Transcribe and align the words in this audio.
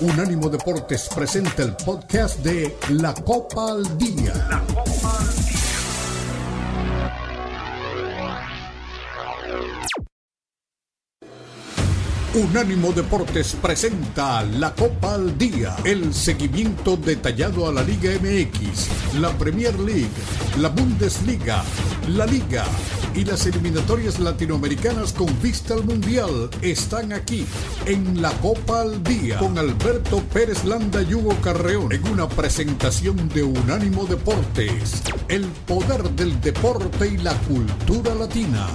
Unánimo 0.00 0.48
Deportes 0.48 1.10
presenta 1.14 1.62
el 1.62 1.76
podcast 1.76 2.38
de 2.38 2.74
La 2.88 3.12
Copa 3.12 3.72
al 3.72 3.98
Día. 3.98 4.32
La 4.48 4.60
Copa 4.60 5.18
al 5.18 5.26
Día. 5.26 5.50
Unánimo 12.32 12.92
Deportes 12.92 13.54
presenta 13.60 14.42
la 14.42 14.74
Copa 14.74 15.14
al 15.14 15.36
Día, 15.36 15.76
el 15.84 16.14
seguimiento 16.14 16.96
detallado 16.96 17.68
a 17.68 17.72
la 17.72 17.82
Liga 17.82 18.12
MX, 18.12 19.18
la 19.20 19.30
Premier 19.32 19.78
League, 19.80 20.08
la 20.58 20.70
Bundesliga, 20.70 21.62
la 22.08 22.24
Liga 22.24 22.64
y 23.14 23.24
las 23.24 23.46
eliminatorias 23.46 24.18
latinoamericanas 24.18 25.12
con 25.12 25.28
vista 25.40 25.74
al 25.74 25.84
Mundial 25.84 26.50
están 26.62 27.12
aquí 27.12 27.46
en 27.86 28.20
la 28.22 28.30
Copa 28.40 28.82
al 28.82 29.02
Día 29.02 29.38
con 29.38 29.58
Alberto 29.58 30.22
Pérez 30.32 30.64
Landa 30.64 31.02
y 31.02 31.14
Hugo 31.14 31.36
Carreón 31.42 31.92
en 31.92 32.06
una 32.08 32.28
presentación 32.28 33.28
de 33.30 33.42
Unánimo 33.42 34.04
Deportes, 34.06 35.02
el 35.28 35.44
poder 35.66 36.02
del 36.10 36.40
deporte 36.40 37.08
y 37.08 37.16
la 37.18 37.34
cultura 37.42 38.14
latina. 38.14 38.66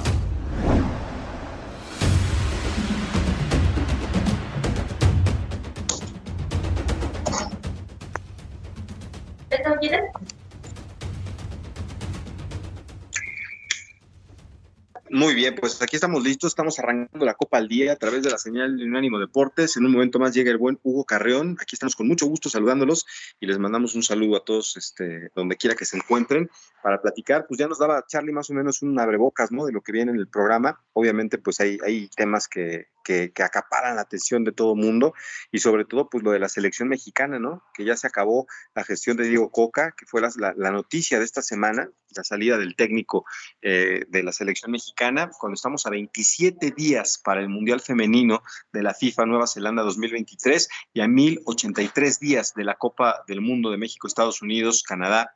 Muy 15.16 15.34
bien, 15.34 15.56
pues 15.56 15.82
aquí 15.82 15.96
estamos 15.96 16.22
listos, 16.26 16.50
estamos 16.50 16.78
arrancando 16.78 17.26
la 17.26 17.36
Copa 17.36 17.58
al 17.58 17.70
Día 17.70 17.94
a 17.94 17.96
través 17.96 18.22
de 18.22 18.30
la 18.30 18.38
señal 18.38 18.76
de 18.76 18.84
Unánimo 18.84 19.18
Deportes. 19.18 19.78
En 19.78 19.86
un 19.86 19.94
momento 19.94 20.20
más 20.20 20.34
llega 20.34 20.52
el 20.52 20.58
buen 20.58 20.78
Hugo 20.84 21.06
Carreón. 21.06 21.56
Aquí 21.62 21.78
estamos 21.78 21.96
con 21.96 22.10
mucho 22.10 22.26
gusto 22.26 22.50
saludándolos 22.50 23.06
y 23.40 23.46
les 23.46 23.58
mandamos 23.58 23.96
un 23.96 24.04
saludo 24.04 24.36
a 24.36 24.44
todos 24.44 24.76
este, 24.76 25.32
donde 25.34 25.56
quiera 25.56 25.74
que 25.74 25.86
se 25.86 25.96
encuentren 25.96 26.50
para 26.86 27.02
platicar. 27.02 27.48
Pues 27.48 27.58
ya 27.58 27.68
nos 27.68 27.80
daba 27.80 28.06
Charlie 28.06 28.32
más 28.32 28.52
o 28.52 28.54
menos 28.54 28.84
un 28.84 29.00
abrebocas 29.00 29.52
¿no? 29.52 29.66
de 29.66 29.72
lo 29.72 29.82
que 29.82 29.92
viene 29.92 30.12
en 30.12 30.20
el 30.20 30.28
programa. 30.28 30.80
Obviamente, 30.94 31.40
pues 31.40 31.60
hay, 31.60 31.80
temas 32.16 32.48
que, 32.48 32.90
que, 33.04 33.32
acaparan 33.44 33.96
la 33.96 34.04
atención 34.04 34.44
de 34.44 34.52
todo 34.52 34.76
mundo 34.76 35.16
y 35.52 35.58
sobre 35.58 35.86
todo 35.86 36.08
pues 36.12 36.24
lo 36.24 36.30
de 36.30 36.38
la 36.38 36.48
selección 36.48 36.88
mexicana, 36.88 37.40
¿no? 37.40 37.64
Que 37.74 37.86
ya 37.86 37.98
se 37.98 38.06
acabó 38.06 38.46
la 38.76 38.84
gestión 38.84 39.18
de 39.18 39.24
Diego 39.24 39.50
Coca, 39.50 39.96
que 39.98 40.06
fue 40.06 40.22
la, 40.22 40.30
la, 40.56 40.70
noticia 40.70 41.18
de 41.18 41.26
esta 41.26 41.42
semana, 41.42 41.90
la 42.16 42.24
salida 42.24 42.60
del 42.60 42.76
técnico 42.76 43.26
eh, 43.64 44.06
de 44.08 44.22
la 44.22 44.32
selección 44.32 44.72
mexicana, 44.72 45.32
cuando 45.40 45.56
estamos 45.56 45.88
a 45.88 45.90
27 45.90 46.70
días 46.70 47.20
para 47.24 47.42
el 47.42 47.50
Mundial 47.50 47.82
Femenino 47.82 48.44
de 48.72 48.84
la 48.84 48.94
FIFA 48.94 49.26
Nueva 49.26 49.48
Zelanda 49.48 49.82
2023 49.82 50.70
y 50.94 51.02
a 51.02 51.08
1083 51.08 52.20
días 52.20 52.54
de 52.54 52.64
la 52.64 52.76
Copa 52.76 53.24
del 53.28 53.42
Mundo 53.42 53.72
de 53.72 53.78
México, 53.78 54.08
Estados 54.08 54.44
Unidos, 54.44 54.84
Canadá 54.84 55.35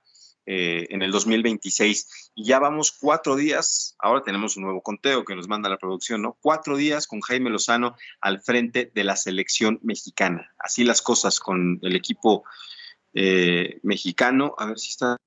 eh, 0.51 0.87
en 0.89 1.03
el 1.03 1.11
2026. 1.11 2.31
Y 2.33 2.45
ya 2.45 2.57
vamos 2.57 2.91
cuatro 2.91 3.35
días, 3.35 3.95
ahora 3.99 4.23
tenemos 4.23 4.57
un 4.57 4.63
nuevo 4.63 4.81
conteo 4.81 5.23
que 5.23 5.35
nos 5.35 5.47
manda 5.47 5.69
la 5.69 5.77
producción, 5.77 6.23
¿no? 6.23 6.39
Cuatro 6.41 6.75
días 6.75 7.05
con 7.05 7.21
Jaime 7.21 7.51
Lozano 7.51 7.95
al 8.19 8.41
frente 8.41 8.91
de 8.91 9.03
la 9.03 9.15
selección 9.15 9.79
mexicana. 9.83 10.51
Así 10.57 10.83
las 10.83 11.03
cosas 11.03 11.39
con 11.39 11.77
el 11.83 11.95
equipo 11.95 12.45
eh, 13.13 13.79
mexicano. 13.83 14.55
A 14.57 14.65
ver 14.65 14.79
si 14.79 14.89
está. 14.89 15.17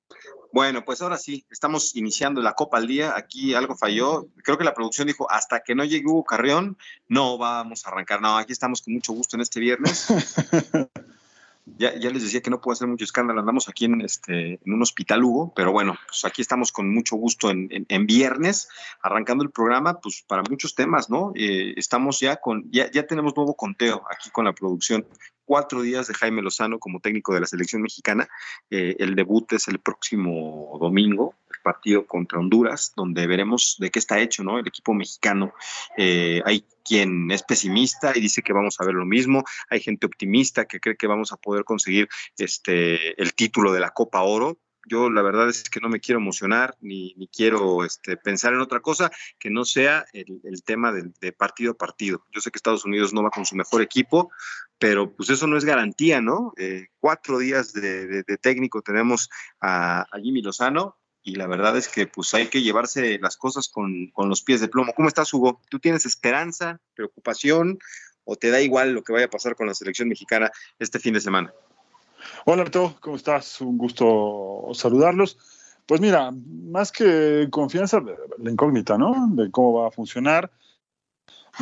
Bueno, 0.51 0.83
pues 0.83 1.01
ahora 1.01 1.17
sí, 1.17 1.45
estamos 1.49 1.95
iniciando 1.95 2.41
la 2.41 2.51
Copa 2.51 2.77
al 2.77 2.87
día. 2.87 3.13
Aquí 3.15 3.53
algo 3.53 3.77
falló. 3.77 4.27
Creo 4.43 4.57
que 4.57 4.65
la 4.65 4.73
producción 4.73 5.07
dijo, 5.07 5.31
hasta 5.31 5.61
que 5.61 5.73
no 5.73 5.85
llegue 5.85 6.05
Hugo 6.05 6.25
Carrión, 6.25 6.77
no 7.07 7.37
vamos 7.37 7.85
a 7.85 7.91
arrancar. 7.91 8.21
No, 8.21 8.37
aquí 8.37 8.51
estamos 8.51 8.81
con 8.81 8.93
mucho 8.93 9.13
gusto 9.13 9.37
en 9.37 9.41
este 9.43 9.61
viernes. 9.61 10.05
Ya, 11.65 11.97
ya, 11.97 12.09
les 12.09 12.23
decía 12.23 12.41
que 12.41 12.49
no 12.49 12.59
puedo 12.59 12.73
hacer 12.73 12.89
mucho 12.89 13.05
escándalo, 13.05 13.39
andamos 13.39 13.69
aquí 13.69 13.85
en, 13.85 14.01
este, 14.01 14.59
en 14.65 14.73
un 14.73 14.81
hospital 14.81 15.23
Hugo, 15.23 15.53
pero 15.55 15.71
bueno, 15.71 15.95
pues 16.07 16.25
aquí 16.25 16.41
estamos 16.41 16.73
con 16.73 16.93
mucho 16.93 17.15
gusto 17.15 17.51
en, 17.51 17.69
en, 17.71 18.05
viernes, 18.05 18.67
arrancando 19.01 19.45
el 19.45 19.51
programa, 19.51 20.01
pues 20.01 20.25
para 20.27 20.43
muchos 20.43 20.75
temas, 20.75 21.09
¿no? 21.09 21.31
Eh, 21.35 21.73
estamos 21.77 22.19
ya 22.19 22.35
con, 22.35 22.69
ya, 22.69 22.91
ya 22.91 23.07
tenemos 23.07 23.33
nuevo 23.37 23.55
conteo 23.55 24.03
aquí 24.11 24.29
con 24.29 24.43
la 24.43 24.53
producción, 24.53 25.05
cuatro 25.45 25.81
días 25.81 26.07
de 26.07 26.13
Jaime 26.13 26.41
Lozano 26.41 26.79
como 26.79 26.99
técnico 26.99 27.33
de 27.33 27.41
la 27.41 27.45
selección 27.45 27.81
mexicana, 27.81 28.27
eh, 28.69 28.95
el 28.99 29.15
debut 29.15 29.53
es 29.53 29.67
el 29.69 29.79
próximo 29.79 30.77
domingo, 30.81 31.35
partido 31.63 32.05
contra 32.05 32.39
Honduras, 32.39 32.93
donde 32.95 33.25
veremos 33.25 33.77
de 33.79 33.89
qué 33.89 33.97
está 33.97 34.19
hecho, 34.19 34.43
¿no? 34.43 34.59
El 34.59 34.67
equipo 34.67 34.93
mexicano, 34.93 35.53
eh, 35.97 36.41
hay 36.45 36.65
quien 36.83 37.31
es 37.31 37.43
pesimista 37.43 38.11
y 38.15 38.21
dice 38.21 38.41
que 38.41 38.53
vamos 38.53 38.79
a 38.79 38.85
ver 38.85 38.93
lo 38.93 39.05
mismo. 39.05 39.43
Hay 39.69 39.79
gente 39.79 40.05
optimista 40.05 40.65
que 40.65 40.79
cree 40.79 40.97
que 40.97 41.07
vamos 41.07 41.31
a 41.31 41.37
poder 41.37 41.63
conseguir 41.63 42.07
este 42.37 43.19
el 43.21 43.33
título 43.33 43.73
de 43.73 43.79
la 43.79 43.91
Copa 43.91 44.21
Oro. 44.21 44.59
Yo 44.85 45.09
la 45.09 45.21
verdad 45.21 45.47
es 45.47 45.69
que 45.69 45.79
no 45.79 45.87
me 45.87 46.01
quiero 46.01 46.19
emocionar 46.19 46.75
ni, 46.81 47.15
quiero 47.31 47.85
este, 47.85 48.17
pensar 48.17 48.51
en 48.53 48.59
otra 48.59 48.81
cosa 48.81 49.09
que 49.39 49.49
no 49.49 49.63
sea 49.63 50.05
el, 50.11 50.61
tema 50.65 50.91
de, 50.91 51.31
partido 51.31 51.71
a 51.71 51.77
partido. 51.77 52.25
Yo 52.33 52.41
sé 52.41 52.51
que 52.51 52.57
Estados 52.57 52.83
Unidos 52.83 53.13
no 53.13 53.23
va 53.23 53.29
con 53.29 53.45
su 53.45 53.55
mejor 53.55 53.81
equipo, 53.81 54.29
pero 54.77 55.15
pues 55.15 55.29
eso 55.29 55.47
no 55.47 55.57
es 55.57 55.63
garantía, 55.63 56.19
¿no? 56.19 56.51
Eh, 56.57 56.87
cuatro 56.99 57.37
días 57.37 57.71
de, 57.71 58.25
técnico 58.41 58.81
tenemos 58.81 59.29
a 59.61 60.05
Jimmy 60.21 60.41
Lozano, 60.41 60.97
y 61.23 61.35
la 61.35 61.47
verdad 61.47 61.77
es 61.77 61.87
que 61.87 62.05
pues 62.05 62.33
hay 62.33 62.47
que 62.47 62.61
llevarse 62.61 63.17
las 63.19 63.37
cosas 63.37 63.69
con, 63.69 64.11
los 64.15 64.41
pies 64.41 64.59
de 64.59 64.67
plomo. 64.67 64.93
¿Cómo 64.93 65.07
estás, 65.07 65.33
Hugo? 65.33 65.61
¿Tú 65.69 65.79
tienes 65.79 66.05
esperanza, 66.05 66.79
preocupación 66.95 67.79
o 68.25 68.35
te 68.35 68.51
da 68.51 68.61
igual 68.61 68.93
lo 68.93 69.03
que 69.03 69.13
vaya 69.13 69.25
a 69.25 69.29
pasar 69.29 69.55
con 69.55 69.67
la 69.67 69.73
selección 69.73 70.09
mexicana 70.09 70.51
este 70.79 70.99
fin 70.99 71.13
de 71.13 71.21
semana? 71.21 71.53
Hola, 72.45 72.63
Arturo, 72.63 72.97
¿cómo 72.99 73.15
estás? 73.15 73.61
Un 73.61 73.77
gusto 73.77 74.69
saludarlos. 74.73 75.37
Pues 75.85 76.01
mira, 76.01 76.31
más 76.31 76.91
que 76.91 77.47
confianza, 77.49 78.01
la 78.37 78.51
incógnita, 78.51 78.97
¿no? 78.97 79.29
De 79.31 79.49
cómo 79.49 79.81
va 79.81 79.87
a 79.87 79.91
funcionar. 79.91 80.51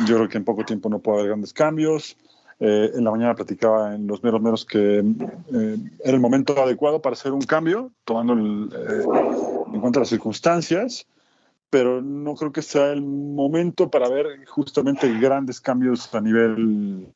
Yo 0.06 0.16
creo 0.16 0.28
que 0.28 0.38
en 0.38 0.44
poco 0.44 0.64
tiempo 0.64 0.88
no 0.88 0.98
puede 0.98 1.18
haber 1.18 1.30
grandes 1.30 1.52
cambios. 1.52 2.16
Eh, 2.60 2.92
en 2.94 3.04
la 3.04 3.10
mañana 3.10 3.34
platicaba 3.34 3.94
en 3.94 4.06
los 4.06 4.22
meros 4.22 4.40
meros 4.40 4.64
que 4.64 4.98
eh, 4.98 5.76
era 6.04 6.14
el 6.14 6.20
momento 6.20 6.60
adecuado 6.62 7.02
para 7.02 7.14
hacer 7.14 7.32
un 7.32 7.42
cambio, 7.42 7.90
tomando 8.04 8.34
eh, 8.34 9.04
en 9.72 9.80
cuenta 9.80 10.00
las 10.00 10.08
circunstancias, 10.08 11.06
pero 11.70 12.02
no 12.02 12.34
creo 12.34 12.52
que 12.52 12.62
sea 12.62 12.92
el 12.92 13.02
momento 13.02 13.90
para 13.90 14.08
ver 14.08 14.46
justamente 14.46 15.12
grandes 15.18 15.60
cambios 15.60 16.14
a 16.14 16.20
nivel 16.20 17.08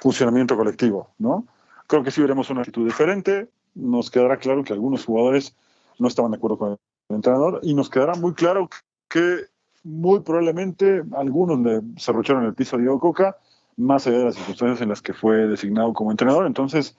funcionamiento 0.00 0.56
colectivo, 0.56 1.10
¿no? 1.18 1.46
Creo 1.86 2.02
que 2.02 2.10
sí 2.10 2.20
veremos 2.20 2.50
una 2.50 2.60
actitud 2.60 2.84
diferente, 2.84 3.48
nos 3.74 4.10
quedará 4.10 4.38
claro 4.38 4.64
que 4.64 4.72
algunos 4.72 5.04
jugadores 5.04 5.54
no 5.98 6.08
estaban 6.08 6.32
de 6.32 6.38
acuerdo 6.38 6.58
con 6.58 6.72
el 6.72 7.16
entrenador 7.16 7.60
y 7.62 7.74
nos 7.74 7.88
quedará 7.88 8.14
muy 8.14 8.34
claro 8.34 8.68
que 9.08 9.46
muy 9.84 10.20
probablemente 10.20 11.04
algunos 11.12 11.60
le 11.60 11.80
cerrucharon 11.96 12.44
el 12.44 12.54
piso 12.54 12.76
a 12.76 12.80
Diego 12.80 12.98
Coca 12.98 13.36
más 13.76 14.06
allá 14.06 14.18
de 14.18 14.24
las 14.24 14.34
circunstancias 14.34 14.80
en 14.80 14.88
las 14.88 15.02
que 15.02 15.12
fue 15.12 15.46
designado 15.46 15.92
como 15.92 16.10
entrenador. 16.10 16.46
Entonces, 16.46 16.96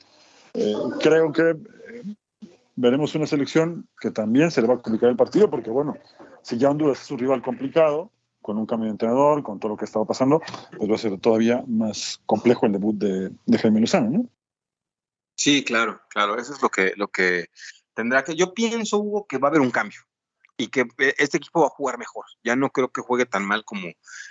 eh, 0.54 0.74
creo 1.00 1.32
que 1.32 1.50
eh, 1.52 1.56
veremos 2.76 3.16
una 3.16 3.28
selección 3.28 3.88
que 4.00 4.12
también 4.12 4.52
se 4.52 4.62
le 4.62 4.68
va 4.68 4.76
a 4.76 4.82
complicar 4.82 5.10
el 5.10 5.16
partido, 5.16 5.50
porque 5.50 5.70
bueno, 5.70 5.98
si 6.42 6.58
ya 6.58 6.70
Honduras 6.70 7.02
es 7.02 7.12
un 7.12 7.20
rival 7.20 7.42
complicado, 7.42 8.12
con 8.42 8.58
un 8.58 8.66
cambio 8.66 8.86
de 8.86 8.92
entrenador, 8.92 9.44
con 9.44 9.60
todo 9.60 9.72
lo 9.72 9.78
que 9.78 9.86
estaba 9.86 10.06
pasando, 10.06 10.42
pues 10.78 10.90
va 10.90 10.96
a 10.96 11.00
ser 11.00 11.20
todavía 11.20 11.64
más 11.68 12.22
complejo 12.26 12.66
el 12.66 12.72
debut 12.72 12.96
de, 12.96 13.32
de 13.46 13.58
Jaime 13.58 13.82
Lozano, 13.82 14.10
¿no? 14.10 14.30
Sí, 15.36 15.64
claro, 15.64 16.02
claro, 16.10 16.38
eso 16.38 16.54
es 16.54 16.62
lo 16.62 16.70
que, 16.70 16.94
lo 16.96 17.10
que 17.10 17.48
tendrá 17.94 18.24
que. 18.24 18.36
Yo 18.36 18.54
pienso, 18.54 19.00
Hugo, 19.00 19.28
que 19.28 19.38
va 19.38 19.50
a 19.50 19.52
haber 19.52 19.62
un 19.62 19.70
cambio 19.70 20.07
y 20.58 20.68
que 20.68 20.88
eh, 20.98 21.14
este 21.18 21.38
equipo 21.38 21.62
va 21.62 21.68
a 21.68 21.70
jugar 21.70 21.98
mejor. 21.98 22.26
Ya 22.44 22.56
no 22.56 22.72
creo 22.72 22.90
que 22.92 23.02
juegue 23.02 23.26
tan 23.26 23.46
mal 23.46 23.64
como 23.64 23.88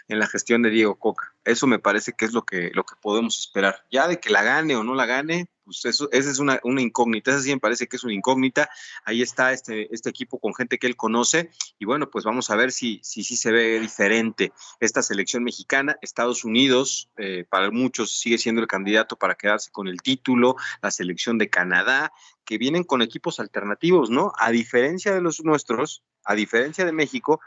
en 0.08 0.18
la 0.18 0.26
gestión 0.26 0.62
de 0.62 0.70
Diego 0.70 0.96
Coca. 0.98 1.32
Eso 1.44 1.66
me 1.66 1.78
parece 1.78 2.12
que 2.12 2.24
es 2.24 2.32
lo 2.32 2.44
que, 2.44 2.70
lo 2.74 2.84
que 2.84 2.96
podemos 3.00 3.38
esperar. 3.38 3.84
Ya 3.90 4.08
de 4.08 4.18
que 4.18 4.30
la 4.30 4.42
gane 4.42 4.74
o 4.74 4.82
no 4.82 4.94
la 4.94 5.06
gane, 5.06 5.48
pues 5.64 5.84
eso, 5.84 6.08
esa 6.12 6.30
es 6.30 6.38
una, 6.40 6.60
una 6.64 6.82
incógnita. 6.82 7.30
Esa 7.30 7.42
sí 7.42 7.50
me 7.50 7.60
parece 7.60 7.86
que 7.86 7.96
es 7.96 8.04
una 8.04 8.14
incógnita. 8.14 8.68
Ahí 9.04 9.22
está 9.22 9.52
este, 9.52 9.92
este 9.94 10.10
equipo 10.10 10.40
con 10.40 10.54
gente 10.54 10.78
que 10.78 10.88
él 10.88 10.96
conoce. 10.96 11.50
Y 11.78 11.84
bueno, 11.84 12.10
pues 12.10 12.24
vamos 12.24 12.50
a 12.50 12.56
ver 12.56 12.72
si 12.72 13.00
sí 13.04 13.22
si, 13.22 13.36
se 13.36 13.52
ve 13.52 13.78
diferente 13.78 14.52
esta 14.80 15.02
selección 15.02 15.44
mexicana. 15.44 15.96
Estados 16.02 16.44
Unidos, 16.44 17.08
eh, 17.16 17.44
para 17.48 17.70
muchos, 17.70 18.18
sigue 18.18 18.38
siendo 18.38 18.60
el 18.60 18.68
candidato 18.68 19.16
para 19.16 19.36
quedarse 19.36 19.70
con 19.70 19.86
el 19.86 20.02
título. 20.02 20.56
La 20.82 20.90
selección 20.90 21.38
de 21.38 21.50
Canadá, 21.50 22.12
que 22.46 22.56
vienen 22.56 22.84
con 22.84 23.02
equipos 23.02 23.40
alternativos, 23.40 24.08
¿no? 24.08 24.32
A 24.38 24.50
diferencia 24.50 25.12
de 25.12 25.20
los 25.20 25.44
nuestros, 25.44 26.04
a 26.24 26.34
diferencia 26.34 26.86
de 26.86 26.92
México, 26.92 27.40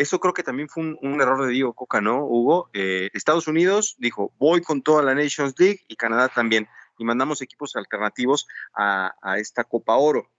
eso 0.00 0.18
creo 0.18 0.32
que 0.32 0.42
también 0.42 0.68
fue 0.68 0.96
un, 1.02 1.20
error 1.20 1.44
de 1.44 1.52
Diego 1.52 1.74
Coca, 1.74 2.00
¿no, 2.00 2.24
Hugo? 2.24 2.70
Eh, 2.72 3.10
Estados 3.12 3.46
Unidos 3.48 3.96
dijo, 3.98 4.32
voy 4.38 4.62
con 4.62 4.80
toda 4.80 5.02
la 5.02 5.14
Nations 5.14 5.54
League 5.58 5.80
y 5.88 5.96
Canadá 5.96 6.28
también. 6.28 6.68
Y 6.96 7.04
mandamos 7.04 7.42
equipos 7.42 7.76
alternativos 7.76 8.46
a, 8.74 9.12
esta 9.36 9.64
Copa 9.64 9.96
Oro. 9.96 10.30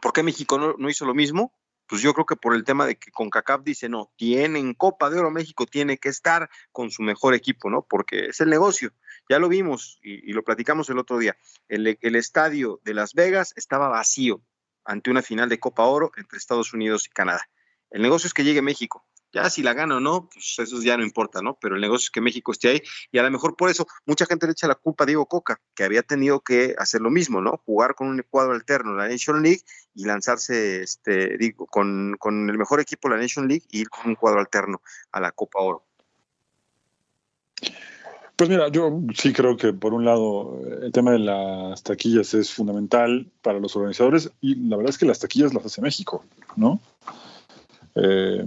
¿Por 0.00 0.12
qué 0.12 0.22
México 0.22 0.76
no, 0.78 0.88
hizo 0.88 1.04
lo 1.04 1.14
mismo? 1.14 1.52
Pues 1.86 2.02
yo 2.02 2.12
creo 2.14 2.26
que 2.26 2.36
por 2.36 2.54
el 2.54 2.64
tema 2.64 2.86
de 2.86 2.96
que 2.96 3.10
CONCACAF 3.10 3.62
dice, 3.62 3.88
no, 3.88 4.12
tienen 4.16 4.74
Copa 4.74 5.10
de 5.10 5.18
Oro 5.18 5.30
México, 5.30 5.66
tiene 5.66 5.98
que 5.98 6.08
estar 6.08 6.50
con 6.72 6.90
su 6.90 7.02
mejor 7.02 7.34
equipo, 7.34 7.70
¿no? 7.70 7.82
Porque 7.82 8.26
es 8.26 8.40
el 8.40 8.50
negocio. 8.50 8.92
Ya 9.28 9.38
lo 9.38 9.48
vimos 9.48 9.98
y, 10.02 10.32
lo 10.32 10.44
platicamos 10.44 10.88
el 10.90 10.98
otro 10.98 11.18
día. 11.18 11.36
El, 11.68 11.98
el 12.00 12.16
estadio 12.16 12.80
de 12.84 12.94
Las 12.94 13.14
Vegas 13.14 13.52
estaba 13.56 13.88
vacío 13.88 14.42
ante 14.84 15.10
una 15.10 15.22
final 15.22 15.48
de 15.48 15.58
Copa 15.58 15.84
Oro 15.84 16.12
entre 16.16 16.38
Estados 16.38 16.72
Unidos 16.72 17.06
y 17.06 17.10
Canadá. 17.10 17.48
El 17.90 18.02
negocio 18.02 18.26
es 18.26 18.34
que 18.34 18.44
llegue 18.44 18.62
México. 18.62 19.06
Ya 19.36 19.50
si 19.50 19.62
la 19.62 19.74
gana 19.74 19.98
o 19.98 20.00
no, 20.00 20.30
pues 20.32 20.58
eso 20.58 20.80
ya 20.80 20.96
no 20.96 21.04
importa, 21.04 21.42
¿no? 21.42 21.58
Pero 21.60 21.74
el 21.74 21.82
negocio 21.82 22.06
es 22.06 22.10
que 22.10 22.22
México 22.22 22.52
esté 22.52 22.68
ahí 22.68 22.82
y 23.12 23.18
a 23.18 23.22
lo 23.22 23.30
mejor 23.30 23.54
por 23.54 23.68
eso 23.68 23.86
mucha 24.06 24.24
gente 24.24 24.46
le 24.46 24.52
echa 24.52 24.66
la 24.66 24.76
culpa 24.76 25.04
a 25.04 25.06
Diego 25.06 25.26
Coca, 25.26 25.60
que 25.74 25.84
había 25.84 26.02
tenido 26.02 26.40
que 26.40 26.74
hacer 26.78 27.02
lo 27.02 27.10
mismo, 27.10 27.42
¿no? 27.42 27.60
Jugar 27.66 27.94
con 27.94 28.08
un 28.08 28.24
cuadro 28.30 28.54
alterno 28.54 28.94
la 28.94 29.08
Nation 29.08 29.42
League 29.42 29.60
y 29.94 30.06
lanzarse, 30.06 30.82
este, 30.82 31.36
digo, 31.36 31.66
con, 31.66 32.16
con 32.18 32.48
el 32.48 32.56
mejor 32.56 32.80
equipo 32.80 33.10
de 33.10 33.16
la 33.16 33.20
Nation 33.20 33.46
League 33.46 33.64
y 33.70 33.80
ir 33.80 33.90
con 33.90 34.06
un 34.06 34.14
cuadro 34.14 34.40
alterno 34.40 34.80
a 35.12 35.20
la 35.20 35.32
Copa 35.32 35.60
Oro. 35.60 35.84
Pues 38.36 38.48
mira, 38.48 38.68
yo 38.68 39.02
sí 39.14 39.34
creo 39.34 39.58
que 39.58 39.74
por 39.74 39.92
un 39.92 40.06
lado 40.06 40.62
el 40.80 40.92
tema 40.92 41.10
de 41.10 41.18
las 41.18 41.82
taquillas 41.82 42.32
es 42.32 42.54
fundamental 42.54 43.30
para 43.42 43.60
los 43.60 43.76
organizadores 43.76 44.30
y 44.40 44.54
la 44.54 44.78
verdad 44.78 44.90
es 44.90 44.98
que 44.98 45.04
las 45.04 45.18
taquillas 45.18 45.52
las 45.52 45.66
hace 45.66 45.82
México, 45.82 46.24
¿no? 46.56 46.80
Eh, 47.94 48.42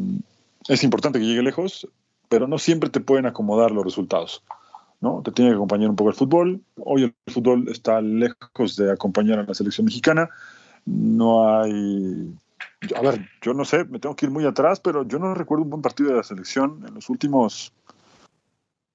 es 0.68 0.84
importante 0.84 1.20
que 1.20 1.26
llegue 1.26 1.44
lejos, 1.44 1.88
pero 2.28 2.48
no 2.48 2.58
siempre 2.58 2.90
te 2.90 3.00
pueden 3.00 3.26
acomodar 3.26 3.72
los 3.72 3.84
resultados. 3.84 4.44
¿no? 5.02 5.22
Te 5.24 5.32
tiene 5.32 5.52
que 5.52 5.56
acompañar 5.56 5.90
un 5.90 5.96
poco 5.96 6.10
el 6.10 6.16
fútbol. 6.16 6.62
Hoy 6.78 7.04
el 7.04 7.16
fútbol 7.28 7.68
está 7.70 8.02
lejos 8.02 8.76
de 8.76 8.92
acompañar 8.92 9.40
a 9.40 9.44
la 9.44 9.54
selección 9.54 9.86
mexicana. 9.86 10.30
No 10.86 11.48
hay. 11.48 12.34
A 12.96 13.02
ver, 13.02 13.28
yo 13.42 13.54
no 13.54 13.66
sé, 13.66 13.86
me 13.86 14.00
tengo 14.00 14.16
que 14.16 14.26
ir 14.26 14.32
muy 14.32 14.46
atrás, 14.46 14.80
pero 14.80 15.08
yo 15.08 15.20
no 15.20 15.34
recuerdo 15.34 15.64
un 15.64 15.70
buen 15.70 15.82
partido 15.82 16.10
de 16.10 16.18
la 16.18 16.24
selección 16.24 16.84
en 16.88 16.94
los 16.94 17.10
últimos 17.10 17.74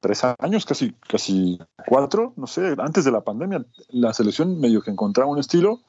tres 0.01 0.23
años, 0.39 0.67
casi, 0.67 0.93
casi 1.09 1.59
cuatro, 1.87 2.35
no 2.37 2.47
sé, 2.47 2.75
antes 2.79 3.05
de 3.05 3.11
la 3.11 3.23
pandemia. 3.23 3.65
La 3.89 4.13
selección 4.13 4.61
medio 4.61 4.83
que 4.83 4.91
encontraba 4.91 5.31
un 5.31 5.39
estilo. 5.39 5.81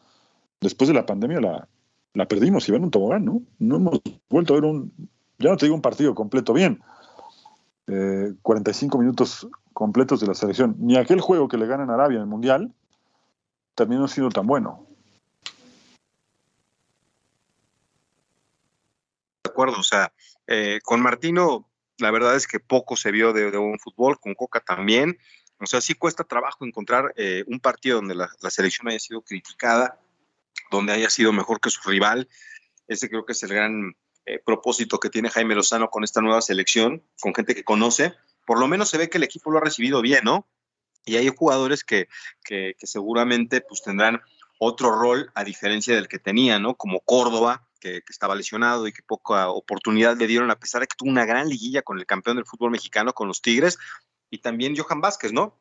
Después 0.61 0.87
de 0.87 0.93
la 0.93 1.05
pandemia 1.05 1.41
la, 1.41 1.67
la 2.13 2.27
perdimos 2.27 2.67
y 2.67 2.71
ven 2.71 2.83
un 2.83 2.91
tobogán, 2.91 3.25
¿no? 3.25 3.41
No 3.59 3.75
hemos 3.75 3.99
vuelto 4.29 4.53
a 4.53 4.59
ver 4.59 4.65
un, 4.65 4.93
ya 5.37 5.49
no 5.49 5.57
te 5.57 5.65
digo 5.65 5.75
un 5.75 5.81
partido 5.81 6.15
completo 6.15 6.53
bien, 6.53 6.81
45 8.41 8.97
eh, 8.97 9.01
minutos 9.01 9.47
completos 9.73 10.19
de 10.21 10.27
la 10.27 10.33
selección, 10.33 10.75
ni 10.79 10.97
aquel 10.97 11.21
juego 11.21 11.47
que 11.47 11.57
le 11.57 11.67
ganan 11.67 11.89
Arabia 11.89 12.17
en 12.17 12.23
el 12.23 12.27
Mundial 12.27 12.73
terminó 13.75 14.07
siendo 14.07 14.29
tan 14.29 14.47
bueno. 14.47 14.87
De 19.43 19.51
acuerdo, 19.51 19.79
o 19.79 19.83
sea, 19.83 20.11
eh, 20.47 20.79
con 20.83 21.01
Martino 21.01 21.67
la 21.97 22.11
verdad 22.11 22.35
es 22.35 22.47
que 22.47 22.59
poco 22.59 22.95
se 22.95 23.11
vio 23.11 23.33
de, 23.33 23.57
un 23.57 23.79
fútbol, 23.79 24.19
con 24.19 24.33
Coca 24.35 24.59
también. 24.59 25.17
O 25.59 25.65
sea, 25.65 25.79
sí 25.79 25.93
cuesta 25.93 26.23
trabajo 26.23 26.65
encontrar 26.65 27.13
eh, 27.15 27.43
un 27.47 27.59
partido 27.59 27.97
donde 27.97 28.15
la, 28.15 28.29
selección 28.49 28.89
haya 28.89 28.99
sido 28.99 29.21
criticada, 29.21 29.99
donde 30.71 30.93
haya 30.93 31.09
sido 31.09 31.31
mejor 31.31 31.61
que 31.61 31.69
su 31.69 31.89
rival. 31.89 32.27
Ese 32.87 33.09
creo 33.09 33.25
que 33.25 33.31
es 33.31 33.43
el 33.43 33.53
gran 33.53 33.95
eh, 34.27 34.39
propósito 34.43 34.99
que 34.99 35.11
tiene 35.11 35.29
Jaime 35.29 35.53
Lozano 35.53 35.89
con 35.91 36.03
esta 36.03 36.19
nueva 36.19 36.41
selección, 36.41 37.03
con 37.21 37.35
gente 37.35 37.53
que 37.53 37.63
conoce, 37.63 38.15
por 38.45 38.59
lo 38.59 38.67
menos 38.67 38.89
se 38.89 38.97
ve 38.97 39.07
que 39.07 39.19
el 39.19 39.23
equipo 39.23 39.51
lo 39.51 39.59
ha 39.59 39.61
recibido 39.61 40.01
bien, 40.01 40.21
¿no? 40.23 40.47
Y 41.05 41.17
hay 41.17 41.29
jugadores 41.29 41.83
que, 41.83 42.07
que, 42.43 42.75
seguramente 42.81 43.61
pues 43.61 43.83
tendrán 43.83 44.21
otro 44.57 44.91
rol 44.91 45.31
a 45.35 45.43
diferencia 45.43 45.93
del 45.93 46.07
que 46.07 46.17
tenía, 46.17 46.57
¿no? 46.57 46.73
Como 46.73 47.01
Córdoba, 47.01 47.67
que, 47.79 48.01
estaba 48.09 48.33
lesionado 48.33 48.87
y 48.87 48.93
que 48.93 49.03
poca 49.03 49.49
oportunidad 49.49 50.17
le 50.17 50.25
dieron, 50.25 50.49
a 50.49 50.59
pesar 50.59 50.81
de 50.81 50.87
que 50.87 50.95
tuvo 50.97 51.11
una 51.11 51.25
gran 51.25 51.47
liguilla 51.47 51.83
con 51.83 51.99
el 51.99 52.07
campeón 52.07 52.37
del 52.37 52.47
fútbol 52.47 52.71
mexicano, 52.71 53.13
con 53.13 53.27
los 53.27 53.43
Tigres, 53.43 53.77
y 54.31 54.39
también 54.39 54.75
Johan 54.75 55.01
Vázquez, 55.01 55.33
¿no? 55.33 55.59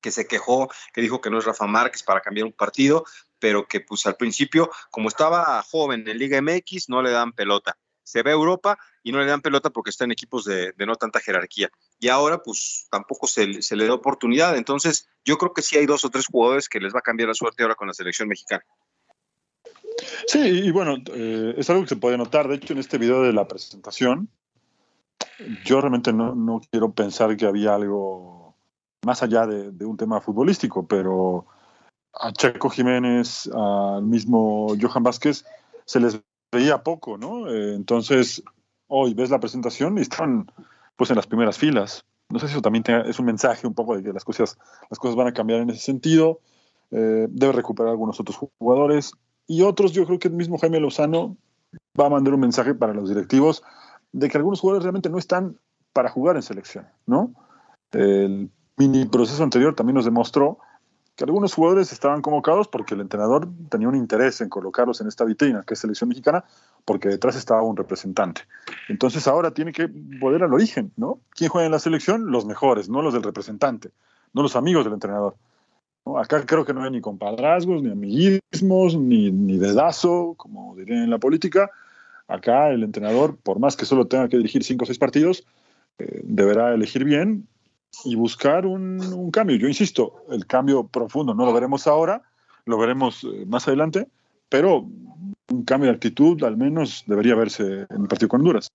Que 0.00 0.12
se 0.12 0.26
quejó, 0.26 0.70
que 0.94 1.02
dijo 1.02 1.20
que 1.20 1.28
no 1.28 1.38
es 1.38 1.44
Rafa 1.44 1.66
Márquez 1.66 2.02
para 2.02 2.22
cambiar 2.22 2.46
un 2.46 2.54
partido, 2.54 3.04
pero 3.38 3.68
que 3.68 3.80
pues 3.80 4.06
al 4.06 4.16
principio, 4.16 4.70
como 4.90 5.08
estaba 5.08 5.62
joven 5.62 6.08
en 6.08 6.16
Liga 6.16 6.40
MX, 6.40 6.88
no 6.88 7.02
le 7.02 7.10
dan 7.10 7.32
pelota 7.32 7.76
se 8.08 8.22
ve 8.22 8.30
Europa 8.30 8.78
y 9.02 9.12
no 9.12 9.18
le 9.18 9.26
dan 9.26 9.42
pelota 9.42 9.68
porque 9.68 9.90
está 9.90 10.04
en 10.04 10.12
equipos 10.12 10.44
de, 10.46 10.72
no 10.78 10.96
tanta 10.96 11.20
jerarquía. 11.20 11.70
Y 12.00 12.08
ahora, 12.08 12.42
pues 12.42 12.86
tampoco 12.90 13.26
se, 13.26 13.46
le 13.46 13.86
da 13.86 13.92
oportunidad. 13.92 14.56
Entonces, 14.56 15.06
yo 15.24 15.36
creo 15.36 15.52
que 15.52 15.60
sí 15.60 15.76
hay 15.76 15.84
dos 15.84 16.04
o 16.06 16.10
tres 16.10 16.26
jugadores 16.26 16.68
que 16.68 16.80
les 16.80 16.94
va 16.94 17.00
a 17.00 17.02
cambiar 17.02 17.28
la 17.28 17.34
suerte 17.34 17.62
ahora 17.62 17.74
con 17.74 17.86
la 17.86 17.92
selección 17.92 18.28
mexicana. 18.28 18.64
Sí, 20.26 20.38
y 20.38 20.70
bueno, 20.70 20.96
eh, 21.12 21.54
es 21.58 21.68
algo 21.68 21.82
que 21.82 21.88
se 21.88 21.96
puede 21.96 22.16
notar. 22.16 22.48
De 22.48 22.54
hecho, 22.54 22.72
en 22.72 22.78
este 22.78 22.96
video 22.96 23.22
de 23.22 23.34
la 23.34 23.46
presentación, 23.46 24.30
yo 25.64 25.80
realmente 25.80 26.12
no, 26.12 26.60
quiero 26.70 26.92
pensar 26.92 27.36
que 27.36 27.44
había 27.44 27.74
algo 27.74 28.56
más 29.04 29.22
allá 29.22 29.46
de, 29.46 29.70
de, 29.70 29.84
un 29.84 29.96
tema 29.96 30.20
futbolístico, 30.20 30.86
pero 30.86 31.46
a 32.14 32.32
Checo 32.32 32.70
Jiménez, 32.70 33.48
al 33.54 34.02
mismo 34.02 34.74
Johan 34.80 35.02
Vázquez, 35.02 35.44
se 35.84 36.00
les 36.00 36.20
veía 36.52 36.82
poco, 36.82 37.18
¿no? 37.18 37.48
Eh, 37.48 37.74
entonces, 37.74 38.42
hoy 38.86 39.14
ves 39.14 39.30
la 39.30 39.40
presentación 39.40 39.98
y 39.98 40.02
están 40.02 40.50
pues 40.96 41.10
en 41.10 41.16
las 41.16 41.26
primeras 41.26 41.58
filas. 41.58 42.04
No 42.30 42.38
sé 42.38 42.46
si 42.46 42.52
eso 42.52 42.62
también 42.62 42.84
es 43.06 43.18
un 43.18 43.26
mensaje 43.26 43.66
un 43.66 43.74
poco 43.74 43.96
de 43.96 44.02
que 44.02 44.12
las 44.12 44.24
cosas, 44.24 44.58
las 44.90 44.98
cosas 44.98 45.16
van 45.16 45.28
a 45.28 45.32
cambiar 45.32 45.60
en 45.60 45.70
ese 45.70 45.80
sentido. 45.80 46.40
Eh, 46.90 47.26
debe 47.30 47.52
recuperar 47.52 47.90
algunos 47.90 48.20
otros 48.20 48.36
jugadores. 48.58 49.12
Y 49.46 49.62
otros, 49.62 49.92
yo 49.92 50.04
creo 50.04 50.18
que 50.18 50.28
el 50.28 50.34
mismo 50.34 50.58
Jaime 50.58 50.80
Lozano 50.80 51.36
va 51.98 52.06
a 52.06 52.10
mandar 52.10 52.34
un 52.34 52.40
mensaje 52.40 52.74
para 52.74 52.92
los 52.92 53.08
directivos 53.08 53.62
de 54.12 54.28
que 54.28 54.36
algunos 54.36 54.60
jugadores 54.60 54.84
realmente 54.84 55.10
no 55.10 55.18
están 55.18 55.58
para 55.92 56.10
jugar 56.10 56.36
en 56.36 56.42
selección, 56.42 56.86
¿no? 57.06 57.32
El 57.92 58.50
mini 58.76 59.06
proceso 59.06 59.42
anterior 59.42 59.74
también 59.74 59.94
nos 59.94 60.04
demostró 60.04 60.58
que 61.18 61.24
algunos 61.24 61.52
jugadores 61.52 61.92
estaban 61.92 62.22
convocados 62.22 62.68
porque 62.68 62.94
el 62.94 63.00
entrenador 63.00 63.48
tenía 63.68 63.88
un 63.88 63.96
interés 63.96 64.40
en 64.40 64.48
colocarlos 64.48 65.00
en 65.00 65.08
esta 65.08 65.24
vitrina, 65.24 65.64
que 65.66 65.74
es 65.74 65.80
selección 65.80 66.08
mexicana, 66.08 66.44
porque 66.84 67.08
detrás 67.08 67.34
estaba 67.34 67.60
un 67.62 67.76
representante. 67.76 68.42
Entonces 68.88 69.26
ahora 69.26 69.50
tiene 69.50 69.72
que 69.72 69.88
volver 69.92 70.44
al 70.44 70.54
origen, 70.54 70.92
¿no? 70.96 71.18
¿Quién 71.30 71.50
juega 71.50 71.66
en 71.66 71.72
la 71.72 71.80
selección? 71.80 72.30
Los 72.30 72.46
mejores, 72.46 72.88
no 72.88 73.02
los 73.02 73.14
del 73.14 73.24
representante, 73.24 73.90
no 74.32 74.42
los 74.42 74.54
amigos 74.54 74.84
del 74.84 74.94
entrenador. 74.94 75.34
Acá 76.16 76.46
creo 76.46 76.64
que 76.64 76.72
no 76.72 76.84
hay 76.84 76.92
ni 76.92 77.00
compadrazgos, 77.00 77.82
ni 77.82 77.90
amiguismos, 77.90 78.96
ni, 78.96 79.32
ni 79.32 79.58
dedazo, 79.58 80.34
como 80.36 80.76
dirían 80.76 81.02
en 81.02 81.10
la 81.10 81.18
política. 81.18 81.68
Acá 82.28 82.70
el 82.70 82.84
entrenador, 82.84 83.36
por 83.42 83.58
más 83.58 83.76
que 83.76 83.86
solo 83.86 84.06
tenga 84.06 84.28
que 84.28 84.36
dirigir 84.36 84.62
cinco 84.62 84.84
o 84.84 84.86
seis 84.86 85.00
partidos, 85.00 85.44
eh, 85.98 86.20
deberá 86.22 86.72
elegir 86.74 87.02
bien 87.02 87.48
y 88.04 88.14
buscar 88.14 88.66
un, 88.66 89.30
cambio. 89.30 89.56
Yo 89.56 89.68
insisto, 89.68 90.24
el 90.30 90.46
cambio 90.46 90.86
profundo 90.86 91.34
no 91.34 91.44
lo 91.44 91.52
veremos 91.52 91.86
ahora, 91.86 92.22
lo 92.64 92.78
veremos 92.78 93.24
eh, 93.24 93.44
más 93.46 93.66
adelante, 93.68 94.08
pero 94.48 94.86
un 95.48 95.64
cambio 95.64 95.90
de 95.90 95.96
actitud 95.96 96.42
al 96.44 96.56
menos 96.56 97.04
debería 97.06 97.34
verse 97.34 97.86
en 97.88 98.02
el 98.02 98.08
partido 98.08 98.28
con 98.28 98.40
Honduras. 98.40 98.70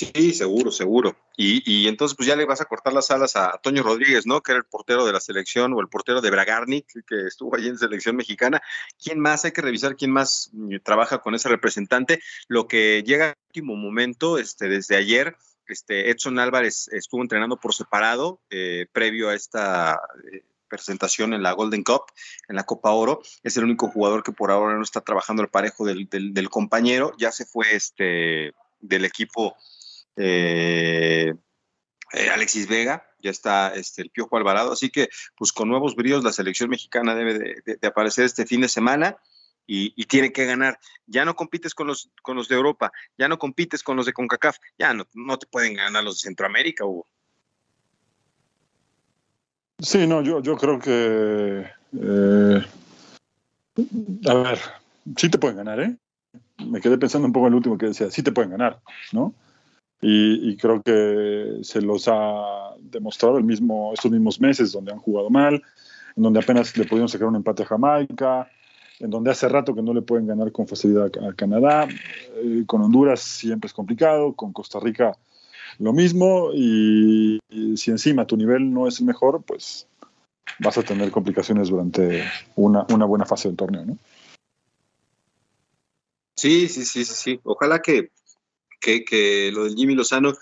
Sí, 0.00 0.32
seguro, 0.32 0.70
seguro. 0.70 1.14
Y, 1.36 1.86
entonces 1.86 2.16
pues 2.16 2.26
ya 2.26 2.36
le 2.36 2.46
vas 2.46 2.62
a 2.62 2.64
cortar 2.64 2.92
las 2.92 3.10
alas 3.10 3.36
a 3.36 3.58
Toño 3.62 3.82
Rodríguez, 3.82 4.26
¿no? 4.26 4.42
Que 4.42 4.52
era 4.52 4.58
el 4.58 4.64
portero 4.64 5.04
de 5.04 5.12
la 5.12 5.20
selección 5.20 5.74
o 5.74 5.80
el 5.80 5.88
portero 5.88 6.22
de 6.22 6.30
Bragarnik, 6.30 6.86
que 7.06 7.26
estuvo 7.26 7.54
allí 7.54 7.68
en 7.68 7.78
selección 7.78 8.16
mexicana. 8.16 8.62
¿Quién 9.02 9.20
más? 9.20 9.44
Hay 9.44 9.52
que 9.52 9.60
revisar 9.60 9.96
quién 9.96 10.10
más 10.10 10.50
mm, 10.52 10.76
trabaja 10.82 11.18
con 11.18 11.34
ese 11.34 11.50
representante. 11.50 12.20
Lo 12.48 12.66
que 12.66 13.02
llega 13.06 13.28
al 13.28 13.34
último 13.48 13.76
momento, 13.76 14.38
este, 14.38 14.68
desde 14.68 14.96
ayer, 14.96 15.36
este, 15.70 16.10
Edson 16.10 16.38
Álvarez 16.38 16.88
estuvo 16.92 17.22
entrenando 17.22 17.58
por 17.58 17.74
separado 17.74 18.40
eh, 18.50 18.86
previo 18.92 19.28
a 19.28 19.34
esta 19.34 20.00
eh, 20.32 20.42
presentación 20.68 21.34
en 21.34 21.42
la 21.42 21.52
Golden 21.52 21.82
Cup, 21.82 22.02
en 22.48 22.56
la 22.56 22.64
Copa 22.64 22.90
Oro. 22.90 23.22
Es 23.42 23.56
el 23.56 23.64
único 23.64 23.88
jugador 23.88 24.22
que 24.22 24.32
por 24.32 24.50
ahora 24.50 24.76
no 24.76 24.82
está 24.82 25.00
trabajando 25.00 25.42
el 25.42 25.48
parejo 25.48 25.84
del, 25.84 26.50
compañero. 26.50 27.12
Ya 27.18 27.32
se 27.32 27.44
fue 27.44 27.74
este, 27.74 28.52
del 28.80 29.04
equipo 29.04 29.56
eh, 30.16 31.34
Alexis 32.32 32.68
Vega, 32.68 33.06
ya 33.20 33.30
está 33.30 33.74
este, 33.74 34.02
el 34.02 34.10
Piojo 34.10 34.36
Alvarado. 34.36 34.72
Así 34.72 34.90
que, 34.90 35.08
pues 35.36 35.52
con 35.52 35.68
nuevos 35.68 35.94
bríos, 35.96 36.24
la 36.24 36.32
selección 36.32 36.70
mexicana 36.70 37.14
debe 37.14 37.62
de 37.64 37.86
aparecer 37.86 38.24
este 38.24 38.46
fin 38.46 38.60
de 38.60 38.68
semana 38.68 39.18
y, 39.72 40.04
tiene 40.06 40.32
que 40.32 40.46
ganar. 40.46 40.78
Ya 41.06 41.24
no 41.24 41.36
compites 41.36 41.74
con 41.74 41.86
los, 41.86 42.10
con 42.22 42.36
los 42.36 42.48
de 42.48 42.56
Europa, 42.56 42.90
ya 43.16 43.28
no 43.28 43.38
compites 43.38 43.84
con 43.84 43.96
los 43.96 44.04
de 44.04 44.12
CONCACAF, 44.12 44.56
ya 44.76 44.92
no, 44.92 45.06
no 45.14 45.38
te 45.38 45.46
pueden 45.46 45.74
ganar 45.74 46.02
los 46.02 46.16
de 46.16 46.28
Centroamérica, 46.28 46.84
Hugo. 46.84 47.06
Sí, 49.78 50.06
no, 50.08 50.22
yo, 50.22 50.42
yo 50.42 50.56
creo 50.56 50.78
que. 50.80 51.66
Eh, 52.00 52.66
a 54.28 54.34
ver, 54.34 54.58
sí 55.16 55.30
te 55.30 55.38
pueden 55.38 55.58
ganar, 55.58 55.80
¿eh? 55.80 55.96
Me 56.66 56.80
quedé 56.80 56.98
pensando 56.98 57.26
un 57.26 57.32
poco 57.32 57.46
en 57.46 57.52
el 57.52 57.56
último 57.58 57.78
que 57.78 57.86
decía, 57.86 58.10
sí 58.10 58.22
te 58.22 58.32
pueden 58.32 58.50
ganar, 58.50 58.80
¿no? 59.12 59.32
Y, 60.02 60.50
y, 60.50 60.56
creo 60.56 60.82
que 60.82 61.58
se 61.62 61.80
los 61.80 62.08
ha 62.08 62.74
demostrado 62.80 63.38
el 63.38 63.44
mismo, 63.44 63.92
estos 63.92 64.10
mismos 64.10 64.40
meses 64.40 64.72
donde 64.72 64.92
han 64.92 64.98
jugado 64.98 65.30
mal, 65.30 65.62
en 66.16 66.22
donde 66.22 66.40
apenas 66.40 66.76
le 66.76 66.86
pudieron 66.86 67.08
sacar 67.08 67.28
un 67.28 67.36
empate 67.36 67.62
a 67.62 67.66
Jamaica, 67.66 68.50
en 69.00 69.10
donde 69.10 69.30
hace 69.30 69.48
rato 69.48 69.74
que 69.74 69.82
no 69.82 69.94
le 69.94 70.02
pueden 70.02 70.26
ganar 70.26 70.52
con 70.52 70.68
facilidad 70.68 71.10
a, 71.26 71.32
Canadá, 71.34 71.88
eh, 72.36 72.64
con 72.66 72.82
Honduras 72.82 73.20
siempre 73.20 73.66
es 73.66 73.72
complicado, 73.72 74.34
con 74.34 74.52
Costa 74.52 74.78
Rica 74.78 75.16
lo 75.78 75.94
mismo, 75.94 76.50
y, 76.52 77.38
si 77.76 77.90
encima 77.90 78.26
tu 78.26 78.36
nivel 78.36 78.72
no 78.72 78.86
es 78.86 79.00
el 79.00 79.06
mejor, 79.06 79.42
pues 79.42 79.86
vas 80.58 80.76
a 80.76 80.82
tener 80.82 81.10
complicaciones 81.10 81.70
durante 81.70 82.24
una, 82.56 82.86
una 82.90 83.06
buena 83.06 83.24
fase 83.24 83.48
del 83.48 83.56
torneo, 83.56 83.84
¿no? 83.86 83.98
Sí, 86.36 86.68
sí, 86.68 86.84
sí, 86.84 87.04
sí, 87.04 87.14
sí. 87.14 87.40
Ojalá 87.44 87.80
que, 87.80 88.10
que, 88.80 89.04
que 89.04 89.50
lo 89.52 89.64
del 89.64 89.74
Jimmy 89.74 89.94
Lozano, 89.94 90.32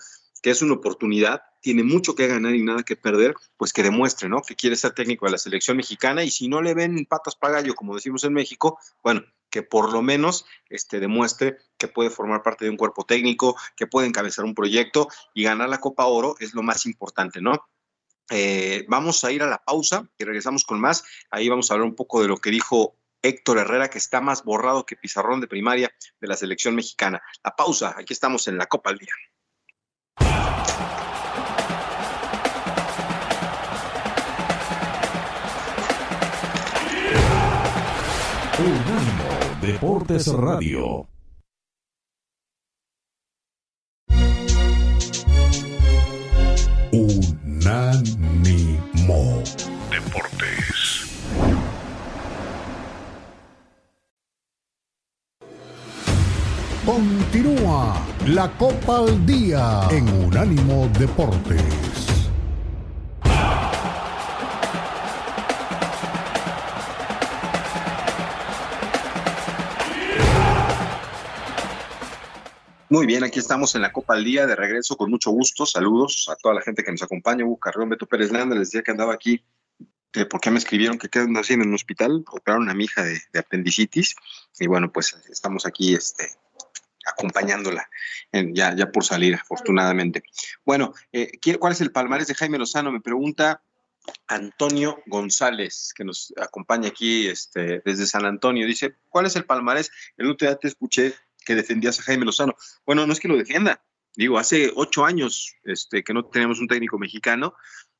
que 0.41 0.49
es 0.49 0.61
una 0.61 0.73
oportunidad, 0.73 1.41
tiene 1.61 1.83
mucho 1.83 2.15
que 2.15 2.27
ganar 2.27 2.55
y 2.55 2.63
nada 2.63 2.83
que 2.83 2.95
perder, 2.95 3.35
pues 3.57 3.73
que 3.73 3.83
demuestre, 3.83 4.29
¿no? 4.29 4.41
Que 4.41 4.55
quiere 4.55 4.75
ser 4.75 4.91
técnico 4.91 5.25
de 5.25 5.33
la 5.33 5.37
selección 5.37 5.77
mexicana 5.77 6.23
y 6.23 6.31
si 6.31 6.47
no 6.47 6.61
le 6.61 6.73
ven 6.73 7.05
patas 7.05 7.35
para 7.35 7.55
gallo, 7.55 7.75
como 7.75 7.95
decimos 7.95 8.23
en 8.23 8.33
México, 8.33 8.79
bueno, 9.03 9.23
que 9.49 9.63
por 9.63 9.91
lo 9.91 10.01
menos 10.01 10.45
este, 10.69 10.99
demuestre 10.99 11.57
que 11.77 11.87
puede 11.87 12.09
formar 12.09 12.43
parte 12.43 12.65
de 12.65 12.71
un 12.71 12.77
cuerpo 12.77 13.03
técnico, 13.05 13.55
que 13.75 13.87
puede 13.87 14.07
encabezar 14.07 14.45
un 14.45 14.55
proyecto 14.55 15.07
y 15.33 15.43
ganar 15.43 15.69
la 15.69 15.79
Copa 15.79 16.05
Oro 16.05 16.35
es 16.39 16.53
lo 16.53 16.63
más 16.63 16.85
importante, 16.85 17.41
¿no? 17.41 17.69
Eh, 18.31 18.85
vamos 18.87 19.23
a 19.23 19.31
ir 19.31 19.41
a 19.41 19.47
la 19.47 19.57
pausa 19.57 20.07
y 20.17 20.23
regresamos 20.23 20.63
con 20.63 20.79
más. 20.79 21.03
Ahí 21.31 21.49
vamos 21.49 21.69
a 21.69 21.73
hablar 21.73 21.89
un 21.89 21.95
poco 21.95 22.21
de 22.21 22.27
lo 22.27 22.37
que 22.37 22.51
dijo 22.51 22.95
Héctor 23.21 23.57
Herrera, 23.57 23.89
que 23.89 23.97
está 23.97 24.21
más 24.21 24.43
borrado 24.43 24.85
que 24.85 24.95
pizarrón 24.95 25.41
de 25.41 25.47
primaria 25.47 25.91
de 26.21 26.27
la 26.27 26.37
selección 26.37 26.75
mexicana. 26.75 27.21
La 27.43 27.55
pausa, 27.55 27.95
aquí 27.97 28.13
estamos 28.13 28.47
en 28.47 28.57
la 28.57 28.67
Copa 28.67 28.91
al 28.91 28.99
Día. 28.99 29.13
Deportes 39.69 40.25
Radio. 40.33 41.07
Unánimo 46.91 48.33
Deportes. 49.91 51.05
Continúa 56.83 58.01
la 58.25 58.49
Copa 58.57 58.97
al 58.97 59.23
Día 59.27 59.87
en 59.91 60.09
Unánimo 60.25 60.89
Deportes. 60.97 62.18
Muy 72.91 73.05
bien, 73.05 73.23
aquí 73.23 73.37
estamos 73.37 73.75
en 73.75 73.83
la 73.83 73.91
Copa 73.91 74.15
al 74.15 74.23
Día, 74.23 74.47
de 74.47 74.55
regreso 74.55 74.97
con 74.97 75.11
mucho 75.11 75.29
gusto. 75.29 75.63
Saludos 75.67 76.27
a 76.27 76.35
toda 76.35 76.55
la 76.55 76.61
gente 76.61 76.83
que 76.83 76.89
nos 76.89 77.03
acompaña. 77.03 77.45
Hugo 77.45 77.59
Carrión, 77.59 77.87
Beto 77.87 78.07
Pérez 78.07 78.31
Landa, 78.31 78.55
les 78.55 78.69
decía 78.69 78.81
que 78.81 78.89
andaba 78.89 79.13
aquí. 79.13 79.43
De 80.11 80.25
¿Por 80.25 80.41
qué 80.41 80.49
me 80.49 80.57
escribieron 80.57 80.97
que 80.97 81.07
quedan 81.07 81.37
así 81.37 81.53
en 81.53 81.61
un 81.61 81.75
hospital? 81.75 82.25
Operaron 82.31 82.67
a 82.67 82.73
mi 82.73 82.85
hija 82.85 83.03
de, 83.03 83.21
apendicitis. 83.37 84.15
Y 84.59 84.65
bueno, 84.65 84.91
pues 84.91 85.15
estamos 85.29 85.67
aquí 85.67 85.93
este, 85.93 86.31
acompañándola, 87.05 87.87
ya, 88.33 88.75
ya 88.75 88.91
por 88.91 89.05
salir, 89.05 89.35
afortunadamente. 89.35 90.23
Bueno, 90.65 90.95
eh, 91.11 91.33
¿cuál 91.59 91.73
es 91.73 91.81
el 91.81 91.91
palmarés 91.91 92.25
de 92.25 92.33
Jaime 92.33 92.57
Lozano? 92.57 92.91
Me 92.91 93.01
pregunta 93.01 93.61
Antonio 94.27 94.99
González, 95.05 95.93
que 95.95 96.03
nos 96.03 96.33
acompaña 96.41 96.87
aquí 96.87 97.27
este, 97.27 97.83
desde 97.85 98.07
San 98.07 98.25
Antonio. 98.25 98.65
Dice, 98.65 98.95
¿cuál 99.09 99.27
es 99.27 99.35
el 99.35 99.45
palmarés? 99.45 99.91
El 100.17 100.31
otro 100.31 100.57
te 100.57 100.67
escuché 100.67 101.13
que 101.49 101.55
defendías 101.55 101.99
a 101.99 102.03
Jaime 102.03 102.25
Lozano. 102.25 102.55
Bueno, 102.85 103.07
no 103.07 103.11
es 103.11 103.19
que 103.19 103.27
lo 103.27 103.35
defienda. 103.35 103.83
Digo, 104.15 104.37
hace 104.37 104.71
ocho 104.75 105.03
años 105.03 105.55
este, 105.63 106.03
que 106.03 106.13
no 106.13 106.25
tenemos 106.25 106.59
un 106.59 106.67
técnico 106.67 106.99
mexicano. 106.99 107.55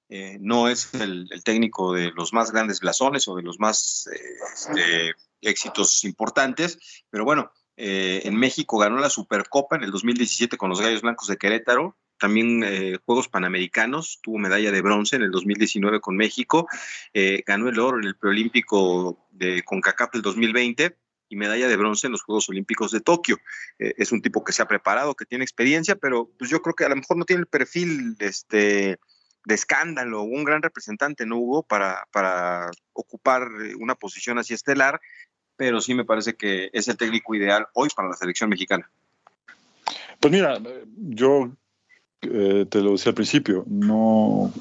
Eh, 0.07 0.37
no 0.39 0.69
es 0.69 0.93
el, 0.93 1.27
técnico 1.43 1.93
de 1.93 2.11
los 2.11 2.31
más 2.31 2.51
grandes 2.51 2.79
blasones 2.79 3.27
o 3.27 3.35
de 3.35 3.41
los 3.41 3.59
más 3.59 4.07
eh, 4.13 4.19
este, 4.53 5.15
éxitos 5.41 6.03
importantes, 6.03 6.77
pero 7.09 7.25
bueno, 7.25 7.51
eh, 7.75 8.21
en 8.23 8.35
México 8.35 8.77
ganó 8.77 8.99
la 8.99 9.09
Supercopa 9.09 9.77
en 9.77 9.83
el 9.83 9.89
2017 9.91 10.55
con 10.55 10.69
los 10.69 10.79
Gallos 10.79 11.01
Blancos 11.01 11.27
de 11.27 11.37
Querétaro, 11.37 11.97
también 12.19 12.99
Juegos 13.05 13.29
Panamericanos, 13.29 14.19
tuvo 14.21 14.37
medalla 14.37 14.71
de 14.71 14.81
bronce 14.81 15.15
en 15.15 15.23
el 15.23 15.31
2019 15.31 16.01
con 16.01 16.17
México, 16.17 16.67
ganó 17.47 17.69
el 17.69 17.79
oro 17.79 17.97
en 17.97 18.05
el 18.05 18.17
preolímpico 18.17 19.25
de 19.31 19.63
CONCACAF 19.63 20.11
del 20.11 20.21
2020 20.21 20.97
y 21.29 21.35
medalla 21.35 21.67
de 21.67 21.77
bronce 21.77 22.07
en 22.07 22.11
los 22.11 22.23
Juegos 22.23 22.49
Olímpicos 22.49 22.91
de 22.91 22.99
Tokio. 22.99 23.37
Eh, 23.77 23.93
es 23.97 24.11
un 24.11 24.21
tipo 24.21 24.43
que 24.43 24.51
se 24.51 24.61
ha 24.61 24.67
preparado, 24.67 25.15
que 25.15 25.25
tiene 25.25 25.43
experiencia, 25.43 25.95
pero 25.95 26.29
pues 26.37 26.49
yo 26.49 26.61
creo 26.61 26.75
que 26.75 26.85
a 26.85 26.89
lo 26.89 26.95
mejor 26.95 27.17
no 27.17 27.25
tiene 27.25 27.41
el 27.41 27.47
perfil 27.47 28.15
este, 28.19 28.99
de 29.45 29.55
escándalo, 29.55 30.23
un 30.23 30.43
gran 30.43 30.61
representante, 30.61 31.25
¿no 31.25 31.37
hubo? 31.37 31.63
Para, 31.63 32.07
para 32.11 32.71
ocupar 32.93 33.47
una 33.79 33.95
posición 33.95 34.39
así 34.39 34.53
estelar, 34.53 34.99
pero 35.55 35.81
sí 35.81 35.93
me 35.93 36.05
parece 36.05 36.35
que 36.35 36.69
es 36.73 36.87
el 36.87 36.97
técnico 36.97 37.35
ideal 37.35 37.67
hoy 37.73 37.89
para 37.95 38.09
la 38.09 38.15
selección 38.15 38.49
mexicana. 38.49 38.89
Pues 40.19 40.33
mira, 40.33 40.57
yo 40.97 41.51
eh, 42.21 42.65
te 42.69 42.81
lo 42.81 42.91
decía 42.91 43.11
al 43.11 43.15
principio, 43.15 43.63
no, 43.67 44.51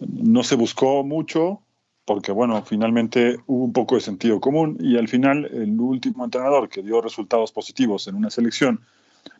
no 0.00 0.42
se 0.42 0.54
buscó 0.54 1.04
mucho, 1.04 1.62
porque 2.06 2.30
bueno, 2.30 2.62
finalmente 2.62 3.40
hubo 3.46 3.64
un 3.64 3.72
poco 3.72 3.96
de 3.96 4.00
sentido 4.00 4.40
común 4.40 4.78
y 4.80 4.96
al 4.96 5.08
final 5.08 5.44
el 5.46 5.78
último 5.78 6.24
entrenador 6.24 6.68
que 6.68 6.82
dio 6.82 7.02
resultados 7.02 7.50
positivos 7.50 8.06
en 8.06 8.14
una 8.14 8.30
selección, 8.30 8.80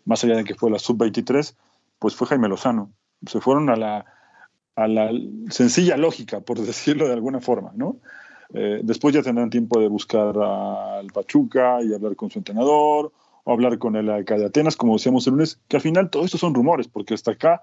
más 0.05 0.25
allá 0.25 0.37
de 0.37 0.45
que 0.45 0.57
fue 0.57 0.71
la 0.71 0.81
sub-23, 0.81 1.55
pues 2.01 2.17
fue 2.17 2.27
Jaime 2.27 2.49
Lozano. 2.49 2.91
Se 3.25 3.41
fueron 3.41 3.71
a 3.71 3.77
la, 3.77 4.05
a 4.75 4.89
la 4.89 5.11
sencilla 5.49 5.97
lógica, 5.97 6.41
por 6.41 6.59
decirlo 6.61 7.07
de 7.07 7.15
alguna 7.15 7.41
forma, 7.41 7.71
¿no? 7.77 7.99
Eh, 8.53 8.81
después 8.83 9.15
ya 9.15 9.23
tendrán 9.23 9.49
tiempo 9.49 9.81
de 9.81 9.89
buscar 9.89 10.37
al 10.37 11.07
Pachuca 11.09 11.79
y 11.83 11.95
hablar 11.95 12.17
con 12.17 12.31
su 12.31 12.41
entrenador 12.41 13.13
o 13.45 13.53
hablar 13.53 13.79
con 13.79 13.95
el 13.95 14.11
alcalde 14.11 14.43
de 14.43 14.49
Atenas, 14.49 14.77
como 14.77 14.95
decíamos 14.95 15.25
el 15.29 15.35
lunes, 15.35 15.61
que 15.69 15.77
al 15.77 15.83
final 15.83 16.11
todo 16.11 16.25
esto 16.25 16.37
son 16.37 16.53
rumores, 16.53 16.89
porque 16.89 17.15
hasta 17.15 17.31
acá 17.33 17.63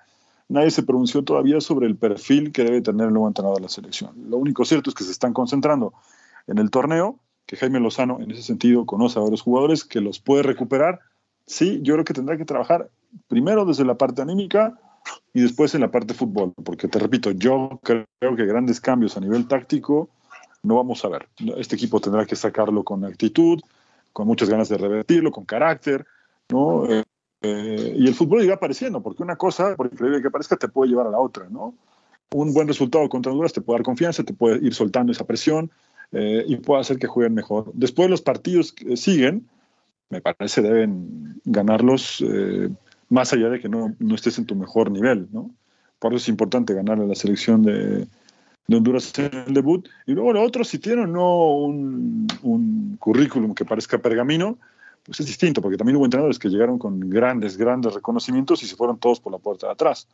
nadie 0.50 0.72
se 0.72 0.84
pronunció 0.84 1.24
todavía 1.24 1.62
sobre 1.62 1.88
el 1.88 1.96
perfil 1.96 2.52
que 2.52 2.64
debe 2.64 2.82
tener 2.82 3.08
el 3.08 3.14
nuevo 3.14 3.28
entrenador 3.28 3.58
de 3.58 3.64
la 3.64 3.70
selección. 3.70 4.12
Lo 4.30 4.38
único 4.38 4.66
cierto 4.66 4.90
es 4.90 4.96
que 4.96 5.04
se 5.04 5.12
están 5.12 5.34
concentrando 5.34 5.94
en 6.48 6.58
el 6.58 6.70
torneo, 6.70 7.20
que 7.46 7.56
Jaime 7.56 7.80
Lozano 7.80 8.20
en 8.20 8.32
ese 8.32 8.44
sentido 8.44 8.86
conoce 8.86 9.20
a 9.20 9.22
varios 9.22 9.42
jugadores, 9.42 9.84
que 9.84 10.02
los 10.02 10.20
puede 10.20 10.44
recuperar. 10.44 11.00
Sí, 11.46 11.80
yo 11.84 11.94
creo 11.96 12.06
que 12.06 12.14
tendrá 12.14 12.38
que 12.38 12.46
trabajar 12.46 12.90
primero 13.28 13.66
desde 13.66 13.86
la 13.86 13.96
parte 13.96 14.22
anímica 14.22 14.80
y 15.34 15.42
después 15.42 15.76
en 15.76 15.82
la 15.82 15.92
parte 15.92 16.14
fútbol, 16.14 16.54
porque 16.64 16.88
te 16.88 17.00
repito, 17.00 17.32
yo 17.32 17.80
creo 17.84 18.06
que 18.20 18.46
grandes 18.46 18.80
cambios 18.80 19.18
a 19.18 19.20
nivel 19.20 19.48
táctico 19.48 20.10
no 20.64 20.76
vamos 20.76 21.04
a 21.04 21.10
ver. 21.10 21.28
Este 21.58 21.76
equipo 21.76 22.00
tendrá 22.00 22.26
que 22.26 22.36
sacarlo 22.36 22.84
con 22.84 23.04
actitud, 23.04 23.60
con 24.14 24.28
muchas 24.28 24.50
ganas 24.50 24.70
de 24.70 24.78
revertirlo, 24.78 25.32
con 25.32 25.46
carácter, 25.46 26.06
¿no? 26.50 26.86
Eh, 26.90 27.04
eh, 27.46 27.96
y 27.98 28.08
el 28.08 28.16
fútbol 28.16 28.44
irá 28.44 28.56
apareciendo, 28.56 29.02
porque 29.02 29.22
una 29.22 29.36
cosa, 29.36 29.76
por 29.76 29.88
increíble 29.88 30.22
que 30.22 30.32
parezca, 30.32 30.56
te 30.56 30.70
puede 30.70 30.92
llevar 30.92 31.08
a 31.08 31.12
la 31.12 31.20
otra, 31.20 31.50
¿no? 31.50 31.76
Un 32.32 32.54
buen 32.54 32.70
resultado 32.70 33.08
contra 33.10 33.34
Honduras 33.34 33.52
te 33.52 33.60
puede 33.60 33.80
dar 33.80 33.86
confianza, 33.86 34.24
te 34.24 34.34
puede 34.34 34.66
ir 34.66 34.74
soltando 34.74 35.12
esa 35.12 35.26
presión 35.26 35.70
eh, 36.14 36.46
y 36.48 36.56
puede 36.56 36.82
hacer 36.82 36.98
que 36.98 37.08
jueguen 37.08 37.34
mejor. 37.34 37.70
Después 37.74 38.10
los 38.10 38.22
partidos 38.22 38.72
que 38.72 38.96
siguen, 38.96 39.50
me 40.10 40.22
parece, 40.22 40.62
deben 40.62 41.42
ganarlos 41.44 42.24
eh, 42.26 42.70
más 43.10 43.34
allá 43.34 43.50
de 43.50 43.60
que 43.60 43.68
no, 43.68 43.94
no, 44.00 44.16
estés 44.16 44.38
en 44.38 44.46
tu 44.46 44.56
mejor 44.56 44.90
nivel, 44.90 45.28
¿no? 45.34 45.52
Por 46.00 46.14
eso 46.14 46.24
es 46.24 46.30
importante 46.30 46.74
ganar 46.74 47.00
a 47.00 47.06
la 47.06 47.16
selección 47.16 47.62
de, 47.62 48.08
de 48.68 48.76
Honduras 48.76 49.12
en 49.20 49.38
el 49.48 49.54
debut. 49.54 49.90
Y 50.06 50.14
luego 50.14 50.32
lo 50.32 50.44
otro, 50.44 50.64
si 50.64 50.80
tienen 50.80 51.12
no 51.12 51.58
un, 51.58 52.28
un 52.42 52.98
currículum 53.00 53.54
que 53.54 53.66
parezca 53.66 53.98
pergamino, 53.98 54.58
pues 55.04 55.20
es 55.20 55.26
distinto, 55.26 55.62
porque 55.62 55.78
también 55.78 55.98
hubo 55.98 56.06
entrenadores 56.06 56.40
que 56.40 56.50
llegaron 56.50 56.80
con 56.80 57.00
grandes, 57.10 57.58
grandes 57.58 57.94
reconocimientos 57.94 58.64
y 58.64 58.68
se 58.68 58.76
fueron 58.76 58.98
todos 59.00 59.20
por 59.20 59.32
la 59.32 59.38
puerta 59.38 59.68
de 59.68 59.74
atrás. 59.74 60.08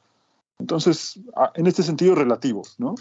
Entonces, 0.58 1.19
en 1.55 1.67
este 1.67 1.84
sentido 1.84 2.15
relativo, 2.15 2.63
¿no? 2.77 2.96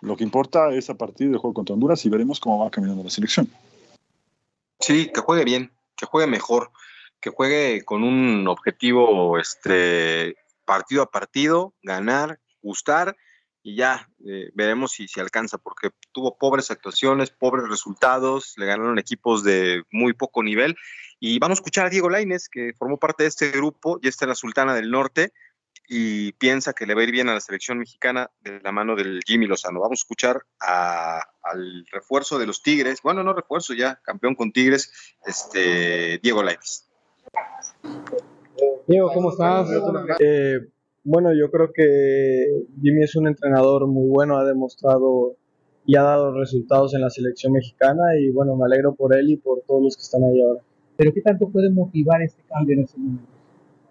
Lo 0.00 0.16
que 0.16 0.24
importa 0.24 0.72
es 0.72 0.88
a 0.90 0.94
partir 0.94 1.28
del 1.28 1.38
juego 1.38 1.54
contra 1.54 1.74
Honduras 1.74 2.04
y 2.04 2.08
veremos 2.08 2.40
cómo 2.40 2.64
va 2.64 2.70
caminando 2.70 3.02
la 3.02 3.10
selección. 3.10 3.50
Sí, 4.80 5.10
que 5.12 5.20
juegue 5.20 5.44
bien, 5.44 5.72
que 5.96 6.06
juegue 6.06 6.30
mejor, 6.30 6.70
que 7.20 7.30
juegue 7.30 7.84
con 7.84 8.04
un 8.04 8.46
objetivo 8.48 9.38
este, 9.38 10.36
partido 10.64 11.02
a 11.02 11.10
partido, 11.10 11.74
ganar, 11.82 12.38
gustar 12.62 13.16
y 13.62 13.76
ya 13.76 14.08
eh, 14.26 14.50
veremos 14.54 14.92
si 14.92 15.08
se 15.08 15.20
alcanza, 15.20 15.58
porque 15.58 15.90
tuvo 16.12 16.36
pobres 16.36 16.70
actuaciones, 16.70 17.30
pobres 17.30 17.66
resultados, 17.68 18.54
le 18.56 18.66
ganaron 18.66 18.98
equipos 18.98 19.42
de 19.42 19.82
muy 19.90 20.12
poco 20.12 20.42
nivel 20.42 20.76
y 21.20 21.38
vamos 21.38 21.58
a 21.58 21.60
escuchar 21.60 21.86
a 21.86 21.90
Diego 21.90 22.10
Laines, 22.10 22.48
que 22.48 22.72
formó 22.78 22.98
parte 22.98 23.24
de 23.24 23.28
este 23.28 23.50
grupo 23.50 23.98
y 24.02 24.08
está 24.08 24.24
en 24.24 24.30
la 24.30 24.34
Sultana 24.34 24.74
del 24.74 24.90
Norte. 24.90 25.32
y 25.86 26.32
piensa 26.32 26.72
que 26.72 26.86
le 26.86 26.94
va 26.94 27.02
a 27.02 27.04
ir 27.04 27.10
bien 27.10 27.28
a 27.28 27.34
la 27.34 27.40
selección 27.40 27.78
mexicana 27.78 28.30
de 28.40 28.58
la 28.60 28.72
mano 28.72 28.96
del 28.96 29.20
Jimmy 29.26 29.46
Lozano. 29.46 29.80
Vamos 29.80 29.98
a 29.98 30.02
escuchar 30.02 30.40
al 30.58 31.86
refuerzo 31.92 32.38
de 32.38 32.46
los 32.46 32.62
Tigres, 32.62 33.00
bueno, 33.02 33.22
no 33.22 33.34
refuerzo 33.34 33.74
ya, 33.74 34.00
campeón 34.02 34.34
con 34.34 34.50
Tigres, 34.50 34.90
este 35.26 36.18
Diego 36.22 36.42
Lainez. 36.42 36.88
Diego, 38.86 39.12
¿cómo 39.12 39.30
estás? 39.30 39.68
Eh, 40.20 40.58
bueno, 41.02 41.34
yo 41.34 41.50
creo 41.50 41.70
que 41.72 42.46
Jimmy 42.80 43.02
es 43.02 43.14
un 43.16 43.28
entrenador 43.28 43.86
muy 43.86 44.08
bueno, 44.08 44.38
ha 44.38 44.44
demostrado 44.44 45.36
y 45.86 45.96
ha 45.96 46.02
dado 46.02 46.32
resultados 46.32 46.94
en 46.94 47.02
la 47.02 47.10
selección 47.10 47.52
mexicana 47.52 48.16
y 48.18 48.30
bueno, 48.30 48.56
me 48.56 48.64
alegro 48.64 48.94
por 48.94 49.14
él 49.14 49.30
y 49.30 49.36
por 49.36 49.60
todos 49.66 49.82
los 49.82 49.96
que 49.96 50.02
están 50.02 50.24
ahí 50.24 50.40
ahora. 50.40 50.60
Pero 50.96 51.12
¿qué 51.12 51.20
tanto 51.20 51.48
puede 51.48 51.70
motivar 51.70 52.22
este 52.22 52.42
cambio 52.48 52.74
en 52.74 52.82
este 52.84 52.98
momento? 52.98 53.32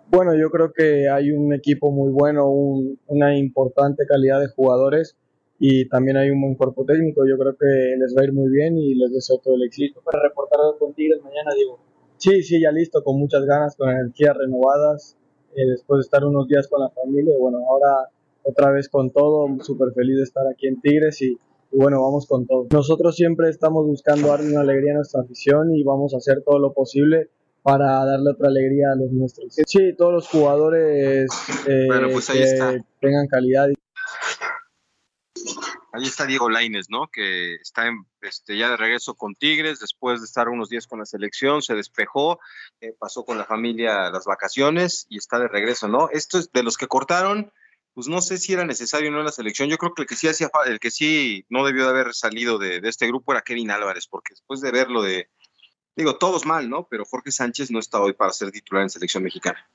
Bueno, 0.10 0.36
yo 0.36 0.50
creo 0.50 0.72
que 0.72 1.10
hay 1.10 1.32
un 1.32 1.54
equipo 1.54 1.92
muy 1.92 2.12
bueno, 2.12 2.48
una 3.08 3.38
importante 3.38 4.06
calidad 4.06 4.40
de 4.40 4.48
jugadores 4.48 5.16
y 5.60 5.88
también 5.90 6.18
hay 6.18 6.30
un 6.30 6.42
buen 6.42 6.56
cuerpo 6.56 6.86
técnico. 6.86 7.26
Yo 7.28 7.38
creo 7.38 7.56
que 7.56 7.96
les 7.98 8.16
va 8.16 8.22
a 8.22 8.26
ir 8.26 8.34
muy 8.34 8.50
bien 8.50 8.78
y 8.78 8.96
les 8.96 9.12
deseo 9.12 9.40
todo 9.40 9.56
el 9.56 9.64
éxito. 9.64 10.02
Para 10.04 10.22
reportar 10.22 10.60
con 10.78 10.94
Tigres 10.94 11.22
mañana, 11.24 11.52
digo. 11.58 11.80
Sí, 12.18 12.44
sí, 12.44 12.62
ya 12.62 12.72
listo, 12.72 13.04
con 13.04 13.18
muchas 13.18 13.44
ganas, 13.46 13.76
con 13.76 13.90
energías 13.90 14.38
renovadas, 14.38 15.18
eh, 15.56 15.66
después 15.68 15.98
de 15.98 16.02
estar 16.02 16.24
unos 16.24 16.48
días 16.48 16.68
con 16.68 16.82
la 16.82 16.90
familia. 16.90 17.34
Bueno, 17.40 17.60
ahora 17.68 18.10
otra 18.44 18.72
vez 18.72 18.90
con 18.90 19.10
todo, 19.12 19.48
súper 19.62 19.94
feliz 19.94 20.18
de 20.18 20.24
estar 20.24 20.46
aquí 20.48 20.68
en 20.68 20.80
Tigres 20.80 21.22
y, 21.22 21.38
y 21.74 21.78
bueno, 21.78 22.04
vamos 22.04 22.28
con 22.28 22.46
todo. 22.46 22.68
Nosotros 22.72 23.16
siempre 23.16 23.50
estamos 23.50 23.86
buscando 23.86 24.28
darle 24.28 24.52
una 24.52 24.62
alegría 24.62 24.94
a 24.94 24.96
nuestra 24.98 25.22
afición 25.22 25.76
y 25.76 25.84
vamos 25.84 26.14
a 26.14 26.18
hacer 26.18 26.44
todo 26.46 26.60
lo 26.60 26.72
posible 26.74 27.30
para 27.64 28.06
darle 28.06 28.32
otra 28.32 28.50
alegría 28.50 28.92
a 28.94 28.96
los 28.96 29.12
nuestros. 29.12 29.56
Sí, 29.66 29.96
todos 29.98 30.14
los 30.14 30.28
jugadores 30.28 31.32
eh, 31.68 31.88
pues 32.12 32.30
que 32.30 32.82
tengan 33.00 33.28
calidad. 33.28 33.70
Ahí 35.94 36.06
está 36.06 36.26
Diego 36.26 36.50
Laines, 36.50 36.88
¿no? 36.90 37.08
Que 37.12 37.56
está 37.56 37.88
en, 37.88 38.06
este, 38.22 38.58
ya 38.58 38.70
de 38.70 38.78
regreso 38.78 39.16
con 39.16 39.34
Tigres, 39.34 39.80
después 39.80 40.20
de 40.20 40.26
estar 40.26 40.50
unos 40.50 40.70
días 40.70 40.88
con 40.88 41.00
la 41.00 41.06
selección, 41.06 41.62
se 41.62 41.76
despejó, 41.76 42.40
eh, 42.82 42.96
pasó 42.98 43.24
con 43.26 43.38
la 43.38 43.46
familia 43.46 44.10
las 44.10 44.26
vacaciones 44.26 45.06
y 45.10 45.18
está 45.18 45.40
de 45.40 45.48
regreso, 45.48 45.88
¿no? 45.88 46.10
Esto 46.12 46.40
es 46.40 46.52
de 46.52 46.64
los 46.64 46.78
que 46.78 46.88
cortaron, 46.88 47.52
pues 47.94 48.08
no 48.08 48.22
sé 48.22 48.38
si 48.38 48.54
era 48.54 48.66
necesario 48.66 49.10
o 49.10 49.12
no 49.12 49.20
en 49.20 49.26
la 49.26 49.32
selección. 49.32 49.70
Yo 49.70 49.78
creo 49.78 49.94
que 49.94 50.04
el 50.04 50.08
que 50.08 50.16
sí 50.16 50.28
hacía, 50.28 50.50
el 50.66 50.80
que 50.80 50.92
sí 50.92 51.46
no 51.50 51.66
debió 51.66 51.84
de 51.84 51.90
haber 51.90 52.14
salido 52.14 52.58
de, 52.58 52.82
este 52.84 53.08
grupo 53.08 53.32
era 53.32 53.42
Kevin 53.42 53.72
Álvarez, 53.72 54.08
porque 54.08 54.34
después 54.34 54.62
de 54.62 54.72
verlo 54.72 55.02
de, 55.04 55.30
digo, 55.96 56.18
todos 56.18 56.46
mal, 56.46 56.70
¿no? 56.70 56.88
Pero 56.90 57.06
Jorge 57.06 57.32
Sánchez 57.32 57.72
no 57.72 57.80
está 57.80 58.02
hoy 58.02 58.14
para 58.14 58.34
ser 58.34 58.52
titular 58.52 58.84
en 58.84 58.90
selección 58.90 59.24
mexicana. 59.24 59.68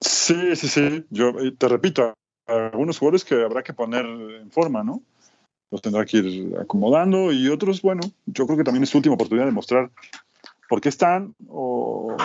Sí, 0.00 0.56
sí, 0.56 0.68
sí. 0.68 1.04
Yo 1.10 1.32
te 1.56 1.68
repito, 1.68 2.14
algunos 2.46 2.98
jugadores 2.98 3.24
que 3.24 3.34
habrá 3.34 3.62
que 3.62 3.74
poner 3.74 4.06
en 4.06 4.50
forma, 4.50 4.82
¿no? 4.82 5.02
Los 5.70 5.82
tendrá 5.82 6.04
que 6.06 6.18
ir 6.18 6.56
acomodando 6.58 7.32
y 7.32 7.48
otros, 7.48 7.82
bueno, 7.82 8.00
yo 8.24 8.46
creo 8.46 8.56
que 8.56 8.64
también 8.64 8.84
es 8.84 8.90
su 8.90 8.98
última 8.98 9.16
oportunidad 9.16 9.46
de 9.46 9.52
mostrar 9.52 9.90
por 10.68 10.80
qué 10.80 10.88
están 10.88 11.34
o, 11.48 12.16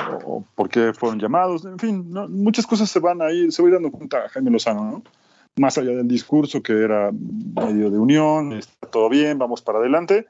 por 0.56 0.70
qué 0.70 0.94
fueron 0.94 1.20
llamados, 1.20 1.66
en 1.66 1.80
fin, 1.80 2.12
muchas 2.30 2.66
cosas 2.66 2.90
se 2.90 3.00
van 3.00 3.22
a 3.22 3.32
ir, 3.32 3.52
se 3.52 3.62
va 3.62 3.70
dando 3.70 3.92
cuenta 3.92 4.30
Jaime 4.30 4.52
Lozano, 4.52 4.84
¿no? 4.84 5.04
Más 5.58 5.78
allá 5.78 5.92
del 5.92 6.08
discurso 6.08 6.64
que 6.64 6.74
era 6.74 7.12
medio 7.12 7.92
de 7.92 8.00
unión, 8.00 8.54
está 8.54 8.88
todo 8.88 9.10
bien, 9.10 9.38
vamos 9.38 9.62
para 9.62 9.80
adelante, 9.80 10.28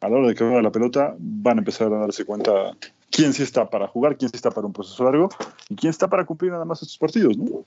a 0.00 0.08
la 0.08 0.16
hora 0.16 0.28
de 0.28 0.34
que 0.34 0.44
vaya 0.44 0.62
la 0.62 0.72
pelota 0.72 1.14
van 1.18 1.58
a 1.58 1.60
empezar 1.60 1.92
a 1.92 1.98
darse 1.98 2.24
cuenta 2.24 2.76
quién 3.10 3.32
sí 3.32 3.42
está 3.42 3.68
para 3.68 3.86
jugar, 3.86 4.16
quién 4.16 4.30
sí 4.30 4.36
está 4.36 4.50
para 4.50 4.66
un 4.66 4.72
proceso 4.72 5.04
largo 5.04 5.28
y 5.68 5.76
quién 5.76 5.90
está 5.90 6.08
para 6.08 6.24
cumplir 6.24 6.52
nada 6.52 6.64
más 6.64 6.82
estos 6.82 6.98
partidos, 6.98 7.36
¿no? 7.36 7.64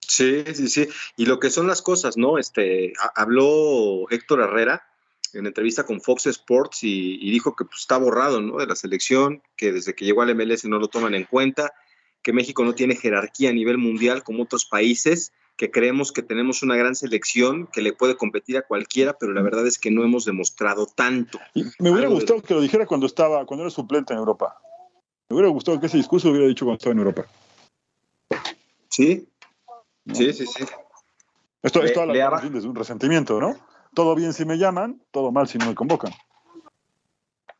Sí, 0.00 0.42
sí, 0.54 0.68
sí. 0.68 0.88
Y 1.16 1.26
lo 1.26 1.38
que 1.38 1.50
son 1.50 1.66
las 1.66 1.82
cosas, 1.82 2.16
¿no? 2.16 2.38
Este, 2.38 2.94
habló 3.14 4.08
Héctor 4.10 4.40
Herrera 4.40 4.87
en 5.34 5.46
entrevista 5.46 5.84
con 5.84 6.00
Fox 6.00 6.26
Sports 6.26 6.80
y, 6.82 7.30
dijo 7.30 7.54
que 7.56 7.64
pues, 7.64 7.80
está 7.80 7.96
borrado 7.98 8.40
¿no? 8.40 8.58
de 8.58 8.66
la 8.66 8.76
selección, 8.76 9.42
que 9.56 9.72
desde 9.72 9.94
que 9.94 10.04
llegó 10.04 10.22
al 10.22 10.34
MLS 10.34 10.64
no 10.64 10.78
lo 10.78 10.88
toman 10.88 11.14
en 11.14 11.24
cuenta, 11.24 11.72
que 12.22 12.32
México 12.32 12.64
no 12.64 12.74
tiene 12.74 12.96
jerarquía 12.96 13.50
a 13.50 13.52
nivel 13.52 13.78
mundial 13.78 14.22
como 14.22 14.42
otros 14.42 14.64
países, 14.64 15.32
que 15.56 15.70
creemos 15.70 16.12
que 16.12 16.22
tenemos 16.22 16.62
una 16.62 16.76
gran 16.76 16.94
selección 16.94 17.66
que 17.66 17.82
le 17.82 17.92
puede 17.92 18.16
competir 18.16 18.56
a 18.58 18.62
cualquiera, 18.62 19.14
pero 19.18 19.32
la 19.32 19.42
verdad 19.42 19.66
es 19.66 19.78
que 19.78 19.90
no 19.90 20.04
hemos 20.04 20.24
demostrado 20.24 20.86
tanto. 20.86 21.40
me 21.78 21.90
hubiera 21.90 22.08
gustado 22.08 22.42
que 22.42 22.54
lo 22.54 22.60
dijera 22.60 22.86
cuando 22.86 23.06
estaba, 23.06 23.44
cuando 23.44 23.64
era 23.64 23.70
suplente 23.70 24.12
en 24.12 24.20
Europa. 24.20 24.56
Me 25.28 25.34
hubiera 25.34 25.50
gustado 25.50 25.80
que 25.80 25.86
ese 25.86 25.96
discurso 25.96 26.28
lo 26.28 26.32
hubiera 26.32 26.48
dicho 26.48 26.64
cuando 26.64 26.78
estaba 26.78 26.92
en 26.92 26.98
Europa. 26.98 27.26
Sí, 28.88 29.28
sí, 30.12 30.32
sí, 30.32 30.46
sí. 30.46 30.64
Esto, 31.62 31.82
esto 31.82 32.02
habla 32.02 32.40
de 32.40 32.66
un 32.66 32.74
resentimiento, 32.74 33.40
¿no? 33.40 33.58
Todo 33.98 34.14
bien 34.14 34.32
si 34.32 34.44
me 34.44 34.58
llaman, 34.58 35.02
todo 35.10 35.32
mal 35.32 35.48
si 35.48 35.58
no 35.58 35.66
me 35.66 35.74
convocan. 35.74 36.12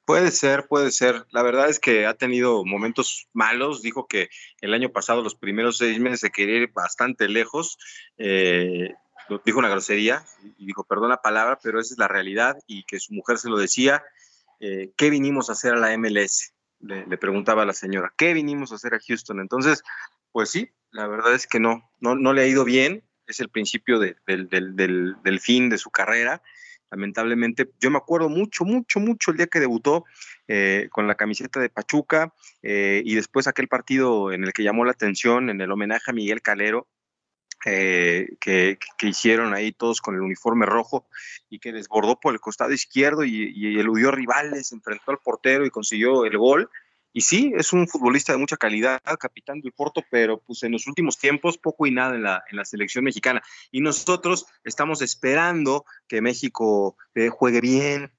Puede 0.04 0.30
ser, 0.30 0.68
puede 0.68 0.92
ser. 0.92 1.26
La 1.32 1.42
verdad 1.42 1.68
es 1.68 1.80
que 1.80 2.06
ha 2.06 2.14
tenido 2.14 2.64
momentos 2.64 3.26
malos. 3.32 3.82
Dijo 3.82 4.06
que 4.06 4.28
el 4.60 4.72
año 4.72 4.90
pasado, 4.90 5.20
los 5.20 5.34
primeros 5.34 5.78
seis 5.78 5.98
meses, 5.98 6.20
se 6.20 6.30
quería 6.30 6.58
ir 6.58 6.72
bastante 6.72 7.28
lejos. 7.28 7.76
Eh, 8.18 8.94
dijo 9.44 9.58
una 9.58 9.68
grosería 9.68 10.24
y 10.58 10.66
dijo, 10.66 10.84
perdón 10.84 11.08
la 11.08 11.22
palabra, 11.22 11.58
pero 11.60 11.80
esa 11.80 11.94
es 11.94 11.98
la 11.98 12.06
realidad 12.06 12.56
y 12.68 12.84
que 12.84 13.00
su 13.00 13.14
mujer 13.14 13.38
se 13.38 13.48
lo 13.48 13.58
decía. 13.58 14.04
Eh, 14.60 14.92
¿Qué 14.96 15.10
vinimos 15.10 15.48
a 15.48 15.54
hacer 15.54 15.72
a 15.72 15.76
la 15.78 15.98
MLS? 15.98 16.54
Le, 16.78 17.18
preguntaba 17.18 17.62
a 17.62 17.66
la 17.66 17.74
señora, 17.74 18.14
¿qué 18.16 18.32
vinimos 18.32 18.70
a 18.70 18.76
hacer 18.76 18.94
a 18.94 19.00
Houston? 19.04 19.40
Entonces, 19.40 19.82
pues 20.30 20.50
sí, 20.50 20.70
la 20.92 21.08
verdad 21.08 21.34
es 21.34 21.48
que 21.48 21.58
no, 21.58 21.90
no, 21.98 22.14
no 22.14 22.32
le 22.32 22.42
ha 22.42 22.46
ido 22.46 22.64
bien 22.64 23.07
es 23.28 23.40
el 23.40 23.50
principio 23.50 23.98
del, 23.98 24.16
del, 24.26 25.40
fin 25.40 25.68
de 25.68 25.78
su 25.78 25.90
carrera. 25.90 26.42
Lamentablemente, 26.90 27.70
yo 27.78 27.90
me 27.90 27.98
acuerdo 27.98 28.30
mucho, 28.30 28.64
mucho, 28.64 28.98
mucho 28.98 29.30
el 29.30 29.36
día 29.36 29.46
que 29.46 29.60
debutó 29.60 30.06
eh, 30.48 30.88
con 30.90 31.06
la 31.06 31.14
camiseta 31.14 31.60
de 31.60 31.68
Pachuca 31.68 32.32
eh, 32.62 33.02
y 33.04 33.14
después 33.14 33.46
aquel 33.46 33.68
partido 33.68 34.32
en 34.32 34.44
el 34.44 34.54
que 34.54 34.62
llamó 34.62 34.86
la 34.86 34.92
atención 34.92 35.50
en 35.50 35.60
el 35.60 35.70
homenaje 35.70 36.10
a 36.10 36.14
Miguel 36.14 36.40
Calero, 36.40 36.88
eh, 37.66 38.36
que, 38.40 38.78
hicieron 39.02 39.52
ahí 39.52 39.72
todos 39.72 40.00
con 40.00 40.14
el 40.14 40.22
uniforme 40.22 40.64
rojo 40.64 41.06
y 41.50 41.58
que 41.58 41.72
desbordó 41.72 42.18
por 42.18 42.32
el 42.32 42.40
costado 42.40 42.72
izquierdo 42.72 43.24
y, 43.24 43.52
y, 43.54 43.78
eludió 43.78 44.10
rivales, 44.10 44.72
enfrentó 44.72 45.10
al 45.10 45.18
portero 45.18 45.66
y 45.66 45.70
consiguió 45.70 46.24
el 46.24 46.38
gol. 46.38 46.70
Y 47.12 47.22
sí, 47.22 47.52
es 47.56 47.72
un 47.72 47.88
futbolista 47.88 48.32
de 48.32 48.38
mucha 48.38 48.56
calidad, 48.56 49.00
capitán 49.18 49.60
del 49.60 49.72
Porto, 49.72 50.02
pero 50.10 50.40
pues 50.40 50.62
en 50.62 50.72
los 50.72 50.86
últimos 50.86 51.18
tiempos 51.18 51.58
poco 51.58 51.86
y 51.86 51.90
nada 51.90 52.14
en 52.14 52.22
la, 52.22 52.42
en 52.50 52.56
la 52.56 52.64
selección 52.64 53.04
mexicana. 53.04 53.42
Y 53.70 53.80
nosotros 53.80 54.46
estamos 54.64 55.02
esperando 55.02 55.84
que 56.06 56.20
México 56.20 56.96
eh, 57.14 57.28
juegue 57.28 57.60
bien, 57.60 58.12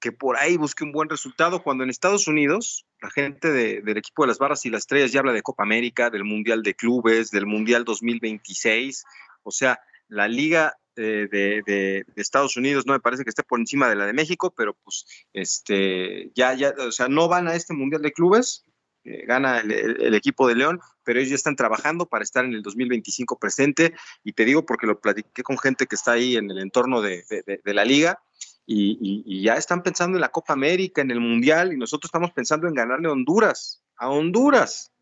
que 0.00 0.10
por 0.10 0.36
ahí 0.36 0.56
busque 0.56 0.82
un 0.82 0.90
buen 0.90 1.08
resultado, 1.08 1.62
cuando 1.62 1.84
en 1.84 1.90
Estados 1.90 2.26
Unidos 2.26 2.86
la 3.00 3.10
gente 3.10 3.52
del 3.52 3.96
equipo 3.96 4.24
de 4.24 4.28
las 4.28 4.38
barras 4.38 4.66
y 4.66 4.70
las 4.70 4.80
estrellas 4.80 5.12
ya 5.12 5.20
habla 5.20 5.32
de 5.32 5.42
Copa 5.42 5.62
América, 5.62 6.10
del 6.10 6.24
Mundial 6.24 6.64
de 6.64 6.74
Clubes, 6.74 7.30
del 7.30 7.46
Mundial 7.46 7.84
2026. 7.84 9.04
O 9.44 9.52
sea, 9.52 9.80
la 10.08 10.26
liga 10.26 10.76
de, 10.96 11.28
de, 11.28 12.04
Estados 12.16 12.56
Unidos 12.56 12.86
no 12.86 12.92
me 12.92 13.00
parece 13.00 13.24
que 13.24 13.30
esté 13.30 13.42
por 13.42 13.58
encima 13.58 13.88
de 13.88 13.96
la 13.96 14.06
de 14.06 14.12
México, 14.12 14.52
pero 14.56 14.74
pues 14.84 15.06
este 15.32 16.30
ya, 16.34 16.54
ya, 16.54 16.74
o 16.86 16.92
sea, 16.92 17.08
no 17.08 17.28
van 17.28 17.48
a 17.48 17.54
este 17.54 17.74
Mundial 17.74 18.02
de 18.02 18.12
Clubes, 18.12 18.64
eh, 19.04 19.24
gana 19.26 19.58
el, 19.58 20.14
equipo 20.14 20.46
de 20.46 20.54
León, 20.54 20.80
pero 21.02 21.18
ellos 21.18 21.30
ya 21.30 21.34
están 21.34 21.56
trabajando 21.56 22.06
para 22.06 22.22
estar 22.22 22.44
en 22.44 22.52
el 22.52 22.62
2025 22.62 23.36
presente, 23.36 23.94
y 24.22 24.32
te 24.32 24.44
digo 24.44 24.64
porque 24.64 24.86
lo 24.86 25.00
platiqué 25.00 25.42
con 25.42 25.58
gente 25.58 25.86
que 25.86 25.96
está 25.96 26.12
ahí 26.12 26.36
en 26.36 26.48
el 26.48 26.58
entorno 26.58 27.00
de, 27.00 27.24
la 27.64 27.84
liga, 27.84 28.20
y, 28.64 29.42
ya 29.42 29.54
están 29.54 29.82
pensando 29.82 30.16
en 30.16 30.20
la 30.20 30.28
Copa 30.28 30.52
América, 30.52 31.02
en 31.02 31.10
el 31.10 31.18
Mundial, 31.18 31.72
y 31.72 31.76
nosotros 31.76 32.08
estamos 32.08 32.30
pensando 32.30 32.68
en 32.68 32.74
ganarle 32.74 33.08
a 33.08 33.12
Honduras, 33.12 33.82
a 33.96 34.08
Honduras. 34.08 34.92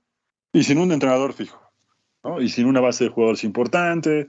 Y 0.54 0.64
sin 0.64 0.78
un 0.78 0.92
entrenador 0.92 1.34
fijo, 1.34 1.60
¿no? 2.24 2.40
y 2.40 2.48
sin 2.48 2.66
una 2.66 2.80
base 2.80 3.04
de 3.04 3.10
jugadores 3.10 3.44
importante, 3.44 4.28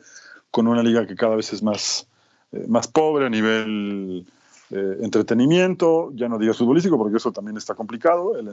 con 0.52 0.68
una 0.68 0.84
liga 0.84 1.08
que 1.08 1.16
cada 1.16 1.36
vez 1.36 1.52
es 1.54 1.64
más, 1.64 2.08
eh, 2.52 2.66
más 2.68 2.88
pobre 2.88 3.26
a 3.26 3.30
nivel 3.30 4.26
eh, 4.70 4.98
entretenimiento, 5.02 6.12
ya 6.14 6.28
no 6.28 6.38
digas 6.38 6.58
futbolístico, 6.58 6.98
porque 6.98 7.18
eso 7.18 7.32
también 7.32 7.58
está 7.58 7.74
complicado. 7.74 8.38
El, 8.38 8.50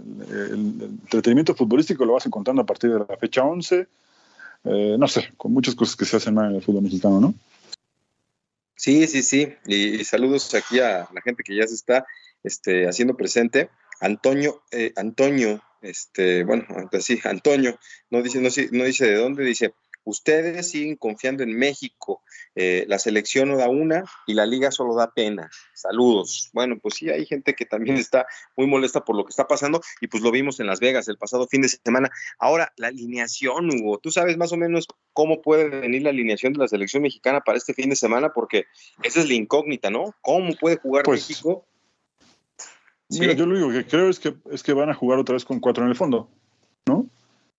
entretenimiento 1.02 1.54
futbolístico 1.54 2.04
lo 2.04 2.14
vas 2.14 2.26
encontrando 2.26 2.62
a 2.62 2.66
partir 2.66 2.92
de 2.92 3.00
la 3.00 3.16
fecha 3.18 3.42
11. 3.42 3.86
Eh, 4.64 4.96
no 4.98 5.06
sé, 5.08 5.32
con 5.36 5.52
muchas 5.52 5.74
cosas 5.74 5.96
que 5.96 6.04
se 6.04 6.16
hacen 6.16 6.34
mal 6.34 6.50
en 6.50 6.56
el 6.56 6.62
fútbol 6.62 6.82
mexicano, 6.82 7.20
¿no? 7.20 7.34
Sí, 8.76 9.06
sí, 9.08 9.22
sí. 9.22 9.52
Y, 9.66 10.04
saludos 10.04 10.54
aquí 10.54 10.78
a 10.78 11.08
la 11.12 11.20
gente 11.22 11.42
que 11.42 11.56
ya 11.56 11.66
se 11.66 11.74
está 11.74 12.06
este, 12.44 12.88
haciendo 12.88 13.16
presente. 13.16 13.70
Antonio, 14.00 14.62
Antonio, 14.94 15.60
este, 15.82 16.44
bueno, 16.44 16.64
pues 16.88 17.04
sí, 17.04 17.18
Antonio, 17.24 17.76
no 18.10 18.22
dice, 18.22 18.40
no, 18.40 18.48
no 18.70 18.84
dice 18.84 19.06
de 19.06 19.16
dónde, 19.16 19.42
dice, 19.42 19.74
Ustedes 20.08 20.70
siguen 20.70 20.96
confiando 20.96 21.42
en 21.42 21.54
México. 21.54 22.22
Eh, 22.54 22.86
la 22.88 22.98
selección 22.98 23.50
no 23.50 23.58
da 23.58 23.68
una 23.68 24.04
y 24.26 24.32
la 24.32 24.46
liga 24.46 24.70
solo 24.70 24.94
da 24.94 25.12
pena. 25.12 25.50
Saludos. 25.74 26.48
Bueno, 26.54 26.78
pues 26.80 26.94
sí, 26.94 27.10
hay 27.10 27.26
gente 27.26 27.54
que 27.54 27.66
también 27.66 27.96
está 27.98 28.26
muy 28.56 28.66
molesta 28.66 29.04
por 29.04 29.16
lo 29.16 29.26
que 29.26 29.28
está 29.28 29.46
pasando 29.46 29.82
y 30.00 30.06
pues 30.06 30.22
lo 30.22 30.30
vimos 30.30 30.60
en 30.60 30.66
Las 30.66 30.80
Vegas 30.80 31.08
el 31.08 31.18
pasado 31.18 31.46
fin 31.46 31.60
de 31.60 31.68
semana. 31.68 32.10
Ahora, 32.38 32.72
la 32.78 32.88
alineación, 32.88 33.68
Hugo, 33.68 33.98
¿tú 33.98 34.10
sabes 34.10 34.38
más 34.38 34.50
o 34.52 34.56
menos 34.56 34.86
cómo 35.12 35.42
puede 35.42 35.68
venir 35.68 36.00
la 36.00 36.08
alineación 36.08 36.54
de 36.54 36.60
la 36.60 36.68
selección 36.68 37.02
mexicana 37.02 37.42
para 37.42 37.58
este 37.58 37.74
fin 37.74 37.90
de 37.90 37.96
semana? 37.96 38.32
Porque 38.32 38.64
esa 39.02 39.20
es 39.20 39.28
la 39.28 39.34
incógnita, 39.34 39.90
¿no? 39.90 40.14
¿Cómo 40.22 40.54
puede 40.54 40.76
jugar 40.76 41.04
pues, 41.04 41.28
México? 41.28 41.66
Mira, 43.10 43.34
yo 43.34 43.44
lo 43.44 43.52
único 43.52 43.70
que 43.78 43.86
creo 43.86 44.08
es 44.08 44.18
que, 44.18 44.34
es 44.50 44.62
que 44.62 44.72
van 44.72 44.88
a 44.88 44.94
jugar 44.94 45.18
otra 45.18 45.34
vez 45.34 45.44
con 45.44 45.60
cuatro 45.60 45.84
en 45.84 45.90
el 45.90 45.96
fondo, 45.96 46.30
¿no? 46.86 47.10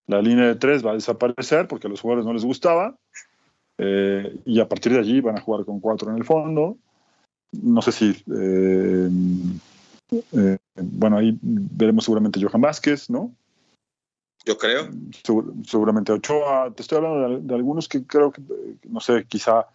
La 0.10 0.24
línea 0.24 0.48
de 0.48 0.56
tres 0.56 0.84
va 0.84 0.92
a 0.92 0.96
desaparecer 0.96 1.68
porque 1.68 1.86
a 1.86 1.90
los 1.90 2.02
jugadores 2.02 2.26
no 2.26 2.34
les 2.34 2.44
gustaba. 2.44 2.98
Eh, 3.78 4.40
y 4.44 4.60
a 4.60 4.68
partir 4.68 4.92
de 4.92 4.98
allí 4.98 5.22
van 5.22 5.38
a 5.38 5.42
jugar 5.42 5.66
con 5.66 5.80
cuatro 5.80 6.10
en 6.10 6.18
el 6.18 6.26
fondo. 6.26 6.78
No 7.52 7.84
sé 7.84 7.92
si. 7.92 8.24
Eh, 8.36 9.10
eh, 10.32 10.58
bueno, 10.82 11.18
ahí 11.18 11.38
veremos 11.44 12.06
seguramente 12.06 12.44
Johan 12.44 12.60
Vázquez, 12.60 13.12
¿no? 13.12 13.32
Yo 14.46 14.58
creo. 14.58 14.90
seguramente 15.64 16.12
Ochoa. 16.12 16.74
Te 16.74 16.82
estoy 16.82 16.98
hablando 16.98 17.42
de, 17.42 17.54
algunos 17.54 17.88
que 17.88 18.04
creo 18.04 18.32
que, 18.32 18.42
no 18.90 19.02
sé, 19.02 19.26
quizá 19.26 19.68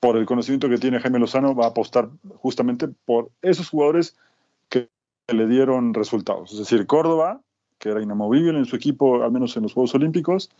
por 0.00 0.16
el 0.16 0.24
conocimiento 0.24 0.70
que 0.70 0.78
tiene 0.78 1.00
Jaime 1.00 1.18
Lozano, 1.18 1.54
va 1.54 1.66
a 1.66 1.68
apostar 1.68 2.08
justamente 2.36 2.88
por 2.88 3.30
esos 3.42 3.68
jugadores 3.68 4.16
que 4.70 4.88
le 5.28 5.46
dieron 5.46 5.92
resultados. 5.92 6.52
Es 6.52 6.60
decir, 6.60 6.86
Córdoba, 6.86 7.42
que 7.78 7.90
era 7.90 8.02
inamovible 8.02 8.58
en 8.58 8.64
su 8.64 8.76
equipo, 8.76 9.22
al 9.22 9.32
menos 9.32 9.56
en 9.56 9.64
los 9.64 9.74
Juegos 9.74 9.94
Olímpicos, 9.94 10.50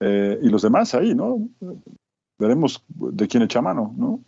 eh, 0.00 0.38
y 0.42 0.48
los 0.48 0.62
demás 0.62 0.94
ahí, 0.94 1.14
¿no? 1.14 1.48
Veremos 2.38 2.82
de 2.88 3.28
quién 3.28 3.42
echa 3.42 3.60
mano, 3.60 3.94
¿no? 3.96 4.24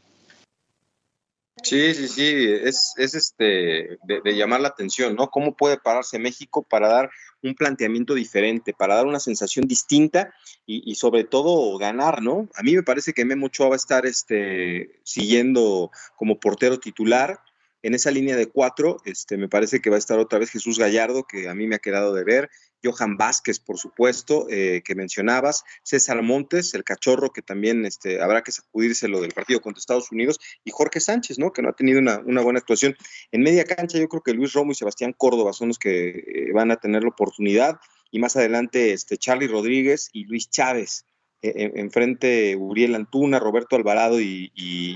Sí, 1.62 1.94
sí, 1.94 2.08
sí, 2.08 2.24
es, 2.64 2.92
es 2.96 3.14
este, 3.14 3.98
de, 4.02 4.36
llamar 4.36 4.60
la 4.60 4.68
atención, 4.68 5.14
¿no? 5.14 5.28
¿Cómo 5.28 5.54
puede 5.54 5.78
pararse 5.78 6.18
México 6.18 6.62
para 6.62 6.88
dar 6.88 7.10
un 7.42 7.54
planteamiento 7.54 8.14
diferente, 8.14 8.72
para 8.72 8.96
dar 8.96 9.06
una 9.06 9.20
sensación 9.20 9.66
distinta 9.66 10.34
y, 10.66 10.94
sobre 10.96 11.24
todo 11.24 11.76
ganar, 11.78 12.20
¿no? 12.22 12.48
A 12.56 12.62
mí 12.62 12.74
me 12.74 12.82
parece 12.82 13.12
que 13.12 13.24
Memo 13.24 13.46
Ochoa 13.46 13.68
va 13.68 13.74
a 13.74 13.76
estar 13.76 14.06
este, 14.06 15.00
siguiendo 15.04 15.90
como 16.16 16.40
portero 16.40 16.80
titular, 16.80 17.38
en 17.82 17.94
esa 17.94 18.10
línea 18.10 18.36
de 18.36 18.46
cuatro, 18.46 18.98
este, 19.04 19.36
me 19.36 19.48
parece 19.48 19.80
que 19.80 19.90
va 19.90 19.96
a 19.96 19.98
estar 19.98 20.18
otra 20.18 20.38
vez 20.38 20.50
Jesús 20.50 20.78
Gallardo, 20.78 21.24
que 21.24 21.48
a 21.48 21.54
mí 21.54 21.66
me 21.66 21.76
ha 21.76 21.80
quedado 21.80 22.14
de 22.14 22.24
ver, 22.24 22.50
Johan 22.84 23.16
Vázquez, 23.16 23.60
por 23.60 23.78
supuesto, 23.78 24.46
eh, 24.50 24.82
que 24.84 24.94
mencionabas, 24.94 25.64
César 25.82 26.22
Montes, 26.22 26.74
el 26.74 26.84
cachorro, 26.84 27.32
que 27.32 27.42
también 27.42 27.84
este, 27.86 28.20
habrá 28.20 28.42
que 28.42 28.52
sacudírselo 28.52 29.20
del 29.20 29.32
partido 29.32 29.60
contra 29.60 29.78
Estados 29.78 30.10
Unidos, 30.10 30.40
y 30.64 30.70
Jorge 30.72 31.00
Sánchez, 31.00 31.38
¿no? 31.38 31.52
Que 31.52 31.62
no 31.62 31.70
ha 31.70 31.74
tenido 31.74 32.00
una, 32.00 32.18
buena 32.18 32.58
actuación. 32.58 32.96
En 33.30 33.42
media 33.42 33.64
cancha, 33.64 33.98
yo 33.98 34.08
creo 34.08 34.22
que 34.22 34.32
Luis 34.32 34.52
Romo 34.52 34.72
y 34.72 34.74
Sebastián 34.74 35.14
Córdoba 35.16 35.52
son 35.52 35.68
los 35.68 35.78
que 35.78 36.08
eh, 36.08 36.52
van 36.52 36.70
a 36.70 36.76
tener 36.76 37.02
la 37.02 37.10
oportunidad, 37.10 37.78
y 38.10 38.18
más 38.18 38.36
adelante 38.36 38.92
este, 38.92 39.16
Charlie 39.16 39.48
Rodríguez 39.48 40.10
y 40.12 40.24
Luis 40.24 40.50
Chávez. 40.50 41.06
Eh, 41.40 41.72
enfrente 41.74 42.54
Uriel 42.54 42.94
Antuna, 42.94 43.40
Roberto 43.40 43.74
Alvarado 43.74 44.20
y, 44.20 44.94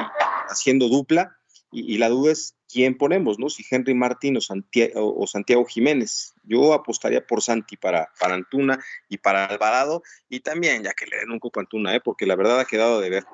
haciendo 0.49 0.88
dupla. 0.88 1.37
y, 1.72 1.99
la 1.99 2.09
duda 2.09 2.33
es 2.33 2.57
quién 2.76 2.98
ponemos, 2.98 3.38
¿no? 3.38 3.48
Si 3.48 3.64
Henry 3.70 3.94
Martín 3.94 4.36
o, 4.36 5.26
Santiago, 5.26 5.64
Jiménez. 5.64 6.34
Yo 6.44 6.74
apostaría 6.74 7.26
por 7.26 7.40
Santi 7.40 7.78
para, 7.78 8.10
Antuna 8.20 8.78
y 9.08 9.16
para 9.16 9.46
Alvarado, 9.46 10.02
y 10.28 10.40
también 10.40 10.82
ya 10.82 10.92
que 10.92 11.06
le 11.06 11.16
den 11.16 11.30
un 11.30 11.38
copo 11.38 11.58
a 11.58 11.62
Antuna, 11.62 11.96
¿eh? 11.96 12.02
porque 12.04 12.26
la 12.26 12.36
verdad 12.36 12.60
ha 12.60 12.66
quedado 12.66 13.00
de 13.00 13.08
ver. 13.08 13.24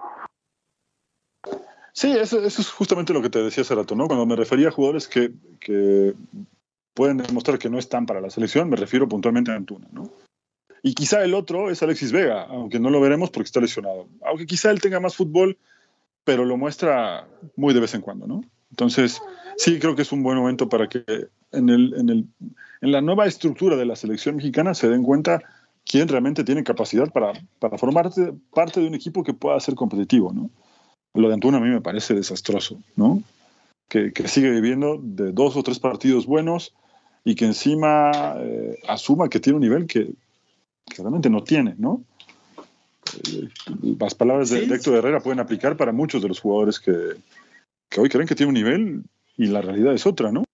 Sí, 1.93 2.13
eso, 2.13 2.45
es 2.45 2.71
justamente 2.71 3.13
lo 3.13 3.21
que 3.21 3.31
te 3.31 3.43
decía 3.43 3.63
hace 3.63 3.75
rato, 3.75 3.97
¿no? 3.97 4.07
Cuando 4.07 4.27
me 4.27 4.37
refería 4.37 4.69
a 4.69 4.71
jugadores 4.71 5.09
que, 5.09 5.33
que 5.59 6.15
pueden 6.95 7.17
demostrar 7.17 7.59
que 7.59 7.69
no 7.69 7.81
están 7.81 8.07
para 8.07 8.21
la 8.21 8.31
selección, 8.31 8.71
me 8.71 8.77
refiero 8.77 9.09
puntualmente 9.09 9.51
a 9.51 9.57
Antuna, 9.57 9.89
¿no? 9.91 10.09
Y 10.85 10.95
quizá 10.95 11.25
el 11.25 11.35
otro 11.35 11.69
es 11.69 11.83
Alexis 11.83 12.13
Vega, 12.13 12.45
aunque 12.45 12.79
no 12.79 12.91
lo 12.91 13.01
veremos 13.01 13.31
porque 13.31 13.47
está 13.47 13.61
lesionado. 13.61 14.07
Aunque 14.25 14.47
quizá 14.47 14.71
él 14.71 14.81
tenga 14.81 15.01
más 15.01 15.17
fútbol, 15.17 15.59
pero 16.23 16.45
lo 16.45 16.57
muestra 16.57 17.27
muy 17.57 17.75
de 17.75 17.81
vez 17.81 17.95
en 17.95 18.03
cuando, 18.03 18.29
¿no? 18.29 18.43
Entonces, 18.73 19.21
sí 19.57 19.79
creo 19.79 19.95
que 19.95 20.03
es 20.03 20.13
un 20.13 20.23
buen 20.23 20.39
momento 20.39 20.69
para 20.69 20.89
que 20.89 21.05
en, 21.53 21.69
el, 21.69 21.95
en, 21.95 22.09
el, 22.09 22.27
en 22.81 22.93
la 22.93 23.03
nueva 23.03 23.27
estructura 23.27 23.77
de 23.77 23.85
la 23.85 23.97
selección 23.97 24.37
mexicana 24.37 24.75
se 24.75 24.89
den 24.89 25.03
cuenta 25.03 25.43
quién 25.85 26.09
realmente 26.09 26.43
tiene 26.43 26.65
capacidad 26.65 27.11
para, 27.13 27.33
para 27.59 27.77
formar 27.77 28.11
parte 28.53 28.81
de 28.81 28.87
un 28.87 28.95
equipo 28.95 29.23
que 29.23 29.35
pueda 29.35 29.61
ser 29.61 29.75
competitivo, 29.75 30.33
¿no? 30.33 30.51
Lo 31.15 31.29
de 31.29 31.35
Antuna 31.35 31.59
a 31.59 31.61
mí 31.61 31.69
me 31.69 31.83
parece 31.83 32.15
desastroso, 32.15 32.79
¿no? 32.97 33.23
Que, 33.89 34.11
sigue 34.27 34.51
viviendo 34.51 34.99
de 35.03 35.33
dos 35.33 35.55
o 35.57 35.63
tres 35.63 35.79
partidos 35.79 36.25
buenos 36.25 36.75
y 37.25 37.35
que 37.35 37.45
encima 37.45 38.11
eh, 38.39 38.79
asuma 38.89 39.29
que 39.29 39.39
tiene 39.39 39.57
un 39.57 39.63
nivel 39.63 39.87
que, 39.87 40.15
realmente 40.97 41.29
no 41.29 41.45
tiene, 41.45 41.75
¿no? 41.77 42.03
Eh, 43.29 43.49
las 43.99 44.15
palabras 44.15 44.49
de 44.49 44.65
Héctor 44.65 44.95
Herrera 44.95 45.21
pueden 45.21 45.41
aplicar 45.41 45.77
para 45.77 45.93
muchos 45.93 46.23
de 46.23 46.29
los 46.29 46.41
jugadores 46.41 46.81
que, 46.81 46.93
que 47.93 48.01
hoy 48.01 48.09
creen 48.09 48.27
que 48.27 48.35
tiene 48.35 48.49
un 48.49 48.55
nivel 48.55 49.05
y 49.37 49.47
la 49.47 49.61
realidad 49.61 49.95
es 49.95 50.07
otra, 50.07 50.33
¿no? 50.33 50.45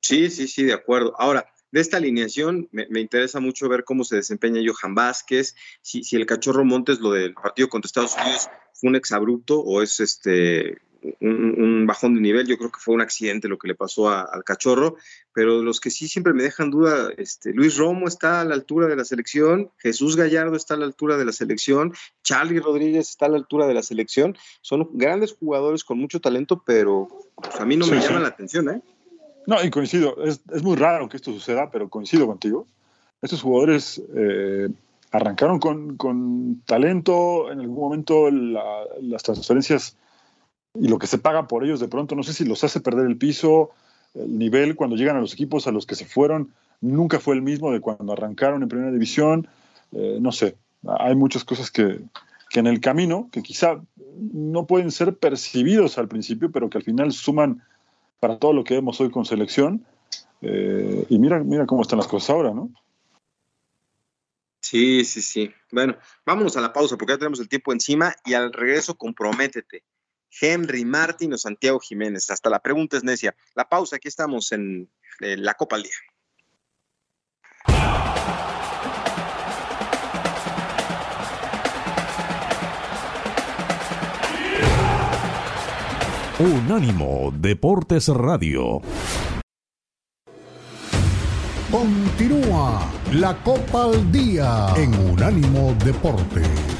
Sí, 0.00 0.30
sí, 0.30 0.48
sí, 0.48 0.64
de 0.64 0.72
acuerdo. 0.72 1.14
Ahora, 1.18 1.46
de 1.70 1.80
esta 1.80 1.96
alineación 1.96 2.68
me, 2.70 3.00
interesa 3.00 3.40
mucho 3.40 3.68
ver 3.68 3.84
cómo 3.84 4.04
se 4.04 4.16
desempeña 4.16 4.60
Johan 4.64 4.94
Vázquez, 4.94 5.54
si, 5.80 6.04
si 6.04 6.16
el 6.16 6.26
cachorro 6.26 6.64
Montes, 6.64 7.00
lo 7.00 7.12
del 7.12 7.34
partido 7.34 7.68
contra 7.68 7.86
Estados 7.86 8.16
Unidos, 8.16 8.48
fue 8.74 8.90
un 8.90 8.96
exabrupto 8.96 9.60
o 9.60 9.82
es 9.82 10.00
este 10.00 10.78
un, 11.20 11.86
bajón 11.86 12.14
de 12.14 12.20
nivel. 12.20 12.46
Yo 12.46 12.56
creo 12.58 12.70
que 12.70 12.80
fue 12.80 12.94
un 12.94 13.00
accidente 13.00 13.48
lo 13.48 13.58
que 13.58 13.68
le 13.68 13.74
pasó 13.74 14.10
al 14.10 14.44
cachorro, 14.44 14.96
pero 15.32 15.62
los 15.62 15.80
que 15.80 15.90
sí 15.90 16.08
siempre 16.08 16.32
me 16.32 16.42
dejan 16.42 16.70
duda, 16.70 17.10
este, 17.16 17.52
Luis 17.52 17.76
Romo 17.76 18.06
está 18.06 18.40
a 18.40 18.44
la 18.44 18.54
altura 18.54 18.86
de 18.86 18.96
la 18.96 19.04
selección, 19.04 19.70
Jesús 19.78 20.16
Gallardo 20.16 20.56
está 20.56 20.74
a 20.74 20.76
la 20.76 20.86
altura 20.86 21.16
de 21.16 21.24
la 21.24 21.32
selección, 21.32 21.92
Charlie 22.22 22.60
Rodríguez 22.60 23.08
está 23.08 23.26
a 23.26 23.30
la 23.30 23.36
altura 23.36 23.66
de 23.66 23.74
la 23.74 23.82
selección. 23.82 24.36
Son 24.60 24.88
grandes 24.92 25.32
jugadores 25.32 25.84
con 25.84 25.98
mucho 25.98 26.20
talento, 26.20 26.62
pero 26.64 27.08
pues, 27.36 27.60
a 27.60 27.64
mí 27.64 27.76
no 27.76 27.86
me 27.86 28.00
llama 28.00 28.20
la 28.20 28.28
atención, 28.28 28.68
¿eh? 28.70 28.82
No, 29.46 29.62
y 29.62 29.70
coincido, 29.70 30.22
es, 30.24 30.40
muy 30.62 30.76
raro 30.76 31.08
que 31.08 31.16
esto 31.16 31.32
suceda, 31.32 31.70
pero 31.70 31.88
coincido 31.88 32.26
contigo. 32.26 32.66
Estos 33.20 33.42
jugadores 33.42 34.00
eh, 34.14 34.68
arrancaron 35.10 35.58
con, 35.58 36.62
talento, 36.64 37.50
en 37.50 37.60
algún 37.60 37.76
momento 37.76 38.30
las 38.30 39.22
transferencias 39.22 39.96
y 40.74 40.88
lo 40.88 40.98
que 40.98 41.06
se 41.06 41.18
paga 41.18 41.48
por 41.48 41.64
ellos 41.64 41.80
de 41.80 41.88
pronto, 41.88 42.14
no 42.14 42.22
sé 42.22 42.32
si 42.32 42.44
los 42.44 42.64
hace 42.64 42.80
perder 42.80 43.06
el 43.06 43.18
piso, 43.18 43.70
el 44.14 44.38
nivel 44.38 44.76
cuando 44.76 44.96
llegan 44.96 45.16
a 45.16 45.20
los 45.20 45.34
equipos 45.34 45.66
a 45.66 45.72
los 45.72 45.86
que 45.86 45.94
se 45.94 46.06
fueron, 46.06 46.52
nunca 46.80 47.20
fue 47.20 47.34
el 47.34 47.42
mismo 47.42 47.72
de 47.72 47.80
cuando 47.80 48.12
arrancaron 48.12 48.62
en 48.62 48.68
primera 48.68 48.90
división, 48.90 49.48
eh, 49.92 50.18
no 50.20 50.32
sé, 50.32 50.56
hay 50.86 51.14
muchas 51.14 51.44
cosas 51.44 51.70
que, 51.70 52.00
en 52.54 52.66
el 52.66 52.80
camino, 52.80 53.28
que 53.32 53.42
quizá 53.42 53.80
no 54.16 54.66
pueden 54.66 54.90
ser 54.90 55.16
percibidos 55.16 55.96
al 55.98 56.08
principio, 56.08 56.50
pero 56.50 56.68
que 56.68 56.78
al 56.78 56.84
final 56.84 57.12
suman 57.12 57.62
para 58.20 58.38
todo 58.38 58.52
lo 58.52 58.64
que 58.64 58.74
vemos 58.74 59.00
hoy 59.00 59.10
con 59.10 59.24
selección. 59.24 59.86
Eh, 60.42 61.06
y 61.08 61.18
mira, 61.18 61.38
mira 61.42 61.66
cómo 61.66 61.82
están 61.82 61.98
las 61.98 62.08
cosas 62.08 62.30
ahora, 62.30 62.52
¿no? 62.52 62.70
Sí, 64.60 65.04
sí, 65.04 65.22
sí. 65.22 65.50
Bueno, 65.70 65.96
vámonos 66.26 66.56
a 66.56 66.60
la 66.60 66.72
pausa 66.72 66.96
porque 66.96 67.14
ya 67.14 67.18
tenemos 67.18 67.40
el 67.40 67.48
tiempo 67.48 67.72
encima 67.72 68.14
y 68.24 68.34
al 68.34 68.52
regreso 68.52 68.96
comprométete. 68.96 69.82
Henry 70.40 70.84
Martin 70.84 71.34
o 71.34 71.38
Santiago 71.38 71.80
Jiménez. 71.80 72.30
Hasta 72.30 72.50
la 72.50 72.60
pregunta 72.60 72.96
es 72.96 73.04
necia. 73.04 73.34
La 73.54 73.68
pausa, 73.68 73.96
aquí 73.96 74.08
estamos 74.08 74.52
en 74.52 74.90
la 75.20 75.54
Copa 75.54 75.76
al 75.76 75.82
Día. 75.82 75.92
Unánimo 86.38 87.32
Deportes 87.36 88.08
Radio. 88.08 88.80
Continúa 91.70 92.90
la 93.12 93.40
Copa 93.44 93.84
al 93.84 94.10
Día 94.10 94.74
en 94.76 94.92
Unánimo 94.92 95.74
Deportes. 95.84 96.71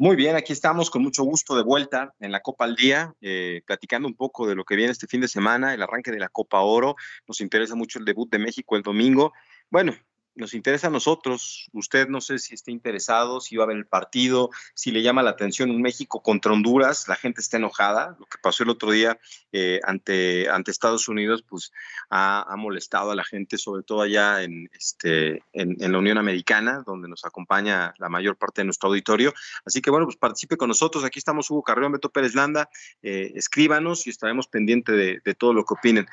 Muy 0.00 0.14
bien, 0.14 0.36
aquí 0.36 0.52
estamos 0.52 0.90
con 0.90 1.02
mucho 1.02 1.24
gusto 1.24 1.56
de 1.56 1.64
vuelta 1.64 2.14
en 2.20 2.30
la 2.30 2.38
Copa 2.38 2.64
al 2.64 2.76
Día, 2.76 3.16
eh, 3.20 3.62
platicando 3.66 4.06
un 4.06 4.14
poco 4.14 4.46
de 4.46 4.54
lo 4.54 4.64
que 4.64 4.76
viene 4.76 4.92
este 4.92 5.08
fin 5.08 5.20
de 5.20 5.26
semana, 5.26 5.74
el 5.74 5.82
arranque 5.82 6.12
de 6.12 6.20
la 6.20 6.28
Copa 6.28 6.60
Oro. 6.60 6.94
Nos 7.26 7.40
interesa 7.40 7.74
mucho 7.74 7.98
el 7.98 8.04
debut 8.04 8.30
de 8.30 8.38
México 8.38 8.76
el 8.76 8.82
domingo. 8.82 9.32
Bueno, 9.70 9.96
nos 10.38 10.54
interesa 10.54 10.86
a 10.86 10.90
nosotros. 10.90 11.68
Usted 11.72 12.08
no 12.08 12.20
sé 12.20 12.38
si 12.38 12.54
está 12.54 12.70
interesado, 12.70 13.40
si 13.40 13.56
va 13.56 13.64
a 13.64 13.66
ver 13.66 13.76
el 13.76 13.86
partido, 13.86 14.50
si 14.74 14.90
le 14.90 15.02
llama 15.02 15.22
la 15.22 15.30
atención 15.30 15.70
un 15.70 15.82
México 15.82 16.22
contra 16.22 16.52
Honduras. 16.52 17.08
La 17.08 17.16
gente 17.16 17.40
está 17.40 17.56
enojada. 17.56 18.16
Lo 18.18 18.26
que 18.26 18.38
pasó 18.40 18.62
el 18.62 18.70
otro 18.70 18.92
día 18.92 19.18
eh, 19.52 19.80
ante, 19.84 20.48
ante 20.48 20.70
Estados 20.70 21.08
Unidos, 21.08 21.44
pues 21.46 21.72
ha, 22.08 22.46
molestado 22.56 23.10
a 23.10 23.14
la 23.14 23.24
gente, 23.24 23.58
sobre 23.58 23.82
todo 23.82 24.02
allá 24.02 24.42
en, 24.42 24.70
este, 24.72 25.42
en, 25.52 25.92
la 25.92 25.98
Unión 25.98 26.18
Americana, 26.18 26.82
donde 26.86 27.08
nos 27.08 27.24
acompaña 27.24 27.94
la 27.98 28.08
mayor 28.08 28.36
parte 28.36 28.60
de 28.60 28.66
nuestro 28.66 28.88
auditorio. 28.88 29.34
Así 29.64 29.80
que 29.80 29.90
bueno, 29.90 30.06
pues 30.06 30.16
participe 30.16 30.56
con 30.56 30.68
nosotros. 30.68 31.04
Aquí 31.04 31.18
estamos 31.18 31.50
Hugo 31.50 31.62
Carrión, 31.62 31.92
Beto 31.92 32.10
Pérez 32.10 32.34
Landa. 32.34 32.70
Eh, 33.02 33.32
escríbanos 33.34 34.06
y 34.06 34.10
estaremos 34.10 34.46
pendientes 34.46 34.96
de, 34.96 35.20
de 35.24 35.34
todo 35.34 35.52
lo 35.52 35.64
que 35.64 35.74
opinen. 35.74 36.06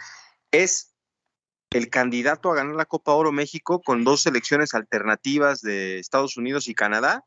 Es 0.52 0.95
el 1.72 1.90
candidato 1.90 2.52
a 2.52 2.56
ganar 2.56 2.76
la 2.76 2.86
Copa 2.86 3.14
Oro 3.14 3.32
México 3.32 3.82
con 3.82 4.04
dos 4.04 4.22
selecciones 4.22 4.74
alternativas 4.74 5.62
de 5.62 6.00
Estados 6.00 6.38
Unidos 6.38 6.68
y 6.68 6.76
Canadá? 6.76 7.26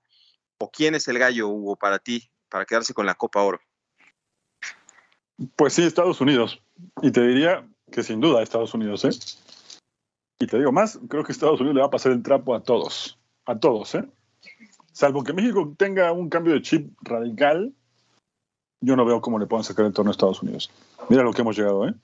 ¿O 0.58 0.70
quién 0.70 0.94
es 0.94 1.06
el 1.08 1.18
gallo, 1.18 1.48
Hugo, 1.48 1.76
para 1.76 1.98
ti, 1.98 2.30
para 2.48 2.64
quedarse 2.64 2.94
con 2.94 3.06
la 3.06 3.14
Copa 3.14 3.42
Oro? 3.42 3.60
Pues 5.54 5.74
sí, 5.74 5.84
Estados 5.84 6.20
Unidos. 6.20 6.60
Y 7.02 7.10
te 7.10 7.26
diría 7.26 7.66
que 7.92 8.02
sin 8.02 8.20
duda 8.20 8.42
Estados 8.42 8.74
Unidos, 8.74 9.04
¿eh? 9.04 9.10
Y 10.40 10.46
te 10.46 10.58
digo 10.58 10.72
más, 10.72 10.98
creo 11.08 11.24
que 11.24 11.32
Estados 11.32 11.60
Unidos 11.60 11.76
le 11.76 11.80
va 11.80 11.88
a 11.88 11.90
pasar 11.90 12.12
el 12.12 12.22
trapo 12.22 12.54
a 12.54 12.62
todos, 12.62 13.18
a 13.44 13.58
todos, 13.58 13.94
¿eh? 13.94 14.04
Salvo 14.92 15.22
que 15.22 15.32
México 15.32 15.74
tenga 15.76 16.10
un 16.12 16.28
cambio 16.28 16.54
de 16.54 16.62
chip 16.62 16.92
radical, 17.02 17.72
yo 18.80 18.96
no 18.96 19.04
veo 19.04 19.20
cómo 19.20 19.38
le 19.38 19.46
puedan 19.46 19.64
sacar 19.64 19.86
el 19.86 19.92
torneo 19.92 20.10
a 20.10 20.12
Estados 20.12 20.42
Unidos. 20.42 20.70
Mira 21.08 21.22
lo 21.22 21.32
que 21.32 21.42
hemos 21.42 21.56
llegado, 21.56 21.88
¿eh? 21.88 21.94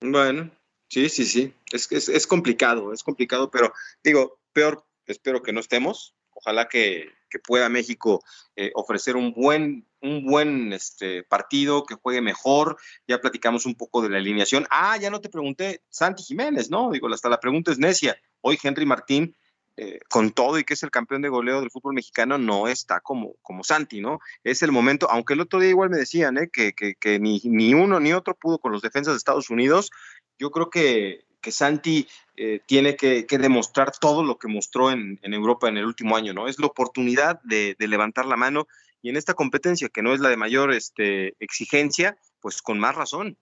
Bueno, 0.00 0.50
sí, 0.88 1.08
sí, 1.08 1.24
sí. 1.24 1.54
Es, 1.72 1.90
es, 1.90 2.08
es 2.08 2.26
complicado, 2.26 2.92
es 2.92 3.02
complicado, 3.02 3.50
pero 3.50 3.72
digo, 4.02 4.38
peor, 4.52 4.84
espero 5.06 5.42
que 5.42 5.52
no 5.52 5.60
estemos. 5.60 6.14
Ojalá 6.30 6.68
que, 6.68 7.10
pueda 7.46 7.68
México 7.68 8.24
eh, 8.56 8.70
ofrecer 8.74 9.14
un 9.14 9.34
buen, 9.34 9.86
un 10.00 10.24
buen 10.24 10.72
este, 10.72 11.24
partido, 11.24 11.84
que 11.84 11.96
juegue 11.96 12.22
mejor. 12.22 12.78
Ya 13.06 13.20
platicamos 13.20 13.66
un 13.66 13.74
poco 13.74 14.00
de 14.00 14.08
la 14.08 14.18
alineación. 14.18 14.66
Ah, 14.70 14.96
ya 14.96 15.10
no 15.10 15.20
te 15.20 15.28
pregunté, 15.28 15.82
Santi 15.90 16.22
Jiménez, 16.22 16.70
¿no? 16.70 16.90
Digo, 16.90 17.12
hasta 17.12 17.28
la 17.28 17.40
pregunta 17.40 17.70
es 17.70 17.78
necia. 17.78 18.16
Hoy 18.40 18.58
Henry 18.62 18.86
Martín 18.86 19.36
eh, 19.80 20.00
con 20.08 20.32
todo 20.32 20.58
y 20.58 20.64
que 20.64 20.74
es 20.74 20.82
el 20.82 20.90
campeón 20.90 21.22
de 21.22 21.28
goleo 21.28 21.60
del 21.60 21.70
fútbol 21.70 21.94
mexicano, 21.94 22.36
no 22.36 22.66
está 22.66 22.98
como, 22.98 23.36
como 23.42 23.62
Santi, 23.62 24.00
¿no? 24.00 24.18
Es 24.42 24.64
el 24.64 24.72
momento, 24.72 25.08
aunque 25.08 25.34
el 25.34 25.40
otro 25.40 25.60
día 25.60 25.70
igual 25.70 25.88
me 25.88 25.98
decían 25.98 26.36
¿eh? 26.36 26.50
que, 26.52 26.72
que, 26.72 27.20
ni, 27.20 27.40
ni, 27.44 27.74
uno 27.74 28.00
ni 28.00 28.12
otro 28.12 28.34
pudo 28.34 28.58
con 28.58 28.72
los 28.72 28.82
defensas 28.82 29.14
de 29.14 29.18
Estados 29.18 29.50
Unidos, 29.50 29.92
yo 30.36 30.50
creo 30.50 30.68
que, 30.68 31.26
que 31.40 31.52
Santi 31.52 32.08
eh, 32.36 32.58
tiene 32.66 32.96
que, 32.96 33.24
demostrar 33.30 33.92
todo 34.00 34.24
lo 34.24 34.36
que 34.36 34.48
mostró 34.48 34.90
en, 34.90 35.20
en, 35.22 35.32
Europa 35.32 35.68
en 35.68 35.76
el 35.76 35.84
último 35.84 36.16
año, 36.16 36.34
¿no? 36.34 36.48
Es 36.48 36.58
la 36.58 36.66
oportunidad 36.66 37.40
de, 37.44 37.76
de, 37.78 37.86
levantar 37.86 38.26
la 38.26 38.36
mano 38.36 38.66
y 39.00 39.10
en 39.10 39.16
esta 39.16 39.34
competencia, 39.34 39.88
que 39.90 40.02
no 40.02 40.12
es 40.12 40.18
la 40.18 40.28
de 40.28 40.36
mayor 40.36 40.72
este, 40.72 41.36
exigencia, 41.38 42.18
pues 42.40 42.62
con 42.62 42.80
más 42.80 42.96
razón. 42.96 43.38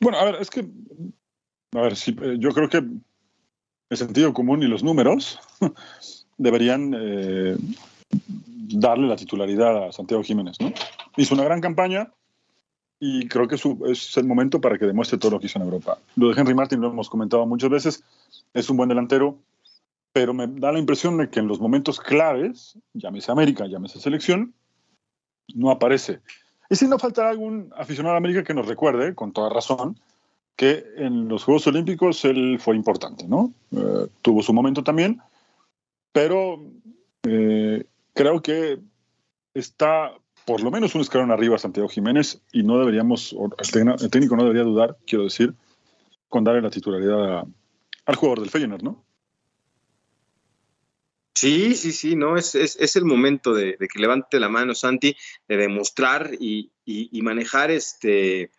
Bueno, 0.00 0.18
a 0.18 0.24
ver, 0.24 0.38
es 0.40 0.50
que, 0.50 0.66
a 1.72 1.82
ver, 1.82 1.94
sí, 1.94 2.16
yo 2.40 2.50
creo 2.50 2.68
que 2.68 2.82
el 3.90 3.96
sentido 3.96 4.32
común 4.32 4.62
y 4.62 4.66
los 4.66 4.82
números 4.82 5.40
deberían 6.38 6.94
eh, 6.96 7.56
darle 8.72 9.08
la 9.08 9.16
titularidad 9.16 9.88
a 9.88 9.92
Santiago 9.92 10.22
Jiménez. 10.22 10.58
¿no? 10.60 10.72
Hizo 11.16 11.34
una 11.34 11.44
gran 11.44 11.60
campaña 11.60 12.12
y 13.00 13.26
creo 13.28 13.48
que 13.48 13.56
es 13.56 14.16
el 14.16 14.26
momento 14.26 14.60
para 14.60 14.78
que 14.78 14.86
demuestre 14.86 15.18
todo 15.18 15.32
lo 15.32 15.40
que 15.40 15.46
hizo 15.46 15.58
en 15.58 15.64
Europa. 15.64 15.98
Lo 16.16 16.28
de 16.28 16.40
Henry 16.40 16.54
Martin 16.54 16.80
lo 16.80 16.88
hemos 16.88 17.10
comentado 17.10 17.44
muchas 17.46 17.70
veces, 17.70 18.04
es 18.54 18.70
un 18.70 18.76
buen 18.76 18.88
delantero, 18.88 19.38
pero 20.12 20.34
me 20.34 20.46
da 20.46 20.70
la 20.70 20.78
impresión 20.78 21.16
de 21.16 21.28
que 21.28 21.40
en 21.40 21.48
los 21.48 21.60
momentos 21.60 21.98
claves, 21.98 22.78
llámese 22.92 23.32
América, 23.32 23.66
llámese 23.66 24.00
selección, 24.00 24.54
no 25.54 25.70
aparece. 25.70 26.20
Y 26.68 26.76
si 26.76 26.86
no 26.86 26.98
faltará 26.98 27.30
algún 27.30 27.72
aficionado 27.76 28.14
a 28.14 28.18
América 28.18 28.44
que 28.44 28.54
nos 28.54 28.66
recuerde, 28.66 29.14
con 29.14 29.32
toda 29.32 29.48
razón, 29.50 29.98
que 30.60 30.84
en 30.98 31.26
los 31.26 31.44
Juegos 31.44 31.66
Olímpicos 31.68 32.22
él 32.26 32.58
fue 32.60 32.76
importante, 32.76 33.26
¿no? 33.26 33.54
Eh, 33.72 34.08
tuvo 34.20 34.42
su 34.42 34.52
momento 34.52 34.84
también, 34.84 35.18
pero 36.12 36.62
eh, 37.22 37.86
creo 38.12 38.42
que 38.42 38.78
está 39.54 40.12
por 40.44 40.62
lo 40.62 40.70
menos 40.70 40.94
un 40.94 41.00
escalón 41.00 41.30
arriba 41.30 41.56
Santiago 41.56 41.88
Jiménez 41.88 42.42
y 42.52 42.62
no 42.62 42.78
deberíamos, 42.78 43.34
el 44.02 44.10
técnico 44.10 44.36
no 44.36 44.42
debería 44.42 44.64
dudar, 44.64 44.98
quiero 45.06 45.24
decir, 45.24 45.54
con 46.28 46.44
darle 46.44 46.60
la 46.60 46.68
titularidad 46.68 47.46
al 48.04 48.16
jugador 48.16 48.40
del 48.40 48.50
Feyenoord, 48.50 48.82
¿no? 48.82 49.02
Sí, 51.34 51.74
sí, 51.74 51.90
sí, 51.92 52.16
no, 52.16 52.36
es, 52.36 52.54
es, 52.54 52.96
el 52.96 53.06
momento 53.06 53.54
de, 53.54 53.78
que 53.78 53.98
levante 53.98 54.38
la 54.38 54.50
mano 54.50 54.74
Santi, 54.74 55.16
de 55.48 55.56
demostrar 55.56 56.32
y, 56.38 56.70
y 56.84 57.22
manejar 57.22 57.70
este, 57.70 58.50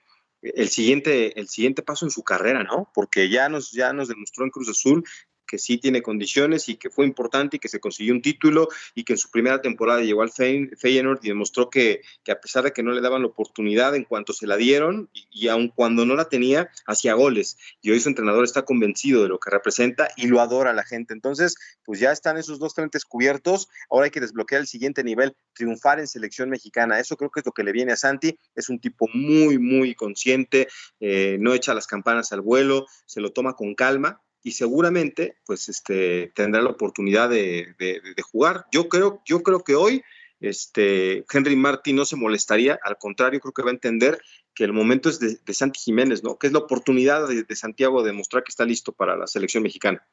el 0.41 0.69
siguiente, 0.69 1.39
el 1.39 1.47
siguiente 1.47 1.83
paso 1.83 2.05
en 2.05 2.11
su 2.11 2.23
carrera, 2.23 2.63
¿no? 2.63 2.89
Porque 2.93 3.29
ya 3.29 3.49
nos, 3.49 3.71
ya 3.71 3.93
nos 3.93 4.07
demostró 4.07 4.43
en 4.43 4.51
Cruz 4.51 4.69
Azul 4.69 5.03
que 5.51 5.57
sí 5.57 5.77
tiene 5.77 6.01
condiciones 6.01 6.69
y 6.69 6.77
que 6.77 6.89
fue 6.89 7.05
importante 7.05 7.57
y 7.57 7.59
que 7.59 7.67
se 7.67 7.81
consiguió 7.81 8.13
un 8.13 8.21
título 8.21 8.69
y 8.95 9.03
que 9.03 9.13
en 9.13 9.17
su 9.17 9.29
primera 9.29 9.61
temporada 9.61 9.99
llegó 9.99 10.21
al 10.21 10.31
Feyenoord 10.31 11.19
y 11.23 11.27
demostró 11.27 11.69
que, 11.69 12.03
que 12.23 12.31
a 12.31 12.39
pesar 12.39 12.63
de 12.63 12.71
que 12.71 12.83
no 12.83 12.93
le 12.93 13.01
daban 13.01 13.23
la 13.23 13.27
oportunidad 13.27 13.93
en 13.93 14.05
cuanto 14.05 14.31
se 14.31 14.47
la 14.47 14.55
dieron 14.55 15.09
y, 15.11 15.49
aun 15.49 15.67
cuando 15.67 16.05
no 16.05 16.15
la 16.15 16.29
tenía, 16.29 16.71
hacía 16.85 17.15
goles. 17.15 17.57
Y 17.81 17.91
hoy 17.91 17.99
su 17.99 18.07
entrenador 18.07 18.45
está 18.45 18.63
convencido 18.63 19.23
de 19.23 19.27
lo 19.27 19.39
que 19.39 19.49
representa 19.49 20.07
y 20.15 20.27
lo 20.27 20.39
adora 20.39 20.71
la 20.71 20.85
gente. 20.85 21.13
Entonces, 21.13 21.57
pues 21.83 21.99
ya 21.99 22.13
están 22.13 22.37
esos 22.37 22.57
dos 22.57 22.73
frentes 22.73 23.03
cubiertos. 23.03 23.67
Ahora 23.89 24.05
hay 24.05 24.11
que 24.11 24.21
desbloquear 24.21 24.61
el 24.61 24.67
siguiente 24.67 25.03
nivel, 25.03 25.35
triunfar 25.53 25.99
en 25.99 26.07
selección 26.07 26.49
mexicana. 26.49 26.97
Eso 26.97 27.17
creo 27.17 27.29
que 27.29 27.41
es 27.41 27.45
lo 27.45 27.51
que 27.51 27.65
le 27.65 27.73
viene 27.73 27.91
a 27.91 27.97
Santi. 27.97 28.39
Es 28.55 28.69
un 28.69 28.79
tipo 28.79 29.09
muy, 29.13 29.59
muy 29.59 29.95
consciente, 29.95 30.69
eh, 31.01 31.35
no 31.41 31.53
echa 31.53 31.73
las 31.73 31.87
campanas 31.87 32.31
al 32.31 32.39
vuelo, 32.39 32.85
se 33.05 33.19
lo 33.19 33.33
toma 33.33 33.57
con 33.57 33.75
calma 33.75 34.21
y 34.43 34.51
seguramente 34.51 35.37
pues 35.45 35.69
este, 35.69 36.31
tendrá 36.35 36.61
la 36.61 36.71
oportunidad 36.71 37.29
de, 37.29 37.75
jugar. 38.23 38.65
Yo 38.71 38.89
creo, 38.89 39.21
yo 39.25 39.43
creo 39.43 39.63
que 39.63 39.75
hoy 39.75 40.03
este, 40.39 41.23
Henry 41.31 41.55
Martin 41.55 41.95
no 41.95 42.05
se 42.05 42.15
molestaría, 42.15 42.79
al 42.83 42.97
contrario, 42.97 43.39
creo 43.39 43.53
que 43.53 43.61
va 43.61 43.69
a 43.69 43.73
entender 43.73 44.19
que 44.53 44.63
el 44.63 44.73
momento 44.73 45.09
es 45.09 45.19
de, 45.19 45.53
Santi 45.53 45.79
Jiménez, 45.79 46.23
¿no? 46.23 46.37
Que 46.37 46.47
es 46.47 46.53
la 46.53 46.59
oportunidad 46.59 47.27
de, 47.27 47.55
Santiago 47.55 48.03
de 48.03 48.13
mostrar 48.13 48.43
que 48.43 48.49
está 48.49 48.65
listo 48.65 48.91
para 48.91 49.15
la 49.15 49.27
selección 49.27 49.63
mexicana. 49.63 50.03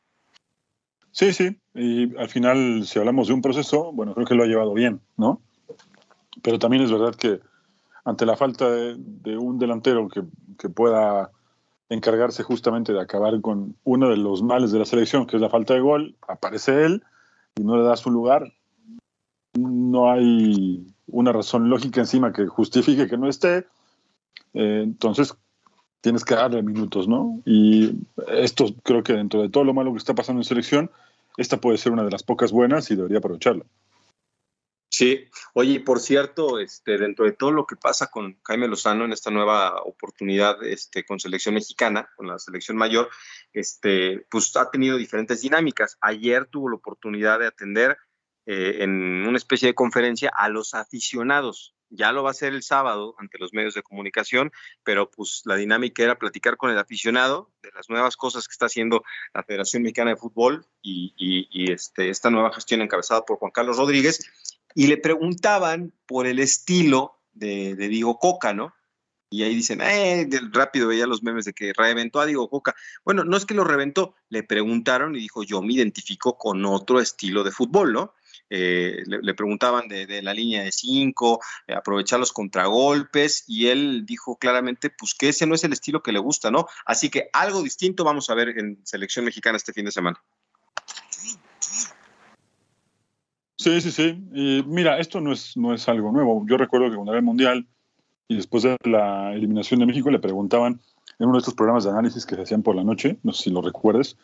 Sí, 1.10 1.32
sí, 1.32 1.56
y 1.74 2.14
al 2.16 2.28
final, 2.28 2.86
si 2.86 2.98
hablamos 2.98 3.28
de 3.28 3.34
un 3.34 3.42
proceso, 3.42 3.90
bueno, 3.92 4.14
creo 4.14 4.26
que 4.26 4.34
lo 4.34 4.44
ha 4.44 4.46
llevado 4.46 4.74
bien, 4.74 5.00
¿no? 5.16 5.42
Pero 6.42 6.58
también 6.58 6.84
es 6.84 6.92
verdad 6.92 7.14
que 7.14 7.40
ante 8.04 8.26
la 8.26 8.36
falta 8.36 8.70
de, 8.70 9.36
un 9.36 9.58
delantero 9.58 10.08
que, 10.08 10.22
que 10.58 10.68
pueda 10.68 11.32
encargarse 11.88 12.42
justamente 12.42 12.92
de 12.92 13.00
acabar 13.00 13.40
con 13.40 13.76
uno 13.84 14.10
de 14.10 14.16
los 14.16 14.42
males 14.42 14.72
de 14.72 14.78
la 14.78 14.84
selección, 14.84 15.26
que 15.26 15.36
es 15.36 15.42
la 15.42 15.50
falta 15.50 15.74
de 15.74 15.80
gol, 15.80 16.16
aparece 16.26 16.84
él 16.84 17.02
y 17.56 17.64
no 17.64 17.76
le 17.76 17.84
da 17.84 17.96
su 17.96 18.10
lugar. 18.10 18.52
No 19.54 20.10
hay 20.10 20.86
una 21.06 21.32
razón 21.32 21.70
lógica 21.70 22.00
encima 22.00 22.32
que 22.32 22.46
justifique 22.46 23.08
que 23.08 23.16
no 23.16 23.28
esté. 23.28 23.66
Eh, 24.54 24.82
entonces, 24.84 25.34
tienes 26.00 26.24
que 26.24 26.34
darle 26.34 26.62
minutos, 26.62 27.08
¿no? 27.08 27.40
Y 27.44 27.98
esto 28.28 28.66
creo 28.82 29.02
que 29.02 29.14
dentro 29.14 29.42
de 29.42 29.48
todo 29.48 29.64
lo 29.64 29.74
malo 29.74 29.92
que 29.92 29.98
está 29.98 30.14
pasando 30.14 30.40
en 30.40 30.44
selección, 30.44 30.90
esta 31.36 31.60
puede 31.60 31.78
ser 31.78 31.92
una 31.92 32.04
de 32.04 32.10
las 32.10 32.22
pocas 32.22 32.52
buenas 32.52 32.90
y 32.90 32.96
debería 32.96 33.18
aprovecharlo. 33.18 33.64
Sí, 34.90 35.28
oye, 35.52 35.80
por 35.80 36.00
cierto, 36.00 36.58
este, 36.58 36.96
dentro 36.96 37.26
de 37.26 37.32
todo 37.32 37.52
lo 37.52 37.66
que 37.66 37.76
pasa 37.76 38.06
con 38.10 38.40
Jaime 38.44 38.68
Lozano 38.68 39.04
en 39.04 39.12
esta 39.12 39.30
nueva 39.30 39.82
oportunidad 39.82 40.62
este, 40.64 41.04
con 41.04 41.20
selección 41.20 41.54
mexicana, 41.54 42.08
con 42.16 42.26
la 42.26 42.38
selección 42.38 42.78
mayor, 42.78 43.10
este, 43.52 44.26
pues 44.30 44.56
ha 44.56 44.70
tenido 44.70 44.96
diferentes 44.96 45.42
dinámicas. 45.42 45.98
Ayer 46.00 46.46
tuvo 46.46 46.70
la 46.70 46.76
oportunidad 46.76 47.38
de 47.38 47.46
atender 47.46 47.98
eh, 48.46 48.82
en 48.82 49.26
una 49.28 49.36
especie 49.36 49.68
de 49.68 49.74
conferencia 49.74 50.30
a 50.34 50.48
los 50.48 50.72
aficionados. 50.72 51.74
Ya 51.90 52.12
lo 52.12 52.22
va 52.22 52.30
a 52.30 52.32
hacer 52.32 52.54
el 52.54 52.62
sábado 52.62 53.14
ante 53.18 53.38
los 53.38 53.52
medios 53.52 53.74
de 53.74 53.82
comunicación, 53.82 54.52
pero 54.84 55.10
pues 55.10 55.42
la 55.44 55.56
dinámica 55.56 56.02
era 56.02 56.18
platicar 56.18 56.56
con 56.56 56.70
el 56.70 56.78
aficionado 56.78 57.50
de 57.62 57.70
las 57.74 57.90
nuevas 57.90 58.16
cosas 58.16 58.48
que 58.48 58.52
está 58.52 58.66
haciendo 58.66 59.04
la 59.34 59.42
Federación 59.42 59.82
Mexicana 59.82 60.10
de 60.10 60.16
Fútbol 60.16 60.66
y, 60.82 61.14
y 61.18 61.72
este, 61.72 62.08
esta 62.08 62.30
nueva 62.30 62.52
gestión 62.52 62.80
encabezada 62.80 63.24
por 63.24 63.38
Juan 63.38 63.52
Carlos 63.52 63.76
Rodríguez 63.76 64.30
y 64.74 64.86
le 64.86 64.96
preguntaban 64.96 65.92
por 66.06 66.26
el 66.26 66.38
estilo 66.38 67.20
de, 67.32 67.74
Diego 67.76 68.18
Coca, 68.18 68.52
¿no? 68.52 68.74
Y 69.30 69.42
ahí 69.42 69.54
dicen, 69.54 69.80
eh, 69.82 70.28
rápido 70.52 70.88
veía 70.88 71.06
los 71.06 71.22
memes 71.22 71.44
de 71.44 71.52
que 71.52 71.72
reventó 71.76 72.20
a 72.20 72.26
Diego 72.26 72.48
Coca. 72.48 72.74
Bueno, 73.04 73.24
no 73.24 73.36
es 73.36 73.44
que 73.44 73.54
lo 73.54 73.64
reventó, 73.64 74.14
le 74.30 74.42
preguntaron 74.42 75.14
y 75.14 75.20
dijo, 75.20 75.42
yo 75.42 75.60
me 75.60 75.74
identifico 75.74 76.38
con 76.38 76.64
otro 76.64 77.00
estilo 77.00 77.44
de 77.44 77.50
fútbol, 77.50 77.92
¿no? 77.92 78.14
eh, 78.50 79.02
le, 79.06 79.34
preguntaban 79.34 79.88
de, 79.88 80.22
la 80.22 80.34
línea 80.34 80.62
de 80.62 80.72
cinco, 80.72 81.40
eh, 81.66 81.74
aprovechar 81.74 82.18
los 82.18 82.32
contragolpes, 82.32 83.44
y 83.46 83.68
él 83.68 84.04
dijo 84.06 84.38
claramente, 84.38 84.90
pues 84.90 85.14
que 85.14 85.30
ese 85.30 85.46
no 85.46 85.54
es 85.54 85.64
el 85.64 85.72
estilo 85.72 86.02
que 86.02 86.12
le 86.12 86.18
gusta, 86.18 86.50
¿no? 86.50 86.66
Así 86.84 87.10
que 87.10 87.28
algo 87.32 87.62
distinto 87.62 88.04
vamos 88.04 88.30
a 88.30 88.34
ver 88.34 88.50
en 88.58 88.80
selección 88.84 89.24
mexicana 89.24 89.56
este 89.56 89.72
fin 89.72 89.84
de 89.84 89.92
semana. 89.92 90.22
Sí, 93.58 93.80
sí, 93.80 93.90
sí. 93.90 94.24
Y 94.32 94.62
mira, 94.66 94.98
esto 94.98 95.20
no 95.20 95.32
es, 95.32 95.56
no 95.56 95.74
es 95.74 95.88
algo 95.88 96.12
nuevo. 96.12 96.44
Yo 96.46 96.56
recuerdo 96.56 96.88
que 96.88 96.94
cuando 96.94 97.12
era 97.12 97.18
el 97.18 97.24
Mundial 97.24 97.66
y 98.28 98.36
después 98.36 98.62
de 98.62 98.76
la 98.84 99.34
eliminación 99.34 99.80
de 99.80 99.86
México 99.86 100.10
le 100.10 100.20
preguntaban 100.20 100.80
en 101.18 101.26
uno 101.26 101.34
de 101.34 101.40
estos 101.40 101.54
programas 101.54 101.84
de 101.84 101.90
análisis 101.90 102.24
que 102.24 102.36
se 102.36 102.42
hacían 102.42 102.62
por 102.62 102.76
la 102.76 102.84
noche, 102.84 103.18
no 103.24 103.32
sé 103.32 103.44
si 103.44 103.50
lo 103.50 103.60
recuerdes, 103.60 104.16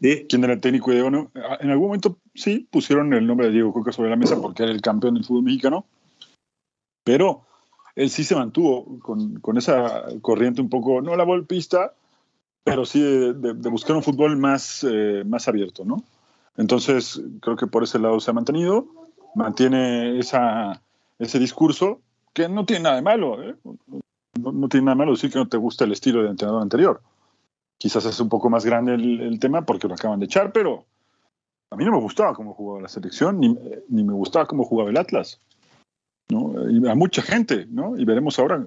quién 0.00 0.44
era 0.44 0.54
el 0.54 0.60
técnico 0.60 0.90
de 0.90 1.02
ONU. 1.02 1.30
En 1.60 1.70
algún 1.70 1.88
momento 1.88 2.18
sí 2.34 2.66
pusieron 2.70 3.12
el 3.12 3.26
nombre 3.26 3.46
de 3.46 3.52
Diego 3.52 3.72
Coca 3.72 3.92
sobre 3.92 4.10
la 4.10 4.16
mesa 4.16 4.40
porque 4.40 4.62
era 4.62 4.72
el 4.72 4.80
campeón 4.80 5.14
del 5.14 5.24
fútbol 5.24 5.44
mexicano, 5.44 5.84
pero 7.04 7.42
él 7.94 8.08
sí 8.08 8.24
se 8.24 8.36
mantuvo 8.36 8.98
con, 9.00 9.40
con 9.40 9.58
esa 9.58 10.04
corriente 10.22 10.62
un 10.62 10.70
poco, 10.70 11.02
no 11.02 11.14
la 11.16 11.24
golpista, 11.24 11.92
pero 12.64 12.86
sí 12.86 13.00
de, 13.00 13.52
buscar 13.70 13.96
un 13.96 14.02
fútbol 14.02 14.36
más, 14.36 14.84
eh, 14.88 15.24
más 15.26 15.46
abierto, 15.48 15.84
¿no? 15.84 16.02
Entonces, 16.56 17.20
creo 17.40 17.56
que 17.56 17.66
por 17.66 17.82
ese 17.82 17.98
lado 17.98 18.18
se 18.20 18.30
ha 18.30 18.34
mantenido, 18.34 18.86
mantiene 19.34 20.18
esa, 20.18 20.82
ese 21.18 21.38
discurso, 21.38 22.00
que 22.32 22.48
no 22.48 22.64
tiene 22.64 22.84
nada 22.84 22.96
de 22.96 23.02
malo, 23.02 23.42
¿eh? 23.42 23.56
no, 24.40 24.68
tiene 24.68 24.86
nada 24.86 24.94
de 24.94 24.98
malo 24.98 25.12
decir 25.12 25.30
que 25.30 25.38
no 25.38 25.48
te 25.48 25.56
gusta 25.56 25.84
el 25.84 25.92
estilo 25.92 26.20
del 26.20 26.30
entrenador 26.30 26.62
anterior. 26.62 27.02
Quizás 27.78 28.04
es 28.06 28.18
un 28.20 28.28
poco 28.28 28.48
más 28.48 28.64
grande 28.64 28.94
el, 28.94 29.38
tema 29.38 29.66
porque 29.66 29.88
lo 29.88 29.94
acaban 29.94 30.18
de 30.18 30.26
echar, 30.26 30.52
pero 30.52 30.86
a 31.70 31.76
mí 31.76 31.84
no 31.84 31.92
me 31.92 32.00
gustaba 32.00 32.34
cómo 32.34 32.54
jugaba 32.54 32.82
la 32.82 32.88
selección, 32.88 33.38
ni, 33.38 33.56
ni 33.88 34.02
me 34.02 34.14
gustaba 34.14 34.46
cómo 34.46 34.64
jugaba 34.64 34.90
el 34.90 34.96
Atlas. 34.96 35.40
¿no? 36.28 36.54
A 36.90 36.94
mucha 36.94 37.22
gente, 37.22 37.66
¿no? 37.68 37.96
Y 37.96 38.04
veremos 38.04 38.38
ahora 38.38 38.66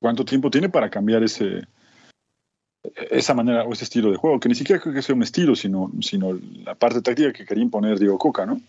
cuánto 0.00 0.24
tiempo 0.24 0.50
tiene 0.50 0.68
para 0.68 0.90
cambiar 0.90 1.22
ese, 1.22 1.66
esa 3.10 3.34
manera 3.34 3.64
o 3.64 3.72
ese 3.72 3.84
estilo 3.84 4.10
de 4.10 4.16
juego, 4.16 4.40
que 4.40 4.48
ni 4.48 4.54
siquiera 4.54 4.80
creo 4.80 4.94
que 4.94 5.02
sea 5.02 5.14
un 5.14 5.22
estilo, 5.22 5.54
sino, 5.56 5.90
sino 6.00 6.38
la 6.64 6.74
parte 6.74 7.02
táctica 7.02 7.32
que 7.32 7.44
quería 7.44 7.64
imponer 7.64 7.98
Diego 7.98 8.18
Coca, 8.18 8.46
¿no? 8.46 8.60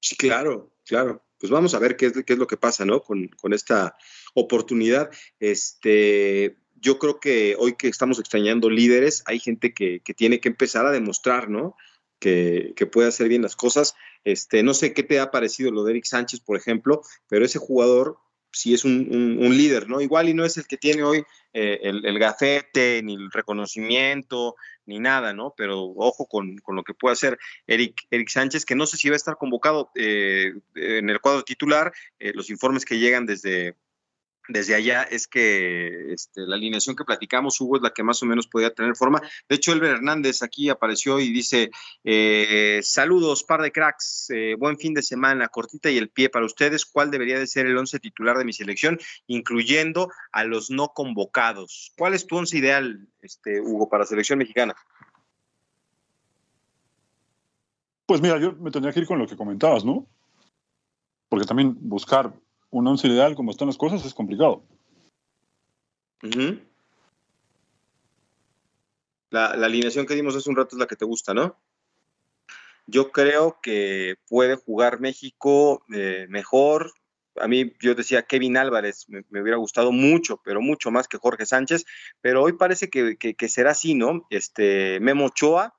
Sí, 0.00 0.16
claro, 0.16 0.70
claro. 0.84 1.22
Pues 1.38 1.50
vamos 1.50 1.74
a 1.74 1.78
ver 1.78 1.96
qué 1.96 2.06
es, 2.06 2.12
qué 2.24 2.32
es 2.32 2.38
lo 2.38 2.46
que 2.46 2.56
pasa, 2.56 2.84
¿no? 2.84 3.02
Con, 3.02 3.28
con 3.28 3.52
esta 3.52 3.96
oportunidad. 4.34 5.10
Este, 5.40 6.56
yo 6.76 6.98
creo 6.98 7.20
que 7.20 7.56
hoy 7.58 7.74
que 7.76 7.88
estamos 7.88 8.18
extrañando 8.18 8.68
líderes, 8.68 9.22
hay 9.26 9.38
gente 9.38 9.72
que, 9.72 10.00
que 10.00 10.14
tiene 10.14 10.40
que 10.40 10.48
empezar 10.48 10.86
a 10.86 10.90
demostrar, 10.90 11.48
¿no? 11.48 11.76
Que, 12.18 12.72
que, 12.76 12.86
puede 12.86 13.08
hacer 13.08 13.28
bien 13.28 13.42
las 13.42 13.56
cosas. 13.56 13.94
Este, 14.24 14.62
no 14.62 14.74
sé 14.74 14.92
qué 14.92 15.02
te 15.02 15.18
ha 15.18 15.30
parecido 15.32 15.72
lo 15.72 15.82
de 15.82 15.92
Eric 15.92 16.04
Sánchez, 16.04 16.40
por 16.40 16.56
ejemplo, 16.56 17.02
pero 17.28 17.44
ese 17.44 17.58
jugador 17.58 18.18
sí 18.52 18.74
es 18.74 18.84
un, 18.84 19.38
un, 19.40 19.56
líder, 19.56 19.88
¿no? 19.88 20.00
Igual 20.00 20.28
y 20.28 20.34
no 20.34 20.44
es 20.44 20.56
el 20.56 20.66
que 20.66 20.76
tiene 20.76 21.02
hoy 21.02 21.24
eh, 21.52 21.80
el, 21.82 22.04
el, 22.04 22.18
gafete, 22.18 23.02
ni 23.02 23.14
el 23.14 23.30
reconocimiento, 23.30 24.56
ni 24.86 24.98
nada, 24.98 25.32
¿no? 25.32 25.54
Pero 25.56 25.82
ojo 25.96 26.26
con, 26.26 26.58
con, 26.58 26.76
lo 26.76 26.84
que 26.84 26.94
puede 26.94 27.14
hacer 27.14 27.38
Eric, 27.66 28.06
Eric 28.10 28.28
Sánchez, 28.28 28.64
que 28.64 28.74
no 28.74 28.86
sé 28.86 28.96
si 28.96 29.08
va 29.08 29.14
a 29.14 29.16
estar 29.16 29.36
convocado 29.36 29.90
eh, 29.94 30.52
en 30.74 31.10
el 31.10 31.20
cuadro 31.20 31.42
titular. 31.42 31.92
Eh, 32.18 32.32
los 32.34 32.50
informes 32.50 32.84
que 32.84 32.98
llegan 32.98 33.26
desde, 33.26 33.76
desde 34.48 34.74
allá 34.74 35.02
es 35.02 35.26
que 35.28 36.12
este, 36.12 36.42
la 36.42 36.56
alineación 36.56 36.96
que 36.96 37.04
platicamos, 37.04 37.60
Hugo, 37.60 37.76
es 37.76 37.82
la 37.82 37.90
que 37.90 38.02
más 38.02 38.22
o 38.22 38.26
menos 38.26 38.46
podía 38.48 38.74
tener 38.74 38.96
forma. 38.96 39.20
De 39.48 39.56
hecho, 39.56 39.72
Elber 39.72 39.92
Hernández 39.92 40.42
aquí 40.42 40.68
apareció 40.68 41.20
y 41.20 41.32
dice, 41.32 41.70
eh, 42.04 42.80
saludos, 42.82 43.44
par 43.44 43.62
de 43.62 43.72
cracks, 43.72 44.30
eh, 44.30 44.56
buen 44.58 44.78
fin 44.78 44.94
de 44.94 45.02
semana, 45.02 45.48
cortita 45.48 45.90
y 45.90 45.98
el 45.98 46.10
pie 46.10 46.28
para 46.28 46.46
ustedes. 46.46 46.84
¿Cuál 46.84 47.10
debería 47.10 47.38
de 47.38 47.46
ser 47.46 47.66
el 47.66 47.76
once 47.76 48.00
titular 48.00 48.36
de 48.36 48.44
mi 48.44 48.52
selección, 48.52 48.98
incluyendo 49.26 50.10
a 50.32 50.44
los 50.44 50.70
no 50.70 50.88
convocados? 50.88 51.92
¿Cuál 51.96 52.14
es 52.14 52.26
tu 52.26 52.36
once 52.36 52.58
ideal, 52.58 53.06
este, 53.20 53.60
Hugo, 53.60 53.88
para 53.88 54.06
selección 54.06 54.38
mexicana? 54.38 54.74
Pues 58.06 58.20
mira, 58.20 58.38
yo 58.38 58.52
me 58.54 58.70
tendría 58.70 58.92
que 58.92 59.00
ir 59.00 59.06
con 59.06 59.18
lo 59.18 59.26
que 59.26 59.36
comentabas, 59.36 59.84
¿no? 59.84 60.06
Porque 61.28 61.46
también 61.46 61.76
buscar 61.80 62.34
un 62.72 62.86
once 62.86 63.06
ideal 63.06 63.36
como 63.36 63.50
están 63.50 63.68
las 63.68 63.76
cosas 63.76 64.04
es 64.04 64.14
complicado. 64.14 64.64
la, 69.30 69.46
alineación 69.46 70.06
que 70.06 70.14
dimos 70.14 70.34
hace 70.34 70.50
un 70.50 70.56
rato 70.56 70.74
es 70.74 70.80
la 70.80 70.86
que 70.86 70.96
te 70.96 71.04
gusta, 71.04 71.34
¿no? 71.34 71.58
Yo 72.86 73.12
creo 73.12 73.58
que 73.62 74.16
puede 74.28 74.56
jugar 74.56 75.00
México 75.00 75.84
eh, 75.94 76.26
mejor. 76.28 76.92
A 77.36 77.46
mí, 77.46 77.72
yo 77.80 77.94
decía 77.94 78.22
Kevin 78.22 78.56
Álvarez, 78.56 79.06
me, 79.08 79.40
hubiera 79.40 79.56
gustado 79.56 79.92
mucho, 79.92 80.40
pero 80.44 80.60
mucho 80.60 80.90
más 80.90 81.08
que 81.08 81.18
Jorge 81.18 81.46
Sánchez. 81.46 81.84
Pero 82.20 82.42
hoy 82.42 82.54
parece 82.54 82.88
que, 82.90 83.16
que 83.16 83.48
será 83.48 83.72
así, 83.72 83.94
¿no? 83.94 84.26
Este, 84.30 84.98
Memo 85.00 85.26
Ochoa, 85.26 85.74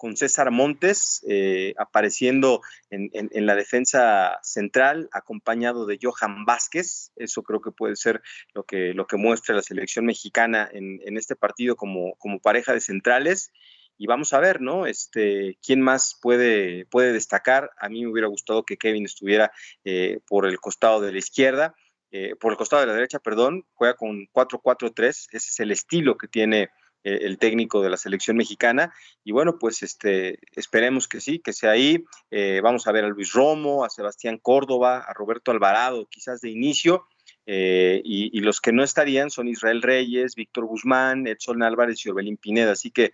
con 0.00 0.16
César 0.16 0.50
Montes 0.50 1.22
eh, 1.28 1.74
apareciendo 1.76 2.62
en, 2.88 3.10
la 3.44 3.54
defensa 3.54 4.38
central, 4.42 5.10
acompañado 5.12 5.84
de 5.84 5.98
Johan 6.00 6.46
Vázquez. 6.46 7.12
Eso 7.16 7.42
creo 7.42 7.60
que 7.60 7.70
puede 7.70 7.96
ser 7.96 8.22
lo 8.54 8.64
que, 8.64 8.94
lo 8.94 9.06
que 9.06 9.18
muestra 9.18 9.54
la 9.54 9.60
selección 9.60 10.06
mexicana 10.06 10.66
en, 10.72 11.18
este 11.18 11.36
partido 11.36 11.76
como, 11.76 12.14
como, 12.14 12.40
pareja 12.40 12.72
de 12.72 12.80
centrales. 12.80 13.52
Y 13.98 14.06
vamos 14.06 14.32
a 14.32 14.40
ver, 14.40 14.62
¿no? 14.62 14.86
Este, 14.86 15.58
¿Quién 15.62 15.82
más 15.82 16.18
puede, 16.22 16.86
puede 16.86 17.12
destacar? 17.12 17.70
A 17.78 17.90
mí 17.90 18.00
me 18.02 18.10
hubiera 18.10 18.28
gustado 18.28 18.64
que 18.64 18.78
Kevin 18.78 19.04
estuviera 19.04 19.52
eh, 19.84 20.20
por 20.26 20.46
el 20.46 20.58
costado 20.60 21.02
de 21.02 21.12
la 21.12 21.18
izquierda. 21.18 21.74
Eh, 22.10 22.36
por 22.40 22.52
el 22.52 22.56
costado 22.56 22.80
de 22.80 22.86
la 22.86 22.94
derecha, 22.94 23.18
perdón, 23.18 23.66
juega 23.74 23.96
con 23.96 24.26
4-4-3, 24.32 25.08
ese 25.08 25.36
es 25.36 25.60
el 25.60 25.70
estilo 25.70 26.16
que 26.16 26.26
tiene 26.26 26.70
el 27.02 27.38
técnico 27.38 27.82
de 27.82 27.90
la 27.90 27.96
selección 27.96 28.36
mexicana. 28.36 28.92
Y 29.24 29.32
bueno, 29.32 29.58
pues 29.58 29.82
este, 29.82 30.38
esperemos 30.52 31.08
que 31.08 31.20
sí, 31.20 31.38
que 31.38 31.52
sea 31.52 31.72
ahí. 31.72 32.04
Eh, 32.30 32.60
vamos 32.62 32.86
a 32.86 32.92
ver 32.92 33.04
a 33.04 33.08
Luis 33.08 33.32
Romo, 33.32 33.84
a 33.84 33.90
Sebastián 33.90 34.38
Córdoba, 34.38 34.98
a 34.98 35.12
Roberto 35.14 35.50
Alvarado, 35.50 36.06
quizás 36.10 36.40
de 36.40 36.50
inicio. 36.50 37.06
Eh, 37.46 38.00
y, 38.04 38.38
los 38.40 38.60
que 38.60 38.72
no 38.72 38.84
estarían 38.84 39.30
son 39.30 39.48
Israel 39.48 39.82
Reyes, 39.82 40.34
Víctor 40.34 40.66
Guzmán, 40.66 41.26
Edson 41.26 41.62
Álvarez 41.62 42.04
y 42.04 42.10
Orbelín 42.10 42.36
Pineda. 42.36 42.72
Así 42.72 42.90
que 42.90 43.12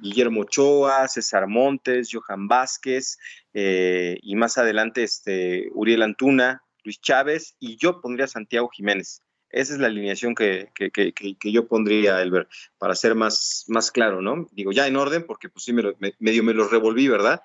Guillermo 0.00 0.42
Ochoa, 0.42 1.08
César 1.08 1.48
Montes, 1.48 2.10
Johan 2.12 2.46
Vázquez 2.46 3.18
y 3.52 4.34
más 4.36 4.56
adelante 4.56 5.02
este, 5.02 5.68
Uriel 5.72 6.02
Antuna, 6.02 6.62
Luis 6.84 7.00
Chávez 7.00 7.56
y 7.58 7.76
yo 7.76 8.00
pondría 8.00 8.28
Santiago 8.28 8.68
Jiménez. 8.68 9.22
Esa 9.52 9.74
es 9.74 9.78
la 9.78 9.88
alineación 9.88 10.34
que, 10.34 10.70
que, 10.74 10.90
que, 10.90 11.12
que, 11.12 11.52
yo 11.52 11.68
pondría, 11.68 12.22
Elber, 12.22 12.48
para 12.78 12.94
ser 12.94 13.14
más, 13.14 13.66
más 13.68 13.90
claro, 13.90 14.22
¿no? 14.22 14.48
Digo, 14.52 14.72
ya 14.72 14.86
en 14.86 14.96
orden, 14.96 15.24
porque 15.26 15.50
pues 15.50 15.64
sí, 15.64 15.74
me 15.74 15.94
medio 16.18 16.42
me 16.42 16.54
los 16.54 16.70
revolví, 16.70 17.06
¿verdad? 17.06 17.42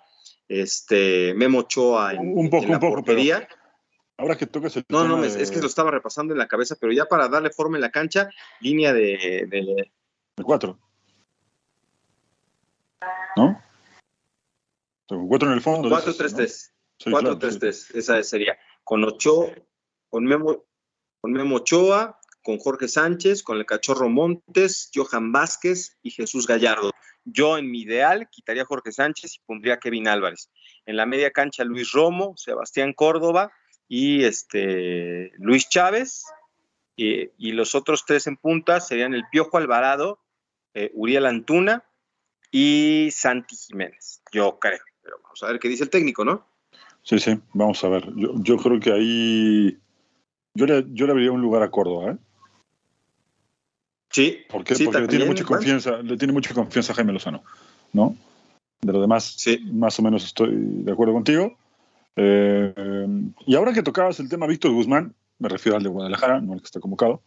Este, 0.47 1.33
Memo 1.35 1.59
Ochoa 1.59 2.13
en, 2.13 2.19
un 2.19 2.49
poco, 2.49 2.71
un 2.71 2.79
poco, 2.79 3.03
Pero 3.03 3.21
ahora 4.17 4.37
que 4.37 4.47
tocas 4.47 4.77
el 4.77 4.85
No, 4.87 5.05
no, 5.05 5.21
es 5.23 5.51
que 5.51 5.59
lo 5.59 5.67
estaba 5.67 5.91
repasando 5.91 6.33
en 6.33 6.39
la 6.39 6.47
cabeza, 6.47 6.77
pero 6.79 6.93
ya 6.93 7.05
para 7.05 7.27
darle 7.27 7.49
forma 7.49 7.77
en 7.77 7.81
la 7.81 7.91
cancha, 7.91 8.29
línea 8.61 8.93
de... 8.93 9.45
De, 9.49 9.91
de 10.37 10.43
cuatro. 10.43 10.79
¿No? 13.35 13.61
Cuatro 15.27 15.49
en 15.49 15.55
el 15.55 15.61
fondo. 15.61 15.89
4-3-3. 15.89 16.71
4-3-3, 16.99 17.95
esa 17.95 18.23
sería. 18.23 18.57
Con 18.83 19.03
Ochoa, 19.03 19.49
con 20.09 20.23
Memo, 20.23 20.65
con 21.21 21.31
Memo 21.31 21.57
Ochoa, 21.57 22.19
con 22.47 22.59
Jorge 22.59 22.87
Sánchez, 22.87 23.43
con 23.43 23.57
el 23.57 23.65
Cachorro 23.65 24.09
Montes, 24.09 24.89
Johan 24.93 25.31
Vázquez 25.31 25.97
y 26.01 26.11
Jesús 26.11 26.47
Gallardo. 26.47 26.91
Yo 27.25 27.57
en 27.57 27.69
mi 27.69 27.81
ideal 27.81 28.29
quitaría 28.31 28.63
a 28.63 28.65
Jorge 28.65 28.93
Sánchez 28.93 29.35
y 29.35 29.39
pondría 29.45 29.73
a 29.73 29.79
Kevin 29.79 30.07
Álvarez. 30.07 30.49
En 30.85 30.95
la 30.95 31.05
media 31.05 31.31
cancha 31.31 31.65
Luis 31.65 31.91
Romo, 31.91 32.35
Sebastián 32.37 32.93
Córdoba 32.93 33.51
y 33.89 34.23
este 34.23 35.33
Luis 35.37 35.67
Chávez. 35.67 36.23
Y, 36.95 37.51
los 37.51 37.75
otros 37.75 38.05
tres 38.05 38.27
en 38.27 38.37
punta 38.37 38.79
serían 38.79 39.13
el 39.13 39.25
Piojo 39.29 39.57
Alvarado, 39.57 40.19
eh, 40.73 40.89
Uriel 40.93 41.25
Antuna 41.25 41.83
y 42.49 43.09
Santi 43.11 43.55
Jiménez. 43.55 44.21
Yo 44.31 44.57
creo. 44.57 44.79
Pero 45.03 45.19
vamos 45.21 45.43
a 45.43 45.47
ver 45.47 45.59
qué 45.59 45.67
dice 45.67 45.83
el 45.83 45.89
técnico, 45.89 46.23
¿no? 46.23 46.47
Sí, 47.03 47.19
sí, 47.19 47.37
vamos 47.53 47.83
a 47.83 47.89
ver. 47.89 48.05
Yo, 48.15 48.33
yo 48.37 48.57
creo 48.57 48.79
que 48.79 48.91
ahí 48.93 49.77
yo 50.57 50.65
le, 50.65 50.85
yo 50.91 51.05
le 51.05 51.11
abriría 51.11 51.31
un 51.31 51.41
lugar 51.41 51.61
a 51.61 51.69
Córdoba, 51.69 52.11
¿eh? 52.11 52.17
Sí. 54.09 54.39
¿Por 54.49 54.63
qué? 54.63 54.75
Porque 54.83 55.01
le 55.01 55.07
tiene 55.07 55.25
mucha 55.25 55.43
confianza, 55.43 56.01
le 56.01 56.17
tiene 56.17 56.33
mucha 56.33 56.53
confianza 56.53 56.93
a 56.93 56.95
Jaime 56.95 57.13
Lozano, 57.13 57.43
¿no? 57.93 58.15
De 58.81 58.91
lo 58.91 58.99
demás, 58.99 59.35
sí. 59.37 59.59
más 59.71 59.99
o 59.99 60.01
menos 60.01 60.25
estoy 60.25 60.51
de 60.55 60.91
acuerdo 60.91 61.13
contigo. 61.13 61.55
Eh, 62.15 62.73
y 63.45 63.55
ahora 63.55 63.73
que 63.73 63.83
tocabas 63.83 64.19
el 64.19 64.29
tema 64.29 64.47
Víctor 64.47 64.71
Guzmán, 64.71 65.13
me 65.37 65.49
refiero 65.49 65.77
al 65.77 65.83
de 65.83 65.89
Guadalajara, 65.89 66.41
no 66.41 66.53
al 66.53 66.59
que 66.59 66.65
está 66.65 66.79
convocado. 66.79 67.21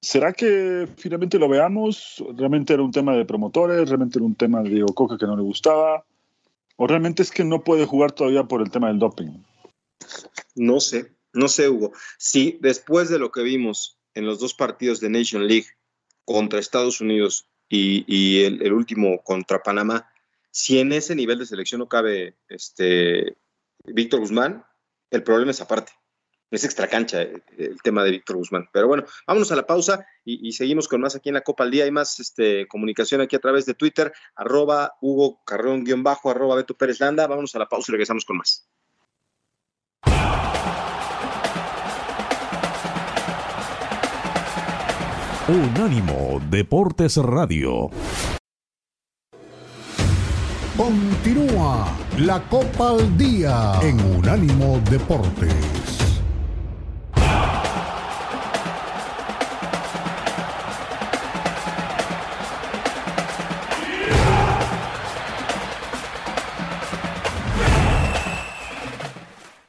¿Será 0.00 0.32
que 0.32 0.88
finalmente 0.96 1.40
lo 1.40 1.48
veamos? 1.48 2.22
¿Realmente 2.36 2.72
era 2.74 2.84
un 2.84 2.92
tema 2.92 3.16
de 3.16 3.24
promotores? 3.24 3.88
¿Realmente 3.88 4.18
era 4.18 4.26
un 4.26 4.36
tema 4.36 4.62
de 4.62 4.70
Diego 4.70 4.94
Coca 4.94 5.18
que 5.18 5.26
no 5.26 5.36
le 5.36 5.42
gustaba? 5.42 6.04
¿O 6.76 6.86
realmente 6.86 7.22
es 7.22 7.32
que 7.32 7.44
no 7.44 7.64
puede 7.64 7.84
jugar 7.84 8.12
todavía 8.12 8.44
por 8.44 8.62
el 8.62 8.70
tema 8.70 8.86
del 8.86 9.00
doping? 9.00 9.42
No 10.54 10.78
sé, 10.78 11.17
no 11.32 11.48
sé, 11.48 11.68
Hugo. 11.68 11.92
Sí, 12.18 12.58
después 12.60 13.08
de 13.08 13.18
lo 13.18 13.30
que 13.30 13.42
vimos 13.42 13.98
en 14.14 14.26
los 14.26 14.38
dos 14.40 14.54
partidos 14.54 15.00
de 15.00 15.10
Nation 15.10 15.46
League 15.46 15.66
contra 16.24 16.58
Estados 16.58 17.00
Unidos 17.00 17.48
y, 17.68 18.42
el, 18.44 18.72
último 18.72 19.22
contra 19.22 19.62
Panamá, 19.62 20.10
si 20.50 20.78
en 20.78 20.92
ese 20.92 21.14
nivel 21.14 21.38
de 21.38 21.46
selección 21.46 21.80
no 21.80 21.88
cabe 21.88 22.36
este 22.48 23.36
Víctor 23.84 24.20
Guzmán, 24.20 24.64
el 25.10 25.22
problema 25.22 25.50
es 25.50 25.60
aparte. 25.60 25.92
Es 26.50 26.64
extra 26.64 26.88
cancha 26.88 27.22
eh, 27.22 27.42
el, 27.58 27.80
tema 27.82 28.02
de 28.04 28.10
Víctor 28.10 28.36
Guzmán. 28.36 28.68
Pero 28.72 28.88
bueno, 28.88 29.04
vámonos 29.26 29.52
a 29.52 29.56
la 29.56 29.66
pausa 29.66 30.06
y, 30.24 30.52
seguimos 30.52 30.88
con 30.88 31.00
más 31.02 31.14
aquí 31.14 31.28
en 31.28 31.34
la 31.34 31.42
Copa 31.42 31.64
al 31.64 31.70
Día. 31.70 31.84
Hay 31.84 31.90
más 31.90 32.18
este, 32.20 32.66
comunicación 32.68 33.20
aquí 33.20 33.36
a 33.36 33.40
través 33.40 33.66
de 33.66 33.74
Twitter, 33.74 34.12
arroba 34.34 34.94
Hugo 35.02 35.42
Carrón 35.44 35.84
guion 35.84 36.02
bajo, 36.02 36.30
arroba 36.30 36.56
Beto 36.56 36.74
Pérez 36.74 37.00
Landa. 37.00 37.26
Vámonos 37.26 37.54
a 37.54 37.58
la 37.58 37.68
pausa 37.68 37.90
y 37.90 37.92
regresamos 37.92 38.24
con 38.24 38.38
más. 38.38 38.66
Unánimo 45.48 46.42
Deportes 46.50 47.16
Radio. 47.16 47.88
Continúa 50.76 51.88
la 52.18 52.42
Copa 52.50 52.90
al 52.90 53.16
Día 53.16 53.80
en 53.80 53.98
Unánimo 54.18 54.78
Deportes. 54.90 55.77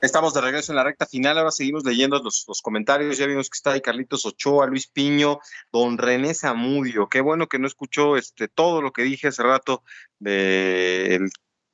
Estamos 0.02 0.34
de 0.34 0.40
regreso 0.40 0.72
en 0.72 0.78
la 0.78 0.86
recta 0.86 1.06
final, 1.06 1.38
ahora 1.38 1.52
seguimos 1.52 1.84
leyendo 1.84 2.20
los, 2.20 2.62
comentarios, 2.62 3.18
ya 3.18 3.28
vimos 3.28 3.50
que 3.50 3.58
está 3.58 3.72
ahí 3.72 3.82
Carlitos 3.82 4.26
Ochoa, 4.26 4.66
Luis 4.66 4.88
Piño, 4.88 5.40
don 5.74 5.98
René 5.98 6.34
Zamudio, 6.34 7.10
qué 7.10 7.20
bueno 7.20 7.48
que 7.48 7.60
no 7.60 7.68
escuchó 7.68 8.16
este, 8.16 8.48
todo 8.48 8.82
lo 8.82 8.94
que 8.94 9.04
dije 9.04 9.28
hace 9.28 9.44
rato 9.44 9.84
del 10.18 11.30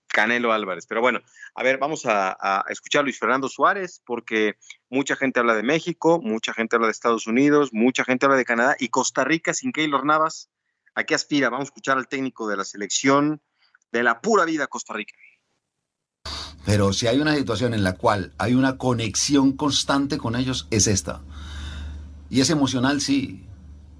Canelo 0.07 0.53
Álvarez, 0.53 0.87
pero 0.87 1.01
bueno, 1.01 1.19
a 1.53 1.61
ver, 1.61 1.77
vamos 1.77 2.07
a, 2.07 2.65
escuchar 2.69 3.01
a 3.01 3.03
Luis 3.03 3.19
Fernando 3.19 3.47
Suárez, 3.47 4.01
porque 4.03 4.55
mucha 4.89 5.15
gente 5.15 5.39
habla 5.39 5.53
de 5.53 5.61
México, 5.61 6.19
mucha 6.19 6.51
gente 6.51 6.77
habla 6.77 6.87
de 6.87 6.93
Estados 6.93 7.27
Unidos, 7.27 7.73
mucha 7.73 8.03
gente 8.05 8.25
habla 8.25 8.37
de 8.37 8.45
Canadá 8.45 8.75
y 8.79 8.87
Costa 8.87 9.23
Rica 9.23 9.53
sin 9.53 9.71
Keylor 9.71 10.03
Navas, 10.03 10.49
¿a 10.95 11.03
qué 11.03 11.13
aspira? 11.13 11.49
Vamos 11.51 11.65
a 11.65 11.69
escuchar 11.69 11.99
al 11.99 12.07
técnico 12.07 12.47
de 12.47 12.57
la 12.57 12.63
selección 12.63 13.39
de 13.91 14.01
la 14.01 14.19
pura 14.19 14.45
vida 14.45 14.65
Costa 14.65 14.95
Rica. 14.95 15.13
Pero 16.65 16.93
si 16.93 17.07
hay 17.07 17.19
una 17.19 17.35
situación 17.35 17.73
en 17.73 17.83
la 17.83 17.93
cual 17.93 18.31
hay 18.37 18.55
una 18.55 18.77
conexión 18.77 19.53
constante 19.53 20.17
con 20.17 20.35
ellos, 20.35 20.67
es 20.71 20.87
esta. 20.87 21.21
Y 22.29 22.41
es 22.41 22.49
emocional, 22.49 23.01
sí. 23.01 23.43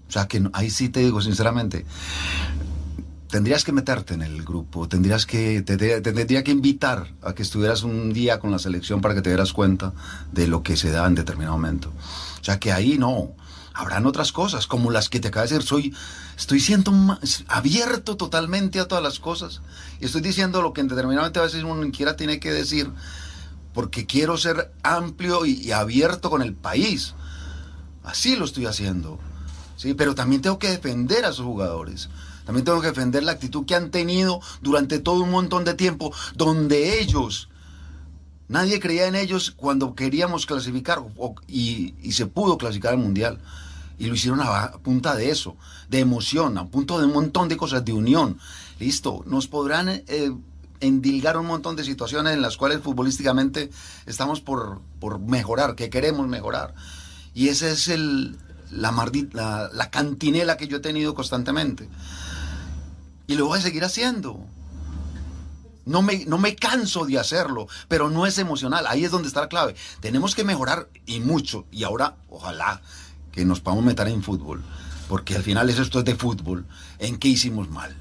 O 0.09 0.11
sea, 0.11 0.28
que 0.28 0.43
ahí 0.53 0.70
sí 0.70 0.89
te 0.89 1.01
digo 1.01 1.22
sinceramente, 1.22 1.86
tendrías 3.30 3.63
que 3.63 3.72
meterte 3.72 4.13
en 4.13 4.22
el 4.22 4.43
grupo, 4.43 4.88
tendrías 4.88 5.26
que, 5.26 5.61
te, 5.61 5.78
tendría 6.01 6.43
que 6.43 6.51
invitar 6.51 7.07
a 7.22 7.34
que 7.34 7.43
estuvieras 7.43 7.84
un 7.84 8.13
día 8.13 8.39
con 8.39 8.51
la 8.51 8.59
selección 8.59 9.01
para 9.01 9.13
que 9.13 9.22
te 9.22 9.30
dieras 9.30 9.51
cuenta 9.53 9.93
de 10.32 10.47
lo 10.47 10.63
que 10.63 10.78
se 10.78 10.91
da 10.91 11.05
en 11.05 11.16
determinado 11.16 11.57
momento. 11.57 11.91
O 12.39 12.43
sea, 12.43 12.59
que 12.59 12.72
ahí 12.72 12.97
no 12.97 13.32
habrán 13.76 14.05
otras 14.05 14.32
cosas, 14.32 14.67
como 14.67 14.89
las 14.89 15.09
que 15.09 15.19
te 15.19 15.28
acabo 15.28 15.45
de 15.45 15.53
decir. 15.53 15.67
Soy, 15.67 15.93
estoy 16.38 16.59
siendo 16.59 16.91
abierto 17.47 18.15
totalmente 18.15 18.80
a 18.80 18.88
todas 18.88 19.03
las 19.03 19.19
cosas. 19.19 19.61
Y 19.99 20.05
estoy 20.05 20.21
diciendo 20.21 20.61
lo 20.61 20.73
que 20.73 20.82
en 20.82 20.88
determinadamente 20.88 21.39
a 21.39 21.43
veces 21.43 21.63
uno 21.63 21.76
ni 21.76 21.88
siquiera 21.88 22.15
tiene 22.15 22.39
que 22.39 22.51
decir, 22.51 22.89
porque 23.73 24.05
quiero 24.05 24.38
ser 24.38 24.71
amplio 24.82 25.45
y, 25.45 25.71
abierto 25.71 26.30
con 26.30 26.41
el 26.41 26.53
país. 26.53 27.13
Así 28.03 28.36
lo 28.36 28.45
estoy 28.45 28.65
haciendo. 28.65 29.19
¿sí? 29.76 29.93
Pero 29.93 30.15
también 30.15 30.41
tengo 30.41 30.57
que 30.57 30.69
defender 30.69 31.26
a 31.26 31.34
sus 31.34 31.45
jugadores. 31.45 32.09
También 32.45 32.63
tengo 32.63 32.80
que 32.80 32.88
defender 32.88 33.23
la 33.23 33.34
actitud 33.34 33.65
que 33.65 33.76
han 33.76 33.91
tenido 33.91 34.39
durante 34.61 34.99
todo 34.99 35.23
un 35.23 35.32
montón 35.32 35.65
de 35.65 35.73
tiempo, 35.73 36.13
donde 36.36 37.01
ellos 37.01 37.49
Nadie 38.47 38.80
creía 38.80 39.07
en 39.07 39.15
ellos 39.15 39.49
cuando 39.49 39.95
queríamos 39.95 40.45
clasificar 40.45 40.99
y, 41.47 41.95
y, 41.99 42.11
se 42.11 42.28
pudo 42.28 42.59
clasificar 42.59 42.93
al 42.93 42.99
Mundial. 42.99 43.39
Y 43.97 44.07
lo 44.07 44.15
hicieron 44.15 44.41
a 44.41 44.71
punta 44.83 45.15
de 45.15 45.29
eso, 45.29 45.55
de 45.89 45.99
emoción, 45.99 46.57
a 46.57 46.67
punto 46.67 46.99
de 46.99 47.05
un 47.05 47.13
montón 47.13 47.47
de 47.47 47.57
cosas, 47.57 47.85
de 47.85 47.93
unión. 47.93 48.39
Listo, 48.79 49.23
nos 49.25 49.47
podrán 49.47 49.89
eh, 49.89 50.31
endilgar 50.81 51.37
un 51.37 51.47
montón 51.47 51.75
de 51.75 51.83
situaciones 51.83 52.33
en 52.33 52.41
las 52.41 52.57
cuales 52.57 52.81
futbolísticamente 52.81 53.69
estamos 54.05 54.41
por, 54.41 54.81
por 54.99 55.19
mejorar, 55.19 55.75
que 55.75 55.89
queremos 55.89 56.27
mejorar. 56.27 56.75
Y 57.33 57.47
esa 57.49 57.69
es 57.69 57.87
el, 57.87 58.37
la, 58.71 58.91
la, 59.31 59.69
la 59.73 59.89
cantinela 59.89 60.57
que 60.57 60.67
yo 60.67 60.77
he 60.77 60.81
tenido 60.81 61.15
constantemente. 61.15 61.89
Y 63.27 63.35
lo 63.35 63.47
voy 63.47 63.59
a 63.59 63.61
seguir 63.61 63.83
haciendo. 63.83 64.39
No 65.85 66.01
me, 66.01 66.25
no 66.25 66.37
me 66.37 66.55
canso 66.55 67.05
de 67.05 67.19
hacerlo, 67.19 67.67
pero 67.87 68.09
no 68.09 68.25
es 68.25 68.39
emocional. 68.39 68.87
Ahí 68.87 69.05
es 69.05 69.11
donde 69.11 69.27
está 69.27 69.41
la 69.41 69.49
clave. 69.49 69.75
Tenemos 69.99 70.33
que 70.33 70.43
mejorar 70.43 70.89
y 71.05 71.19
mucho. 71.19 71.65
Y 71.71 71.83
ahora, 71.83 72.15
ojalá 72.29 72.81
que 73.36 73.45
nos 73.45 73.59
podamos 73.59 73.83
meter 73.83 74.07
en 74.07 74.23
fútbol, 74.23 74.63
porque 75.09 75.36
al 75.36 75.43
final 75.43 75.69
esto 75.69 75.99
es 75.99 76.05
de 76.05 76.15
fútbol. 76.15 76.65
¿En 76.99 77.17
qué 77.17 77.27
hicimos 77.27 77.69
mal? 77.69 77.93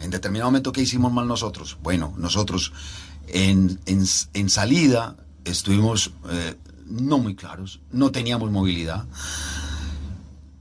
En 0.00 0.10
determinado 0.10 0.50
momento, 0.50 0.72
¿qué 0.72 0.80
hicimos 0.80 1.12
mal 1.12 1.28
nosotros? 1.28 1.76
Bueno, 1.82 2.14
nosotros 2.16 2.72
en, 3.28 3.78
salida 4.48 5.16
estuvimos 5.44 6.12
eh, 6.30 6.56
no 6.86 7.18
muy 7.18 7.36
claros, 7.36 7.80
no 7.92 8.10
teníamos 8.10 8.50
movilidad. 8.50 9.04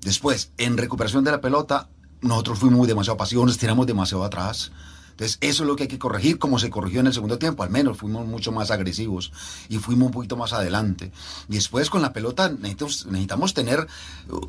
Después, 0.01 0.51
en 0.57 0.77
recuperación 0.77 1.23
de 1.23 1.31
la 1.31 1.41
pelota, 1.41 1.87
nosotros 2.21 2.59
fuimos 2.59 2.87
demasiado 2.87 3.17
pasivos, 3.17 3.45
nos 3.45 3.57
tiramos 3.57 3.87
demasiado 3.87 4.25
atrás. 4.25 4.71
Entonces, 5.19 5.37
eso 5.41 5.63
es 5.63 5.67
lo 5.67 5.75
que 5.75 5.83
hay 5.83 5.89
que 5.89 5.99
corregir, 5.99 6.39
como 6.39 6.59
se 6.59 6.69
corrigió 6.69 7.01
en 7.01 7.07
el 7.07 7.13
segundo 7.13 7.37
tiempo. 7.37 7.63
Al 7.63 7.69
menos 7.69 7.97
fuimos 7.97 8.25
mucho 8.25 8.53
más 8.53 8.71
agresivos 8.71 9.33
y 9.67 9.77
fuimos 9.77 10.05
un 10.05 10.13
poquito 10.13 10.37
más 10.37 10.53
adelante. 10.53 11.11
Y 11.49 11.55
después, 11.55 11.89
con 11.89 12.01
la 12.01 12.13
pelota, 12.13 12.47
necesitamos, 12.47 13.53
tener 13.53 13.85
uh, 14.29 14.39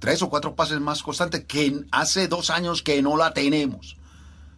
tres 0.00 0.20
o 0.20 0.28
cuatro 0.28 0.54
pases 0.54 0.82
más 0.82 1.02
constantes 1.02 1.46
que 1.46 1.86
hace 1.90 2.28
dos 2.28 2.50
años 2.50 2.82
que 2.82 3.00
no 3.00 3.16
la 3.16 3.32
tenemos. 3.32 3.96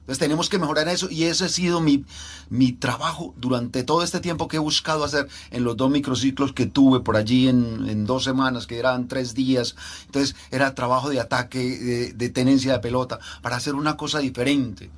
Entonces 0.00 0.18
tenemos 0.18 0.48
que 0.48 0.58
mejorar 0.58 0.88
eso 0.88 1.08
y 1.08 1.24
ese 1.24 1.44
ha 1.44 1.48
sido 1.48 1.80
mi, 1.80 2.04
mi 2.50 2.72
trabajo 2.72 3.32
durante 3.38 3.84
todo 3.84 4.02
este 4.02 4.20
tiempo 4.20 4.48
que 4.48 4.56
he 4.56 4.60
buscado 4.60 5.02
hacer 5.02 5.28
en 5.50 5.64
los 5.64 5.78
dos 5.78 5.90
microciclos 5.90 6.52
que 6.52 6.66
tuve 6.66 7.00
por 7.00 7.16
allí 7.16 7.48
en, 7.48 8.04
dos 8.04 8.24
semanas, 8.24 8.66
que 8.66 8.78
eran 8.78 9.08
tres 9.08 9.34
días. 9.34 9.76
Entonces 10.06 10.34
era 10.50 10.74
trabajo 10.74 11.08
de 11.08 11.20
ataque, 11.20 12.12
de 12.12 12.28
tenencia 12.28 12.72
de 12.72 12.80
pelota, 12.80 13.18
para 13.40 13.56
hacer 13.56 13.76
una 13.76 13.96
cosa 13.96 14.18
diferente. 14.18 14.90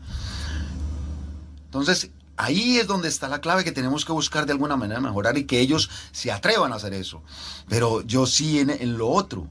Entonces, 1.81 2.11
ahí 2.37 2.79
es 2.79 2.87
donde 2.87 3.09
está 3.09 3.29
la 3.29 3.41
clave 3.41 3.65
que 3.65 3.73
tenemos 3.73 4.05
que 4.05 4.13
buscar 4.13 4.47
de 4.47 4.53
alguna 4.53 4.77
manera 4.77 5.01
mejorar 5.01 5.39
y 5.39 5.45
que 5.45 5.61
ellos 5.61 5.91
se 6.13 6.31
atrevan 6.31 6.73
a 6.73 6.77
hacer 6.77 6.95
eso. 6.95 7.23
Pero 7.69 8.03
yo 8.03 8.27
sí 8.27 8.61
en, 8.61 8.99
lo 8.99 9.09
otro, 9.09 9.49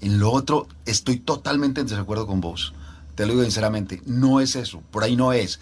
en 0.00 0.18
lo 0.18 0.32
otro 0.32 0.68
estoy 0.86 1.18
totalmente 1.18 1.80
en 1.80 1.86
desacuerdo 1.86 2.26
con 2.26 2.40
vos. 2.40 2.72
Te 3.14 3.26
lo 3.26 3.32
digo 3.32 3.44
sinceramente, 3.44 4.02
no 4.06 4.40
es 4.40 4.56
eso, 4.56 4.82
por 4.90 5.04
ahí 5.04 5.16
no 5.16 5.32
es. 5.32 5.60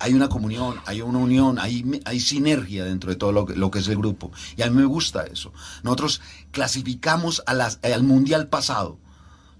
Hay 0.00 0.12
una 0.12 0.28
comunión, 0.28 0.80
hay 0.86 1.00
una 1.02 1.18
unión, 1.18 1.58
hay, 1.58 2.00
hay 2.04 2.20
sinergia 2.20 2.84
dentro 2.84 3.10
de 3.10 3.16
todo 3.16 3.32
lo 3.32 3.46
que, 3.46 3.54
lo 3.54 3.70
que, 3.70 3.78
es 3.78 3.88
el 3.88 3.96
grupo. 3.96 4.32
Y 4.56 4.62
a 4.62 4.70
mí 4.70 4.76
me 4.76 4.84
gusta 4.84 5.24
eso. 5.24 5.52
Nosotros 5.82 6.20
clasificamos 6.50 7.42
a 7.46 7.52
al 7.82 8.02
mundial 8.02 8.48
pasado 8.48 8.98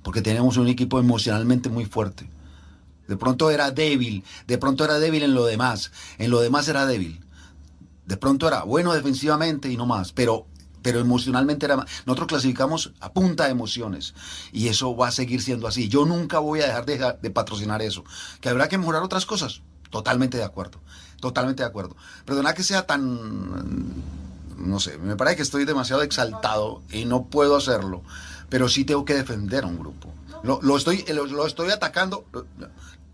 porque 0.02 0.22
tenemos 0.22 0.58
un 0.58 0.68
equipo 0.68 1.00
emocionalmente 1.00 1.70
muy 1.70 1.86
fuerte. 1.86 2.28
De 3.08 3.16
pronto 3.16 3.50
era 3.50 3.70
débil, 3.70 4.24
de 4.46 4.58
pronto 4.58 4.84
era 4.84 4.98
débil 4.98 5.22
en 5.22 5.34
lo 5.34 5.44
demás, 5.44 5.92
en 6.18 6.30
lo 6.30 6.40
demás 6.40 6.68
era 6.68 6.86
débil. 6.86 7.20
De 8.06 8.16
pronto 8.16 8.48
era 8.48 8.64
bueno 8.64 8.92
defensivamente 8.92 9.70
y 9.70 9.76
no 9.76 9.86
más, 9.86 10.12
pero, 10.12 10.46
pero 10.82 11.00
emocionalmente 11.00 11.66
era. 11.66 11.76
Nosotros 12.06 12.28
clasificamos 12.28 12.92
a 13.00 13.12
punta 13.12 13.44
de 13.44 13.50
emociones 13.50 14.14
y 14.52 14.68
eso 14.68 14.96
va 14.96 15.08
a 15.08 15.12
seguir 15.12 15.42
siendo 15.42 15.66
así. 15.66 15.88
Yo 15.88 16.04
nunca 16.04 16.38
voy 16.38 16.60
a 16.60 16.66
dejar 16.66 16.86
de, 16.86 17.16
de 17.20 17.30
patrocinar 17.30 17.82
eso. 17.82 18.04
Que 18.40 18.48
habrá 18.48 18.68
que 18.68 18.78
mejorar 18.78 19.02
otras 19.02 19.26
cosas, 19.26 19.62
totalmente 19.90 20.36
de 20.36 20.44
acuerdo, 20.44 20.80
totalmente 21.20 21.62
de 21.62 21.68
acuerdo. 21.68 21.96
Perdona 22.24 22.54
que 22.54 22.62
sea 22.62 22.86
tan, 22.86 23.92
no 24.58 24.80
sé, 24.80 24.98
me 24.98 25.16
parece 25.16 25.36
que 25.36 25.42
estoy 25.42 25.64
demasiado 25.64 26.02
exaltado 26.02 26.82
y 26.90 27.04
no 27.04 27.24
puedo 27.24 27.56
hacerlo, 27.56 28.02
pero 28.48 28.68
sí 28.68 28.84
tengo 28.84 29.04
que 29.04 29.14
defender 29.14 29.64
a 29.64 29.66
un 29.66 29.78
grupo. 29.78 30.12
Lo, 30.42 30.76
estoy, 30.76 31.04
lo 31.08 31.46
estoy 31.46 31.70
atacando 31.70 32.26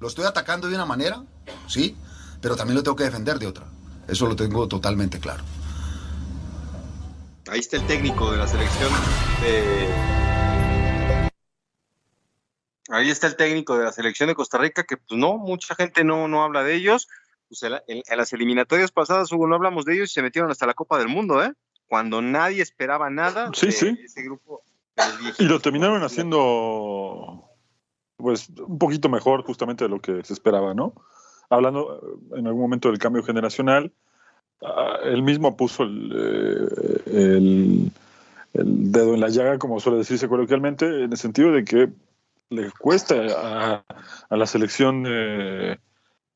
lo 0.01 0.09
estoy 0.09 0.25
atacando 0.25 0.69
de 0.69 0.75
una 0.75 0.87
manera, 0.87 1.23
sí, 1.69 1.95
pero 2.41 2.57
también 2.57 2.77
lo 2.77 2.83
tengo 2.83 2.97
que 2.97 3.05
defender 3.05 3.39
de 3.39 3.47
otra. 3.47 3.67
Eso 4.09 4.27
lo 4.27 4.35
tengo 4.35 4.67
totalmente 4.67 5.21
claro. 5.21 5.45
Ahí 7.49 7.61
está 7.61 7.77
el 7.77 7.87
técnico 7.87 8.31
de 8.33 8.39
la 8.39 8.47
selección 8.47 8.91
de... 9.43 9.89
Ahí 12.89 13.11
está 13.11 13.27
el 13.27 13.37
técnico 13.37 13.77
de 13.77 13.85
la 13.85 13.93
selección 13.93 14.29
de 14.29 14.35
Costa 14.35 14.59
Rica, 14.59 14.85
que 14.85 14.97
pues 14.97 15.19
no, 15.19 15.37
mucha 15.37 15.75
gente 15.75 16.03
no, 16.03 16.27
no 16.29 16.43
habla 16.43 16.65
de 16.65 16.75
ellos, 16.75 17.07
pues 17.49 17.63
en, 17.63 18.03
las 18.17 18.33
eliminatorias 18.33 18.91
pasadas, 18.91 19.31
Hugo, 19.31 19.47
no 19.47 19.55
hablamos 19.55 19.85
de 19.85 19.95
ellos 19.95 20.11
y 20.11 20.15
se 20.15 20.23
metieron 20.23 20.51
hasta 20.51 20.67
la 20.67 20.75
Copa 20.75 20.99
del 20.99 21.09
Mundo, 21.09 21.45
¿eh? 21.45 21.53
Cuando 21.87 22.23
nadie 22.23 22.63
esperaba 22.63 23.11
nada 23.11 23.51
sí, 23.53 23.71
sí. 23.71 23.99
ese 24.03 24.23
grupo. 24.23 24.63
Y 25.39 25.45
lo 25.45 25.61
terminaron 25.61 26.03
haciendo, 26.03 27.45
pues, 28.17 28.49
un 28.51 28.79
poquito 28.79 29.09
mejor 29.09 29.45
justamente 29.45 29.85
de 29.85 29.91
lo 29.91 30.01
que 30.01 30.23
se 30.25 30.33
esperaba, 30.33 30.75
¿no? 30.75 30.95
Hablando 31.49 32.01
eh, 32.33 32.39
en 32.39 32.47
algún 32.47 32.63
momento 32.63 32.89
del 32.89 32.99
cambio 32.99 33.23
generacional, 33.23 33.93
ah, 34.63 34.99
él 35.05 35.23
mismo 35.23 35.57
puso 35.57 35.85
eh, 35.85 37.03
el, 37.07 37.93
dedo 38.53 39.15
en 39.15 39.21
la 39.21 39.29
llaga, 39.29 39.59
como 39.59 39.81
suele 39.81 39.99
decirse 39.99 40.29
coloquialmente, 40.29 41.05
en 41.05 41.13
el 41.13 41.19
sentido 41.19 41.53
de 41.53 41.65
que 41.65 41.89
le 42.51 42.71
cuesta 42.73 43.15
a, 43.37 43.85
a 44.29 44.37
la 44.37 44.47
selección 44.47 45.05
de 45.05 45.79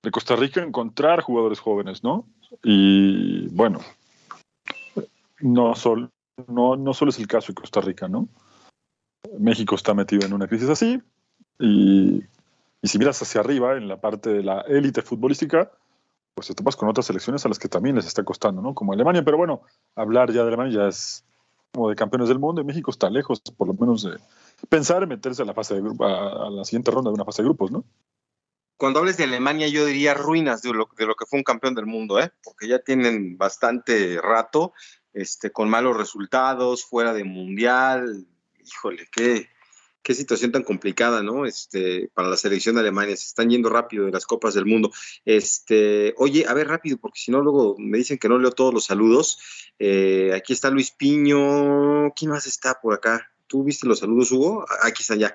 de 0.04 0.10
Costa 0.10 0.36
Rica 0.36 0.62
encontrar 0.62 1.22
jugadores 1.22 1.58
jóvenes, 1.58 2.04
¿no? 2.04 2.26
Y 2.62 3.48
bueno, 3.48 3.80
no, 5.40 5.74
sol, 5.74 6.10
no, 6.46 6.76
no 6.76 6.94
solo 6.94 7.10
es 7.10 7.18
el 7.18 7.26
caso 7.26 7.48
de 7.48 7.54
Costa 7.54 7.80
Rica, 7.80 8.06
¿no? 8.06 8.28
México 9.38 9.74
está 9.74 9.94
metido 9.94 10.26
en 10.26 10.32
una 10.32 10.46
crisis 10.46 10.68
así 10.68 11.02
y, 11.58 12.22
si 12.82 12.98
miras 12.98 13.20
hacia 13.22 13.40
arriba, 13.40 13.76
en 13.76 13.88
la 13.88 14.00
parte 14.00 14.30
de 14.30 14.42
la 14.42 14.60
élite 14.62 15.02
futbolística, 15.02 15.70
pues 16.34 16.48
te 16.48 16.54
topas 16.54 16.76
con 16.76 16.88
otras 16.88 17.06
selecciones 17.06 17.44
a 17.44 17.48
las 17.48 17.58
que 17.58 17.68
también 17.68 17.96
les 17.96 18.06
está 18.06 18.24
costando, 18.24 18.60
¿no? 18.60 18.74
Como 18.74 18.92
Alemania, 18.92 19.24
pero 19.24 19.36
bueno, 19.36 19.62
hablar 19.94 20.32
ya 20.32 20.42
de 20.42 20.48
Alemania 20.48 20.82
ya 20.82 20.88
es 20.88 21.24
como 21.72 21.88
de 21.88 21.96
campeones 21.96 22.28
del 22.28 22.38
mundo 22.38 22.60
y 22.60 22.64
México 22.64 22.90
está 22.90 23.08
lejos, 23.10 23.40
por 23.40 23.68
lo 23.68 23.74
menos 23.74 24.02
de 24.02 24.18
pensar 24.68 25.02
en 25.02 25.08
meterse 25.08 25.42
a 25.42 25.46
la 25.46 25.54
fase 25.54 25.74
de 25.74 25.80
grupo, 25.80 26.04
a 26.04 26.50
la 26.50 26.64
siguiente 26.64 26.90
ronda 26.90 27.10
de 27.10 27.14
una 27.14 27.24
fase 27.24 27.42
de 27.42 27.48
grupos, 27.48 27.70
¿no? 27.70 27.84
cuando 28.76 29.00
hables 29.00 29.16
de 29.16 29.24
Alemania, 29.24 29.68
yo 29.68 29.86
diría 29.86 30.14
ruinas 30.14 30.62
de 30.62 30.72
lo, 30.72 30.88
de 30.96 31.06
lo 31.06 31.14
que 31.14 31.26
fue 31.26 31.38
un 31.38 31.44
campeón 31.44 31.74
del 31.74 31.86
mundo, 31.86 32.20
¿eh? 32.20 32.32
porque 32.42 32.68
ya 32.68 32.80
tienen 32.80 33.38
bastante 33.38 34.20
rato 34.20 34.72
este, 35.12 35.52
con 35.52 35.70
malos 35.70 35.96
resultados, 35.96 36.84
fuera 36.84 37.12
de 37.12 37.24
mundial. 37.24 38.26
Híjole, 38.64 39.06
qué, 39.12 39.48
situación 40.14 40.52
tan 40.52 40.62
complicada, 40.62 41.22
¿no? 41.22 41.46
Este, 41.46 42.10
para 42.14 42.28
la 42.28 42.36
selección 42.36 42.74
de 42.74 42.82
Alemania. 42.82 43.16
Se 43.16 43.26
están 43.26 43.50
yendo 43.50 43.68
rápido 43.68 44.06
de 44.06 44.12
las 44.12 44.26
copas 44.26 44.54
del 44.54 44.66
mundo. 44.66 44.90
Este, 45.24 46.14
oye, 46.16 46.46
a 46.48 46.54
ver, 46.54 46.68
rápido, 46.68 46.98
porque 46.98 47.20
si 47.20 47.30
no, 47.30 47.40
luego 47.40 47.76
me 47.78 47.98
dicen 47.98 48.18
que 48.18 48.28
no 48.28 48.38
leo 48.38 48.52
todos 48.52 48.72
los 48.72 48.84
saludos. 48.84 49.38
Eh, 49.78 50.32
aquí 50.34 50.52
está 50.52 50.70
Luis 50.70 50.90
Piño. 50.90 52.12
¿Quién 52.14 52.30
más 52.30 52.46
está 52.46 52.80
por 52.80 52.94
acá? 52.94 53.30
¿Tú 53.46 53.64
viste 53.64 53.86
los 53.86 54.00
saludos, 54.00 54.32
Hugo? 54.32 54.64
Aquí 54.82 55.02
están 55.02 55.18
ya. 55.18 55.34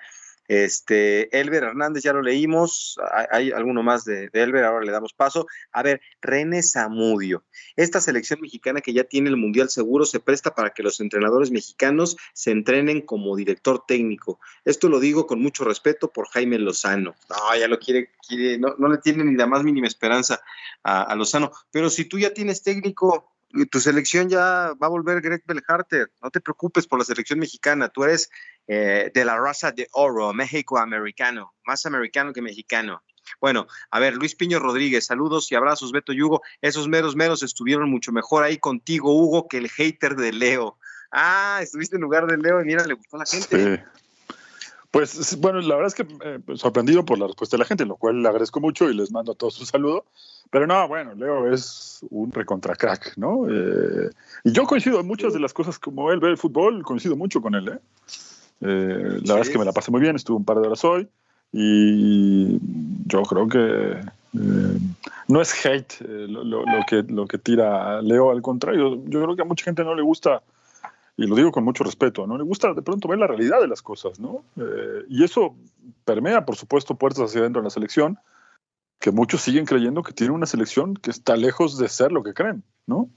Este, 0.49 1.39
Elber 1.39 1.63
Hernández 1.63 2.01
ya 2.01 2.11
lo 2.11 2.23
leímos, 2.23 2.99
hay, 3.29 3.51
alguno 3.51 3.83
más 3.83 4.03
de, 4.03 4.31
Elber, 4.33 4.65
ahora 4.65 4.83
le 4.83 4.91
damos 4.91 5.13
paso. 5.13 5.45
A 5.71 5.83
ver, 5.83 6.01
René 6.23 6.63
Zamudio, 6.63 7.43
esta 7.75 8.01
selección 8.01 8.41
mexicana 8.41 8.81
que 8.81 8.91
ya 8.91 9.03
tiene 9.03 9.29
el 9.29 9.37
Mundial 9.37 9.69
seguro 9.69 10.05
se 10.05 10.19
presta 10.19 10.55
para 10.55 10.71
que 10.71 10.81
los 10.81 10.99
entrenadores 11.01 11.51
mexicanos 11.51 12.17
se 12.33 12.49
entrenen 12.49 13.01
como 13.01 13.35
director 13.35 13.83
técnico. 13.87 14.39
Esto 14.65 14.89
lo 14.89 14.99
digo 14.99 15.27
con 15.27 15.39
mucho 15.39 15.65
respeto 15.65 16.11
por 16.11 16.27
Jaime 16.29 16.57
Lozano. 16.57 17.13
No, 17.29 17.55
ya 17.55 17.67
lo 17.67 17.77
quiere, 17.77 18.09
quiere 18.27 18.57
no, 18.57 18.73
no 18.79 18.87
le 18.87 18.97
tiene 18.97 19.23
ni 19.23 19.35
la 19.35 19.45
más 19.45 19.63
mínima 19.63 19.85
esperanza 19.85 20.41
a 20.81 21.13
Lozano. 21.13 21.51
Pero 21.71 21.91
si 21.91 22.05
tú 22.05 22.17
ya 22.17 22.33
tienes 22.33 22.63
técnico, 22.63 23.38
tu 23.69 23.79
selección 23.79 24.29
ya 24.29 24.73
va 24.81 24.87
a 24.87 24.89
volver 24.89 25.21
Greg 25.21 25.43
Belharter. 25.45 26.11
No 26.21 26.29
te 26.29 26.41
preocupes 26.41 26.87
por 26.87 26.99
la 26.99 27.05
selección 27.05 27.39
mexicana. 27.39 27.89
Tú 27.89 28.03
eres 28.03 28.29
eh, 28.67 29.11
de 29.13 29.25
la 29.25 29.37
raza 29.37 29.71
de 29.71 29.87
oro, 29.91 30.33
México-americano, 30.33 31.53
más 31.65 31.85
americano 31.85 32.33
que 32.33 32.41
mexicano. 32.41 33.03
Bueno, 33.41 33.67
a 33.91 33.99
ver, 33.99 34.15
Luis 34.15 34.35
Piño 34.35 34.59
Rodríguez, 34.59 35.05
saludos 35.05 35.51
y 35.51 35.55
abrazos, 35.55 35.91
Beto 35.91 36.13
y 36.13 36.21
Hugo. 36.21 36.41
Esos 36.61 36.87
meros 36.87 37.15
meros 37.15 37.43
estuvieron 37.43 37.89
mucho 37.89 38.11
mejor 38.11 38.43
ahí 38.43 38.57
contigo, 38.57 39.15
Hugo, 39.15 39.47
que 39.47 39.57
el 39.57 39.69
hater 39.69 40.15
de 40.15 40.33
Leo. 40.33 40.77
Ah, 41.11 41.59
estuviste 41.61 41.95
en 41.95 42.01
lugar 42.01 42.27
de 42.27 42.37
Leo 42.37 42.61
y 42.61 42.65
mira, 42.65 42.85
le 42.85 42.93
gustó 42.93 43.17
a 43.17 43.19
la 43.19 43.25
gente. 43.25 43.77
Sí. 43.77 43.83
Pues 44.91 45.37
bueno, 45.39 45.61
la 45.61 45.75
verdad 45.75 45.87
es 45.87 45.93
que 45.93 46.07
eh, 46.25 46.39
pues, 46.43 46.61
sorprendido 46.61 47.05
por 47.05 47.19
la 47.19 47.27
respuesta 47.27 47.55
de 47.55 47.59
la 47.59 47.65
gente, 47.65 47.85
lo 47.85 47.95
cual 47.95 48.23
le 48.23 48.27
agradezco 48.27 48.59
mucho 48.59 48.89
y 48.89 48.95
les 48.95 49.11
mando 49.11 49.33
a 49.33 49.35
todos 49.35 49.59
un 49.59 49.67
saludo. 49.67 50.05
Pero 50.49 50.65
no, 50.65 50.87
bueno, 50.87 51.13
Leo 51.13 51.51
es 51.53 51.99
un 52.09 52.31
recontra 52.31 52.75
crack, 52.75 53.15
¿no? 53.15 53.47
Eh, 53.47 54.09
y 54.43 54.51
yo 54.51 54.65
coincido 54.65 54.99
en 54.99 55.05
muchas 55.05 55.33
de 55.33 55.39
las 55.39 55.53
cosas 55.53 55.77
como 55.77 56.11
él 56.11 56.19
ve 56.19 56.29
el 56.29 56.37
fútbol, 56.37 56.81
coincido 56.83 57.15
mucho 57.15 57.39
con 57.39 57.53
él, 57.53 57.67
¿eh? 57.67 57.79
eh 58.61 59.19
la 59.23 59.35
verdad 59.35 59.41
es 59.41 59.49
que 59.49 59.59
me 59.59 59.65
la 59.65 59.73
pasé 59.73 59.91
muy 59.91 60.01
bien, 60.01 60.15
estuve 60.15 60.37
un 60.37 60.45
par 60.45 60.59
de 60.59 60.67
horas 60.67 60.83
hoy 60.83 61.07
y 61.51 62.59
yo 63.05 63.21
creo 63.23 63.47
que 63.47 64.01
no 65.27 65.41
es 65.41 65.65
hate 65.65 66.01
lo, 66.01 66.63
que, 66.87 67.03
lo 67.07 67.27
que 67.27 67.37
tira 67.37 68.01
Leo, 68.01 68.31
al 68.31 68.41
contrario, 68.41 69.03
yo 69.05 69.21
creo 69.23 69.35
que 69.35 69.41
a 69.41 69.45
mucha 69.45 69.65
gente 69.65 69.83
no 69.83 69.93
le 69.93 70.01
gusta 70.01 70.41
y 71.19 71.27
lo 71.27 71.35
digo 71.35 71.51
con 71.51 71.65
mucho 71.65 71.83
respeto, 71.83 72.25
¿no? 72.25 72.37
Le 72.37 72.45
gusta 72.45 72.73
de 72.73 72.81
pronto 72.81 73.09
ver 73.09 73.19
la 73.19 73.27
realidad 73.27 73.59
de 73.59 73.67
las 73.67 73.81
cosas, 73.81 74.21
¿no? 74.21 74.45
Eh, 74.55 75.03
y 75.09 75.25
eso 75.25 75.53
permea, 76.05 76.45
por 76.45 76.55
supuesto, 76.55 76.95
puertas 76.95 77.25
hacia 77.25 77.41
adentro 77.41 77.61
de 77.61 77.65
la 77.65 77.69
selección, 77.69 78.17
que 79.01 79.11
muchos 79.11 79.41
siguen 79.41 79.65
creyendo 79.65 80.01
que 80.01 80.13
tiene 80.13 80.31
una 80.31 80.45
selección 80.45 80.95
que 80.95 81.11
está 81.11 81.35
lejos 81.35 81.77
de 81.77 81.89
ser 81.89 82.13
lo 82.13 82.23
que 82.23 82.33
creen, 82.33 82.63
¿no? 82.85 83.09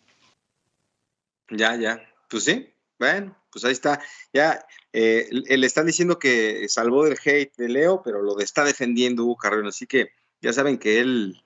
Ya, 1.48 1.76
ya. 1.76 2.02
Pues 2.28 2.42
sí, 2.42 2.74
bueno, 2.98 3.36
pues 3.52 3.64
ahí 3.64 3.72
está. 3.72 4.00
Ya 4.32 4.66
eh, 4.92 5.28
le 5.30 5.64
están 5.64 5.86
diciendo 5.86 6.18
que 6.18 6.66
salvó 6.68 7.04
del 7.04 7.18
hate 7.24 7.54
de 7.56 7.68
Leo, 7.68 8.02
pero 8.02 8.20
lo 8.20 8.36
está 8.40 8.64
defendiendo 8.64 9.22
Hugo 9.22 9.36
Carrero, 9.36 9.68
así 9.68 9.86
que 9.86 10.08
ya 10.40 10.52
saben 10.52 10.78
que 10.78 10.98
él 10.98 11.40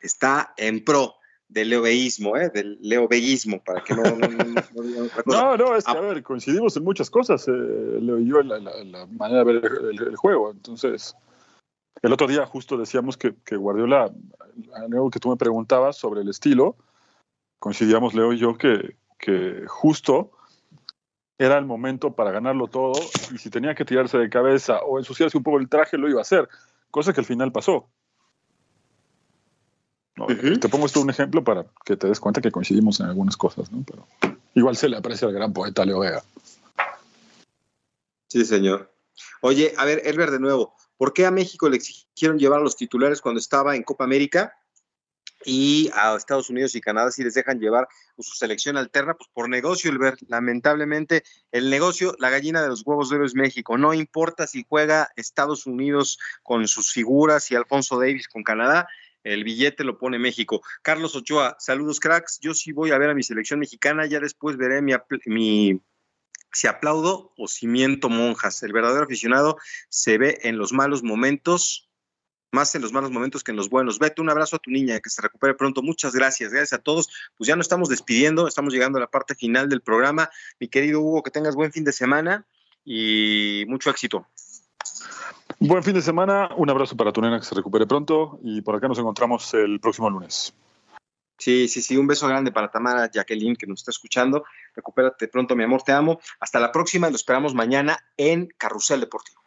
está 0.00 0.54
en 0.56 0.84
pro 0.84 1.14
del 1.54 1.70
leoveísmo, 1.70 2.36
¿eh? 2.36 2.50
del 2.50 2.76
leoveísmo, 2.82 3.62
para 3.62 3.82
que 3.82 3.94
no, 3.94 4.02
no, 4.02 4.28
no, 5.24 5.56
no, 5.56 5.76
es 5.76 5.84
que, 5.84 5.96
a 5.96 6.00
ver, 6.00 6.22
coincidimos 6.24 6.76
en 6.76 6.82
muchas 6.82 7.08
cosas, 7.08 7.46
eh, 7.46 7.52
Leo 7.52 8.18
y 8.18 8.26
yo, 8.26 8.40
en 8.40 8.48
la, 8.48 9.06
manera 9.06 9.44
de 9.44 9.52
ver 9.52 9.62
el, 9.92 10.16
juego. 10.16 10.50
Entonces, 10.50 11.16
el 12.02 12.12
otro 12.12 12.26
día 12.26 12.44
justo 12.44 12.76
decíamos 12.76 13.16
que, 13.16 13.36
que 13.44 13.56
Guardiola, 13.56 14.12
algo 14.74 15.10
que 15.10 15.20
tú 15.20 15.30
me 15.30 15.36
preguntabas 15.36 15.96
sobre 15.96 16.22
el 16.22 16.28
estilo, 16.28 16.76
coincidíamos 17.60 18.14
Leo 18.14 18.32
y 18.32 18.38
yo 18.38 18.58
que, 18.58 18.96
que 19.16 19.62
justo 19.68 20.32
era 21.38 21.56
el 21.56 21.66
momento 21.66 22.14
para 22.14 22.32
ganarlo 22.32 22.66
todo 22.66 23.00
y 23.32 23.38
si 23.38 23.48
tenía 23.48 23.76
que 23.76 23.84
tirarse 23.84 24.18
de 24.18 24.28
cabeza 24.28 24.80
o 24.80 24.98
ensuciarse 24.98 25.38
un 25.38 25.44
poco 25.44 25.58
el 25.58 25.68
traje, 25.68 25.98
lo 25.98 26.08
iba 26.08 26.18
a 26.18 26.22
hacer, 26.22 26.48
cosa 26.90 27.12
que 27.12 27.20
al 27.20 27.26
final 27.26 27.52
pasó. 27.52 27.88
Te 30.14 30.68
pongo 30.68 30.86
esto 30.86 31.00
un 31.00 31.10
ejemplo 31.10 31.42
para 31.42 31.66
que 31.84 31.96
te 31.96 32.06
des 32.06 32.20
cuenta 32.20 32.40
que 32.40 32.52
coincidimos 32.52 33.00
en 33.00 33.06
algunas 33.06 33.36
cosas, 33.36 33.72
¿no? 33.72 33.84
Pero 33.84 34.06
igual 34.54 34.76
se 34.76 34.88
le 34.88 34.96
aprecia 34.96 35.26
al 35.26 35.34
gran 35.34 35.52
poeta 35.52 35.84
Leo 35.84 36.00
Vega. 36.00 36.22
Sí, 38.28 38.44
señor. 38.44 38.92
Oye, 39.40 39.74
a 39.76 39.84
ver, 39.84 40.02
Elber, 40.04 40.30
de 40.30 40.40
nuevo, 40.40 40.74
¿por 40.96 41.12
qué 41.12 41.26
a 41.26 41.30
México 41.30 41.68
le 41.68 41.76
exigieron 41.76 42.38
llevar 42.38 42.60
a 42.60 42.62
los 42.62 42.76
titulares 42.76 43.20
cuando 43.20 43.40
estaba 43.40 43.76
en 43.76 43.82
Copa 43.82 44.04
América? 44.04 44.54
Y 45.46 45.90
a 45.92 46.16
Estados 46.16 46.48
Unidos 46.48 46.74
y 46.74 46.80
Canadá 46.80 47.10
si 47.10 47.22
les 47.22 47.34
dejan 47.34 47.60
llevar 47.60 47.86
su 48.18 48.34
selección 48.34 48.78
alterna, 48.78 49.12
pues 49.12 49.28
por 49.30 49.50
negocio, 49.50 49.90
Elber. 49.90 50.16
Lamentablemente, 50.26 51.22
el 51.52 51.68
negocio, 51.68 52.16
la 52.18 52.30
gallina 52.30 52.62
de 52.62 52.68
los 52.68 52.82
huevos 52.86 53.10
de 53.10 53.16
oro 53.16 53.26
es 53.26 53.34
México. 53.34 53.76
No 53.76 53.92
importa 53.92 54.46
si 54.46 54.64
juega 54.66 55.10
Estados 55.16 55.66
Unidos 55.66 56.18
con 56.42 56.66
sus 56.66 56.90
figuras 56.92 57.50
y 57.50 57.56
Alfonso 57.56 57.98
Davis 57.98 58.26
con 58.26 58.42
Canadá, 58.42 58.88
el 59.24 59.42
billete 59.42 59.84
lo 59.84 59.98
pone 59.98 60.18
México. 60.18 60.62
Carlos 60.82 61.16
Ochoa, 61.16 61.56
saludos 61.58 61.98
cracks. 61.98 62.38
Yo 62.40 62.54
sí 62.54 62.72
voy 62.72 62.92
a 62.92 62.98
ver 62.98 63.10
a 63.10 63.14
mi 63.14 63.22
selección 63.22 63.58
mexicana, 63.58 64.06
ya 64.06 64.20
después 64.20 64.56
veré 64.56 64.82
mi, 64.82 65.80
si 66.52 66.66
aplaudo 66.66 67.32
o 67.36 67.48
si 67.48 67.66
miento 67.66 68.08
monjas. 68.08 68.62
El 68.62 68.72
verdadero 68.72 69.04
aficionado 69.04 69.56
se 69.88 70.18
ve 70.18 70.38
en 70.42 70.58
los 70.58 70.72
malos 70.72 71.02
momentos, 71.02 71.90
más 72.52 72.74
en 72.74 72.82
los 72.82 72.92
malos 72.92 73.10
momentos 73.10 73.42
que 73.42 73.50
en 73.50 73.56
los 73.56 73.70
buenos. 73.70 73.98
Vete, 73.98 74.20
un 74.20 74.30
abrazo 74.30 74.56
a 74.56 74.60
tu 74.60 74.70
niña, 74.70 75.00
que 75.00 75.10
se 75.10 75.22
recupere 75.22 75.54
pronto. 75.54 75.82
Muchas 75.82 76.14
gracias, 76.14 76.52
gracias 76.52 76.78
a 76.78 76.82
todos. 76.82 77.08
Pues 77.36 77.48
ya 77.48 77.56
nos 77.56 77.64
estamos 77.64 77.88
despidiendo, 77.88 78.46
estamos 78.46 78.72
llegando 78.74 78.98
a 78.98 79.00
la 79.00 79.10
parte 79.10 79.34
final 79.34 79.70
del 79.70 79.80
programa. 79.80 80.30
Mi 80.60 80.68
querido 80.68 81.00
Hugo, 81.00 81.22
que 81.22 81.30
tengas 81.30 81.54
buen 81.54 81.72
fin 81.72 81.84
de 81.84 81.92
semana 81.92 82.46
y 82.84 83.64
mucho 83.66 83.88
éxito. 83.88 84.28
Buen 85.60 85.82
fin 85.82 85.94
de 85.94 86.02
semana, 86.02 86.50
un 86.56 86.68
abrazo 86.68 86.96
para 86.96 87.12
tu 87.12 87.20
nena 87.20 87.38
que 87.38 87.44
se 87.44 87.54
recupere 87.54 87.86
pronto 87.86 88.38
y 88.42 88.60
por 88.60 88.74
acá 88.74 88.88
nos 88.88 88.98
encontramos 88.98 89.54
el 89.54 89.78
próximo 89.80 90.10
lunes. 90.10 90.52
Sí, 91.38 91.68
sí, 91.68 91.82
sí, 91.82 91.96
un 91.96 92.06
beso 92.06 92.26
grande 92.26 92.52
para 92.52 92.70
Tamara 92.70 93.10
Jacqueline 93.10 93.56
que 93.56 93.66
nos 93.66 93.80
está 93.80 93.90
escuchando. 93.90 94.44
Recupérate 94.74 95.28
pronto, 95.28 95.54
mi 95.54 95.64
amor, 95.64 95.82
te 95.82 95.92
amo. 95.92 96.20
Hasta 96.40 96.58
la 96.58 96.72
próxima, 96.72 97.08
lo 97.08 97.16
esperamos 97.16 97.54
mañana 97.54 97.98
en 98.16 98.48
Carrusel 98.56 99.00
Deportivo. 99.00 99.43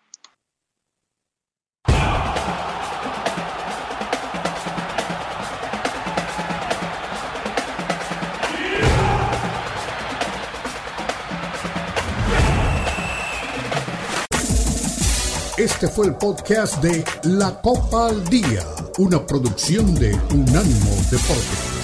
Este 15.57 15.87
fue 15.87 16.05
el 16.05 16.13
podcast 16.13 16.83
de 16.83 17.03
La 17.23 17.59
Copa 17.61 18.09
al 18.09 18.23
Día 18.29 18.63
una 18.99 19.25
producción 19.25 19.93
de 19.95 20.13
Unánimo 20.31 20.91
Deporte. 21.09 21.76